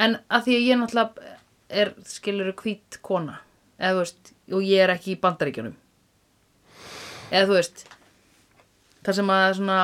[0.00, 1.36] en að því að ég náttúrulega
[1.80, 3.38] er skilur hvít kona
[3.78, 5.76] eða þú veist, og ég er ekki í bandaríkjunum
[7.30, 7.84] eða þú veist
[9.06, 9.78] það sem að svona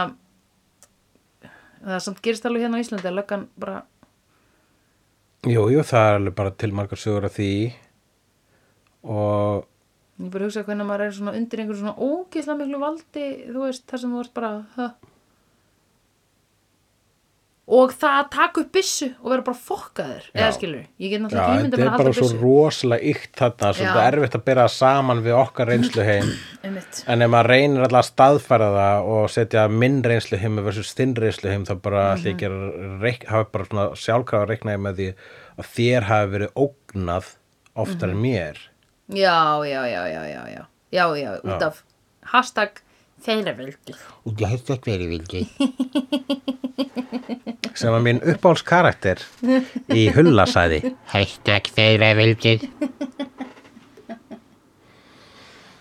[1.86, 3.78] það samt gerist alveg hérna á Íslandi að löggan bara
[5.46, 7.50] jú, jú, það er alveg bara til margar sögur af því
[9.06, 9.66] og
[10.16, 13.84] ég bara hugsa hvernig maður er svona undir einhverju svona ógeðslega miklu valdi þú veist,
[13.90, 14.88] þar sem þú ert bara ha
[17.66, 21.46] og það að taka upp bissu og vera bara fokkaður eða skilur, ég get náttúrulega
[21.46, 24.02] ekki myndið að vera að halda bissu þetta er bara svo rosalega ykt þetta svolítið
[24.10, 26.30] erfitt að byrja saman við okkar reynsluheim
[27.10, 31.66] en ef maður reynir alltaf að staðfæra það og setja minn reynsluheim versus þinn reynsluheim
[31.66, 33.02] þá bara mm -hmm.
[33.02, 35.10] reik, hafa bara svona sjálfkrafa reiknaði með því
[35.56, 37.34] að þér hafi verið ógnað
[37.74, 38.14] oftar mm -hmm.
[38.14, 38.22] en mhm.
[38.22, 38.56] mér.
[39.08, 40.66] Já já já já já já.
[40.92, 41.40] Já, já, já.
[41.42, 41.82] út af
[42.22, 42.85] hashtag
[43.24, 43.92] þeirraveldi
[44.26, 45.40] og ég hefði ekki verið vildi.
[47.76, 49.18] Sem var mín uppáhaldskarakter
[49.92, 50.78] í hullasæði
[51.12, 52.60] Hashtag þeirra vildir.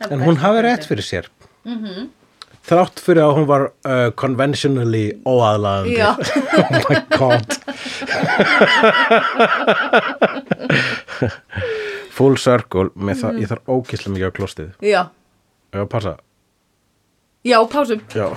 [0.09, 1.25] en hún hafi rétt fyrir sér.
[1.65, 2.09] Mhm.
[2.65, 5.97] þrátt fyrir að hún var uh, conventionally óaðlaðandi.
[5.99, 6.11] Já.
[6.59, 7.49] oh my god.
[12.15, 15.01] Full circle með það, ég þarf ókíslega mikið á klostið já,
[15.73, 16.13] ég var að passa
[17.45, 18.27] já, pásum já.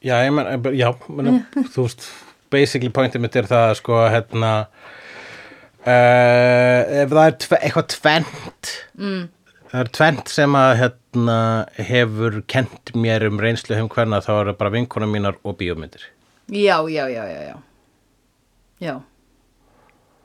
[0.00, 1.40] Já, ég menn, já, menn,
[1.74, 2.06] þú veist
[2.52, 4.52] basically pointið mitt er það sko, hérna
[5.82, 9.26] uh, ef það er tve, eitthvað tvent mm.
[9.72, 11.38] það er tvent sem að hérna
[11.90, 16.06] hefur kent mér um reynslu heim hverna þá er það bara vinkonum mínar og bíómyndir.
[16.48, 17.56] Já, já, já, já, já.
[18.78, 18.94] Já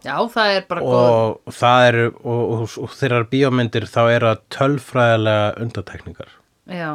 [0.03, 1.09] já, það er bara góð
[1.47, 6.33] og það eru og, og, og þeirrar bíómyndir þá eru það tölfræðilega undatekningar
[6.79, 6.89] já,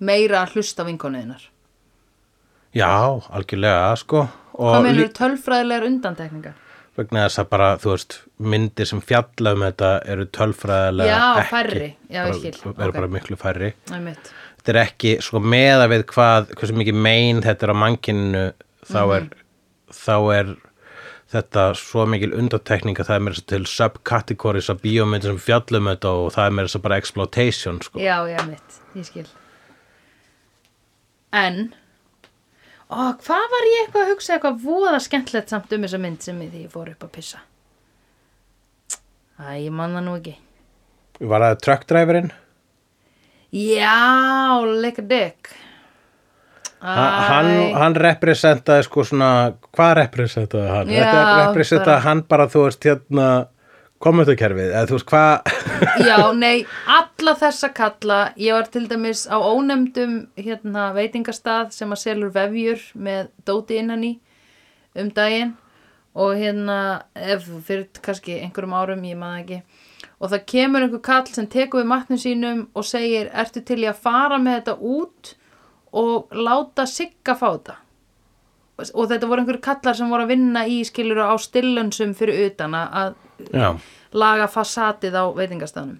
[0.00, 1.46] meira að hlusta á vinkonuðinar
[2.76, 2.90] já,
[3.34, 6.58] algjörlega sko hvað og meinur tölfræðilegar undantekningar
[6.98, 8.14] vegna þess að bara, þú veist,
[8.44, 11.86] myndir sem fjalla um þetta eru tölfræðilega Já, ekki, færri.
[12.10, 12.72] Já, ég bara, skil.
[12.74, 12.94] eru Ok.
[12.98, 17.68] bara miklu færri einmitt, þetta er ekki, sko, meða við hvað hversu mikið mein þetta
[17.68, 18.42] er á mannkinu
[18.90, 19.14] þá Mhm.
[19.16, 19.30] er
[19.96, 20.50] þá er
[21.30, 25.38] þetta svo mikil undatekning að það er mér þess að til subcategories af bíómyndir sem
[25.44, 28.00] fjalla um þetta og það er mér þess að bara exploitation, sko.
[28.02, 29.26] Já, já, einmitt ég skil.
[31.30, 31.60] En
[32.90, 36.42] ó, hvað var ég eitthvað að hugsa eitthvað voða skemmtilegt samt um þessa mynd sem
[36.42, 37.42] ég því ég fór upp að pissa?
[39.40, 40.34] Æ, ég man það nú ekki.
[41.20, 42.32] Var það truckdriverinn?
[43.50, 45.59] Já, leika dick Ha-
[46.80, 49.30] Hann, hann representaði sko svona,
[49.76, 50.88] hvað representaði hann?
[50.94, 53.26] Já, Þetta representaði bara- hann bara, þú veist, hérna,
[54.00, 55.50] kommentakerfið, eða þú veist, hvað,
[56.08, 62.00] Já, nei, alla þessa kalla ég var til dæmis á ónefndum hérna veitingastað sem að
[62.06, 64.14] selur vefjur með dóti innan í
[64.96, 65.52] um daginn
[66.16, 66.78] og hérna,
[67.14, 69.60] ef fyrir kannski einhverjum árum, ég maður ekki.
[70.20, 73.86] Og það kemur einhver kall sem tekur við matnum sínum og segir, ertu til í
[73.92, 75.30] að fara með þetta út
[75.92, 77.76] og láta sigga fá þetta.
[78.94, 82.72] Og þetta voru einhverjir kallar sem voru að vinna í skilur á stillönsum fyrir utan
[82.72, 83.14] að- að
[83.52, 83.80] já,
[84.12, 85.98] laga fasatið á veitingastafnum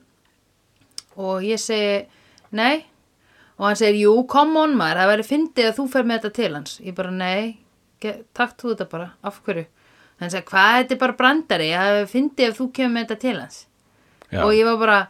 [1.16, 2.06] og ég segi
[2.52, 2.86] nei.
[3.58, 6.32] Og hann segir jú, come on maður, það væri fyndið að þú fer með þetta
[6.32, 6.78] til hans.
[6.80, 7.58] Ég bara nei,
[8.00, 9.66] takk þú þetta bara af hverju,
[10.20, 13.18] hann segir hvað þetta er bara brandari, það væri fyndið ef þú kemur með þetta
[13.20, 13.66] til hans.
[14.32, 15.08] Já, og ég var bara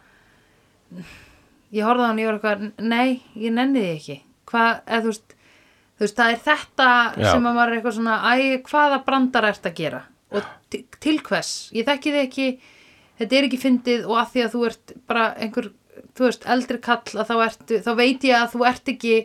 [1.71, 4.17] ég horfði á hann, ég var eitthvað nei, ég nenni því ekki
[4.51, 5.35] hvað, eða þú veist
[6.01, 6.89] þú veist, það er þetta
[7.21, 7.27] Já.
[7.29, 10.01] sem að maður er eitthvað svona æ, hvaða brandar ert að gera?
[10.31, 12.47] Og til, hvers, ég þekki þið ekki
[13.21, 15.71] þetta er ekki fyndið og að því að þú ert bara einhver,
[16.17, 19.15] þú veist, eldri kall að þá, ertu, þá veit ég að þú ert ekki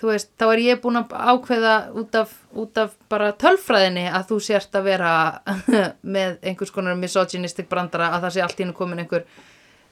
[0.00, 4.28] þú veist, þá er ég búin að ákveða út af, út af bara tölfræðinni að
[4.32, 5.14] þú sért að vera
[6.16, 9.26] með einhvers konar misogynistic brandara að það sé allt í hennu komin einhver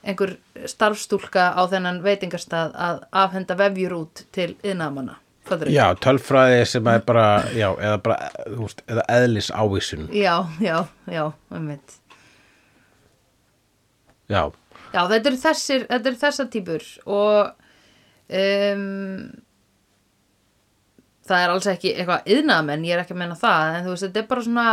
[0.05, 0.37] einhver
[0.71, 4.53] starfstúlka á þennan veitingastað að afhenda vefjur út til
[5.49, 5.73] Fattarðu?
[5.73, 7.27] já, tölfræði sem er bara,
[7.57, 10.77] já, eða bara, þú veist, eða eðlis ávísun, já, já,
[11.09, 11.95] já, einmitt.
[14.29, 14.43] Já,
[14.93, 17.51] Já, þetta eru þessir, þetta eru þessar típur og
[18.39, 19.25] um,
[21.29, 24.07] það er alls ekki eitthvað yðnaðamenn, ég er ekki að menna það, en þú veist,
[24.07, 24.67] þetta er bara svona,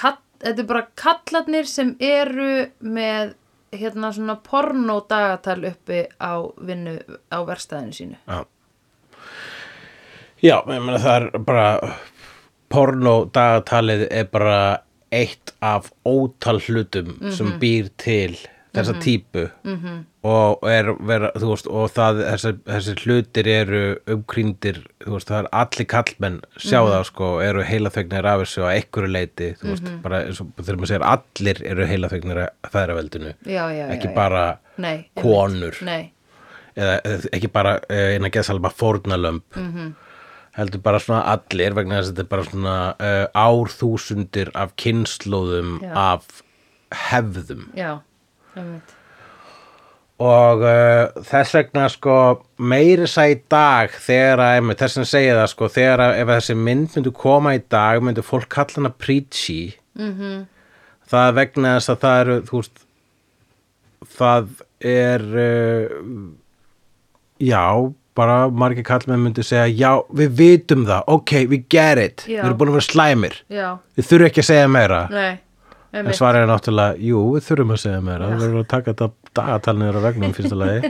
[0.00, 0.16] kall,
[0.46, 2.50] þetta er bara kallarnir sem eru
[2.80, 3.34] með
[3.72, 6.32] hérna svona porno dagatal uppi á
[6.66, 6.98] vinnu
[7.32, 8.16] á verkstæðinu sínu.
[8.26, 8.44] já
[10.42, 11.68] já, ég meina það er bara
[12.72, 14.58] porno dagatalið er bara
[15.12, 18.36] eitt af ótal hlutum sem býr til
[18.72, 19.98] þessa típu -hmm.
[20.24, 23.82] og er vera, veist, og það, þessir, þessir hlutir eru
[24.14, 29.10] umkrýndir, veist, það er allir kallmenn sjá það, sko, eru heilaþvegnir af þessu á einhverju
[29.12, 32.72] leiti, þú veist, bara eins og þegar maður segir allir eru heilaþvegnir af
[33.68, 33.86] já.
[33.96, 34.14] ekki já.
[34.14, 36.12] bara Nei, konur Nei,
[36.76, 37.00] eða
[37.32, 39.76] ekki bara uh, eina geðsalma fórnalömb Mhm.
[39.76, 39.92] -hmm.
[40.56, 45.80] heldur bara svona allir vegna þess að þetta er bara svona uh, árþúsundir af kynnslóðum
[45.82, 45.92] Já.
[45.94, 46.42] af
[46.92, 48.00] hefðum já,
[48.56, 48.94] einmitt.
[50.22, 52.16] og uh, þess vegna sko
[52.58, 56.28] meiri sæ í dag þegar að, einmitt, þess að segja það sko þegar að ef
[56.36, 60.12] þessi mynd myndu koma í dag myndu fólk kalla hana preachy Mhm.
[60.18, 60.44] -hmm.
[61.12, 62.78] það vegna þess að það eru þú veist
[64.18, 64.46] það
[64.80, 66.30] er uh,
[67.40, 67.64] já
[68.14, 72.42] bara margir kallmenn myndu segja já við vitum það, ok, we get it Já.
[72.42, 75.38] við erum búin að vera slæmir Já, við þurfum ekki að segja meira nei,
[75.92, 78.30] En svarið er náttúrulega, jú, við þurfum að segja meira.
[78.30, 80.80] Við verðum að taka þetta dagatalniður á vegnum fyrsta lagi.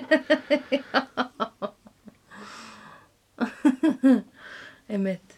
[4.93, 5.37] einmitt.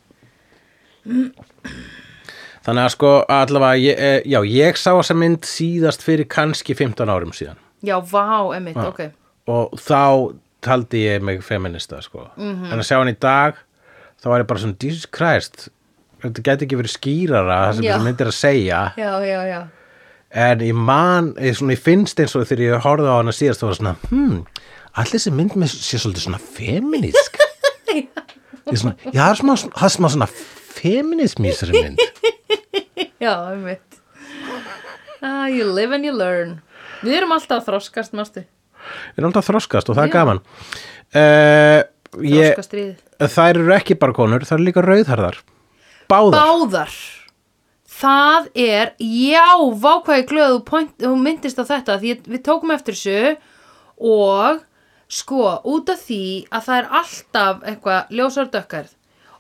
[2.65, 7.13] Þannig að sko, allavega, ég, eh, já, ég sá þessa mynd síðast fyrir kannski 15
[7.13, 7.61] árum síðan.
[7.85, 9.07] Já, vá, einmitt, ok.
[9.53, 10.33] Og þá
[10.65, 12.31] taldi ég mig feminista, sko.
[12.37, 12.73] Mhm.
[12.73, 13.61] En að sjá hann í dag,
[14.21, 15.69] þá var ég bara svona, Jesus Christ,
[16.25, 17.93] þetta geti ekki verið skýrara það sem Já.
[17.95, 18.83] þessi mynd er að segja.
[19.01, 19.61] Já, já, já.
[20.45, 23.63] En ég man, ég, svona, ég finnst eins og þegar ég horfði á hana síðast,
[23.63, 24.39] þá var svona, hmm,
[24.99, 27.41] allir þessi mynd með sé svolítið svona feminísk.
[28.65, 30.27] Ég svona, já, það er smá, það er smá svona
[30.75, 32.01] feminism í þessari mynd.
[33.25, 33.99] Já, einmitt.
[35.21, 36.59] Ah, you live and you learn.
[37.05, 38.47] Við erum alltaf að þroskast, mástu.
[39.13, 40.41] Við erum alltaf að þroskast og það er gaman.
[41.15, 41.81] Uh,
[42.25, 42.59] ég,
[43.21, 45.41] þær eru ekki bara konur, þær eru líka rauðharðar.
[46.11, 46.39] Báðar.
[46.41, 46.95] Báðar.
[47.95, 49.47] það er, já,
[49.85, 50.63] vákvæði glöðu
[50.99, 53.37] þú myndist á þetta því við tókum eftir þessu
[54.03, 54.63] og
[55.15, 58.95] sko, út af því að það er alltaf eitthvað ljósardökkarð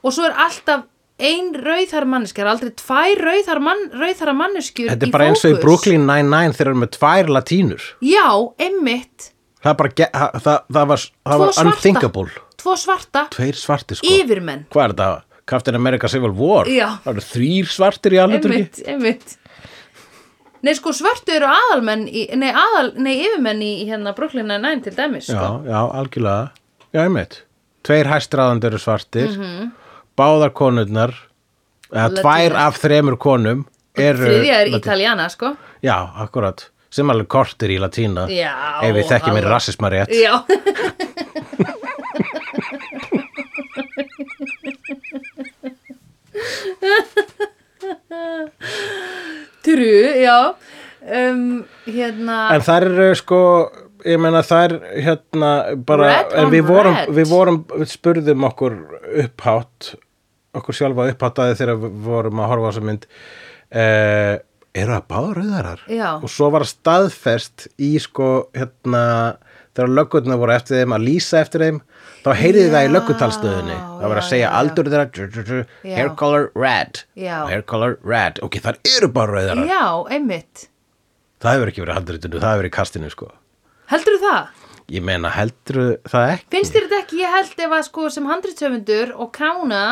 [0.04, 0.84] og svo er alltaf
[1.24, 3.84] ein rauðhæra manneskja, það aldrei tvær rauðhæra mann,
[4.40, 5.62] manneskjur Þetta í er bara eins og í fókus.
[5.64, 8.26] Brooklyn Nine-Nine þegar erum með tvær latínur Já,
[8.58, 9.30] einmitt
[9.64, 11.70] Það, bara, það, það, það var, það var svarta.
[11.70, 15.33] unthinkable Tvo svarta, Tveir svartir sko yfirmenn Hvað er þetta?
[15.46, 16.66] Captain America Civil War?
[16.70, 16.98] Já.
[17.04, 18.46] Það eru þrýr svartir í alveg
[18.88, 19.34] Einmitt,
[20.64, 24.94] Nei, sko, svörtu eru aðalmenn í, nei, aðal, nei, yfirmenn í hérna Brooklyn Nine-Nine til
[24.96, 26.46] dæmis, Já, sko já, algjörlega
[26.94, 27.42] Já, einmitt
[27.84, 29.72] Tveir hæstráðandi eru svartir Mhm.
[30.16, 31.12] Báðar konurnar
[31.92, 32.22] eða Latinas.
[32.24, 35.52] tvær af þremur konum eru Þriðja er Italjana, sko
[35.84, 38.54] Já, akkurat sem alveg kortir í latína Já,
[38.86, 39.54] ef við þekkjum mér halló.
[39.58, 40.38] rassisma rétt Já
[49.64, 50.38] Trú, já.
[51.04, 53.40] Um, Hérna En þær eru sko
[54.04, 55.50] ég meina þær hérna
[55.86, 58.76] bara, en við vorum, við vorum við spurðum okkur
[59.24, 59.94] upphátt
[60.54, 63.06] okkur sjálfa uppháttaði þegar við vorum að horfa á þessa mynd
[63.74, 64.34] eh,
[64.74, 66.10] eru það Já.
[66.20, 69.04] og svo var staðfest í sko hérna
[69.74, 71.80] þegar löggurnar voru eftir þeim að lýsa eftir þeim
[72.24, 73.78] þá heyrði það í löggutalstöðinni.
[74.00, 75.58] Það var að segja aldur þeirra
[75.94, 77.02] hair color red.
[77.20, 78.40] Hair color red.
[78.44, 79.84] Ok, þar eru bara rauðarar Já,
[80.16, 80.68] einmitt.
[81.44, 83.28] Það hefur ekki verið handritinu, það hefur verið kastinu sko.
[83.92, 84.62] Heldur það?
[84.94, 86.48] Ég meina, heldur það ekki?
[86.52, 89.82] Finnst þér þetta ekki, ég held ef að sko sem handritsöfundur og kána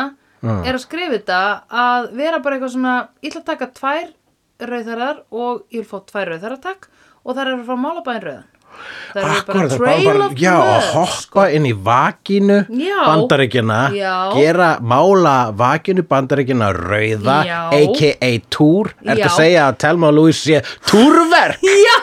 [0.43, 1.39] er að skrifa þetta
[1.83, 4.09] að vera bara eitthvað svona, ég ætla að taka tvær
[4.73, 6.89] rauðarar og ég vil fá tvær rauðarar takk.
[7.23, 8.03] Og það er að fara að mála
[8.73, 9.13] rauðan.
[9.13, 11.03] Það er bara það er trail bara, já, að blood, sko.
[11.03, 12.99] hoppa inn í vakinu Já.
[13.05, 14.13] bandaríkjana, Já.
[14.33, 17.37] gera, mála vakinu bandaríkina rauða,
[17.69, 18.31] a.k.a.
[18.49, 19.29] túr, ertu Já.
[19.29, 21.61] að segja að Telma og Louise sé túrverk?
[21.87, 21.97] Já,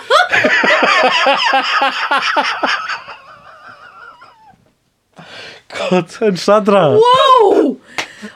[5.71, 7.77] Gott, en Sandra, wow!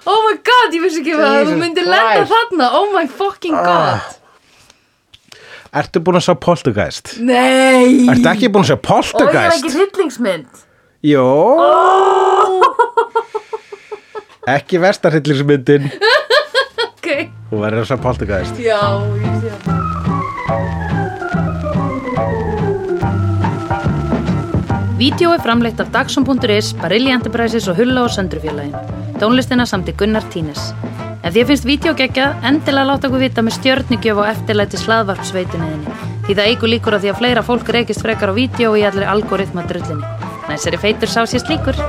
[0.09, 4.15] Oh my god, ég vissi ekki að þú myndir lenda þarna, oh my fucking god.
[5.81, 7.15] Ertu búin að sjá Poltergeist?
[7.25, 8.07] Nei!
[8.13, 9.65] Ertu ekki búin að sjá Og ég er Poltergeist?
[9.65, 10.63] ekki hryllingsmynd.
[11.05, 11.27] Jó
[14.55, 15.87] Ekki vestarhyllingsmyndin
[16.85, 17.09] Ok,
[17.51, 18.81] Þú verður að sjá Poltergeist já,
[19.21, 20.85] ég sé það.
[24.99, 28.77] Vídeó er framleitt af Dagsum.is, Barilli Enterprises og Hulla og Söndrufjörlægin.
[29.21, 30.71] Tónlistina samt í Gunnar Tínes.
[31.25, 35.95] Ef því finnst vídeo geggjað, endilega láta okkur vita með stjörnigjöf og eftirlæti slaðvarpsveitunniðinni.
[36.27, 38.85] Því það eigur líkur á því að fleira fólk reykist frekar á vídeo og í
[38.85, 40.05] allir algoritma drullinni.
[40.51, 41.81] Næsari feitur sá sér slíkur.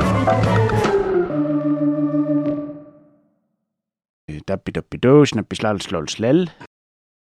[4.48, 6.46] Dabbi dabbi dó, snabbi slal slól slell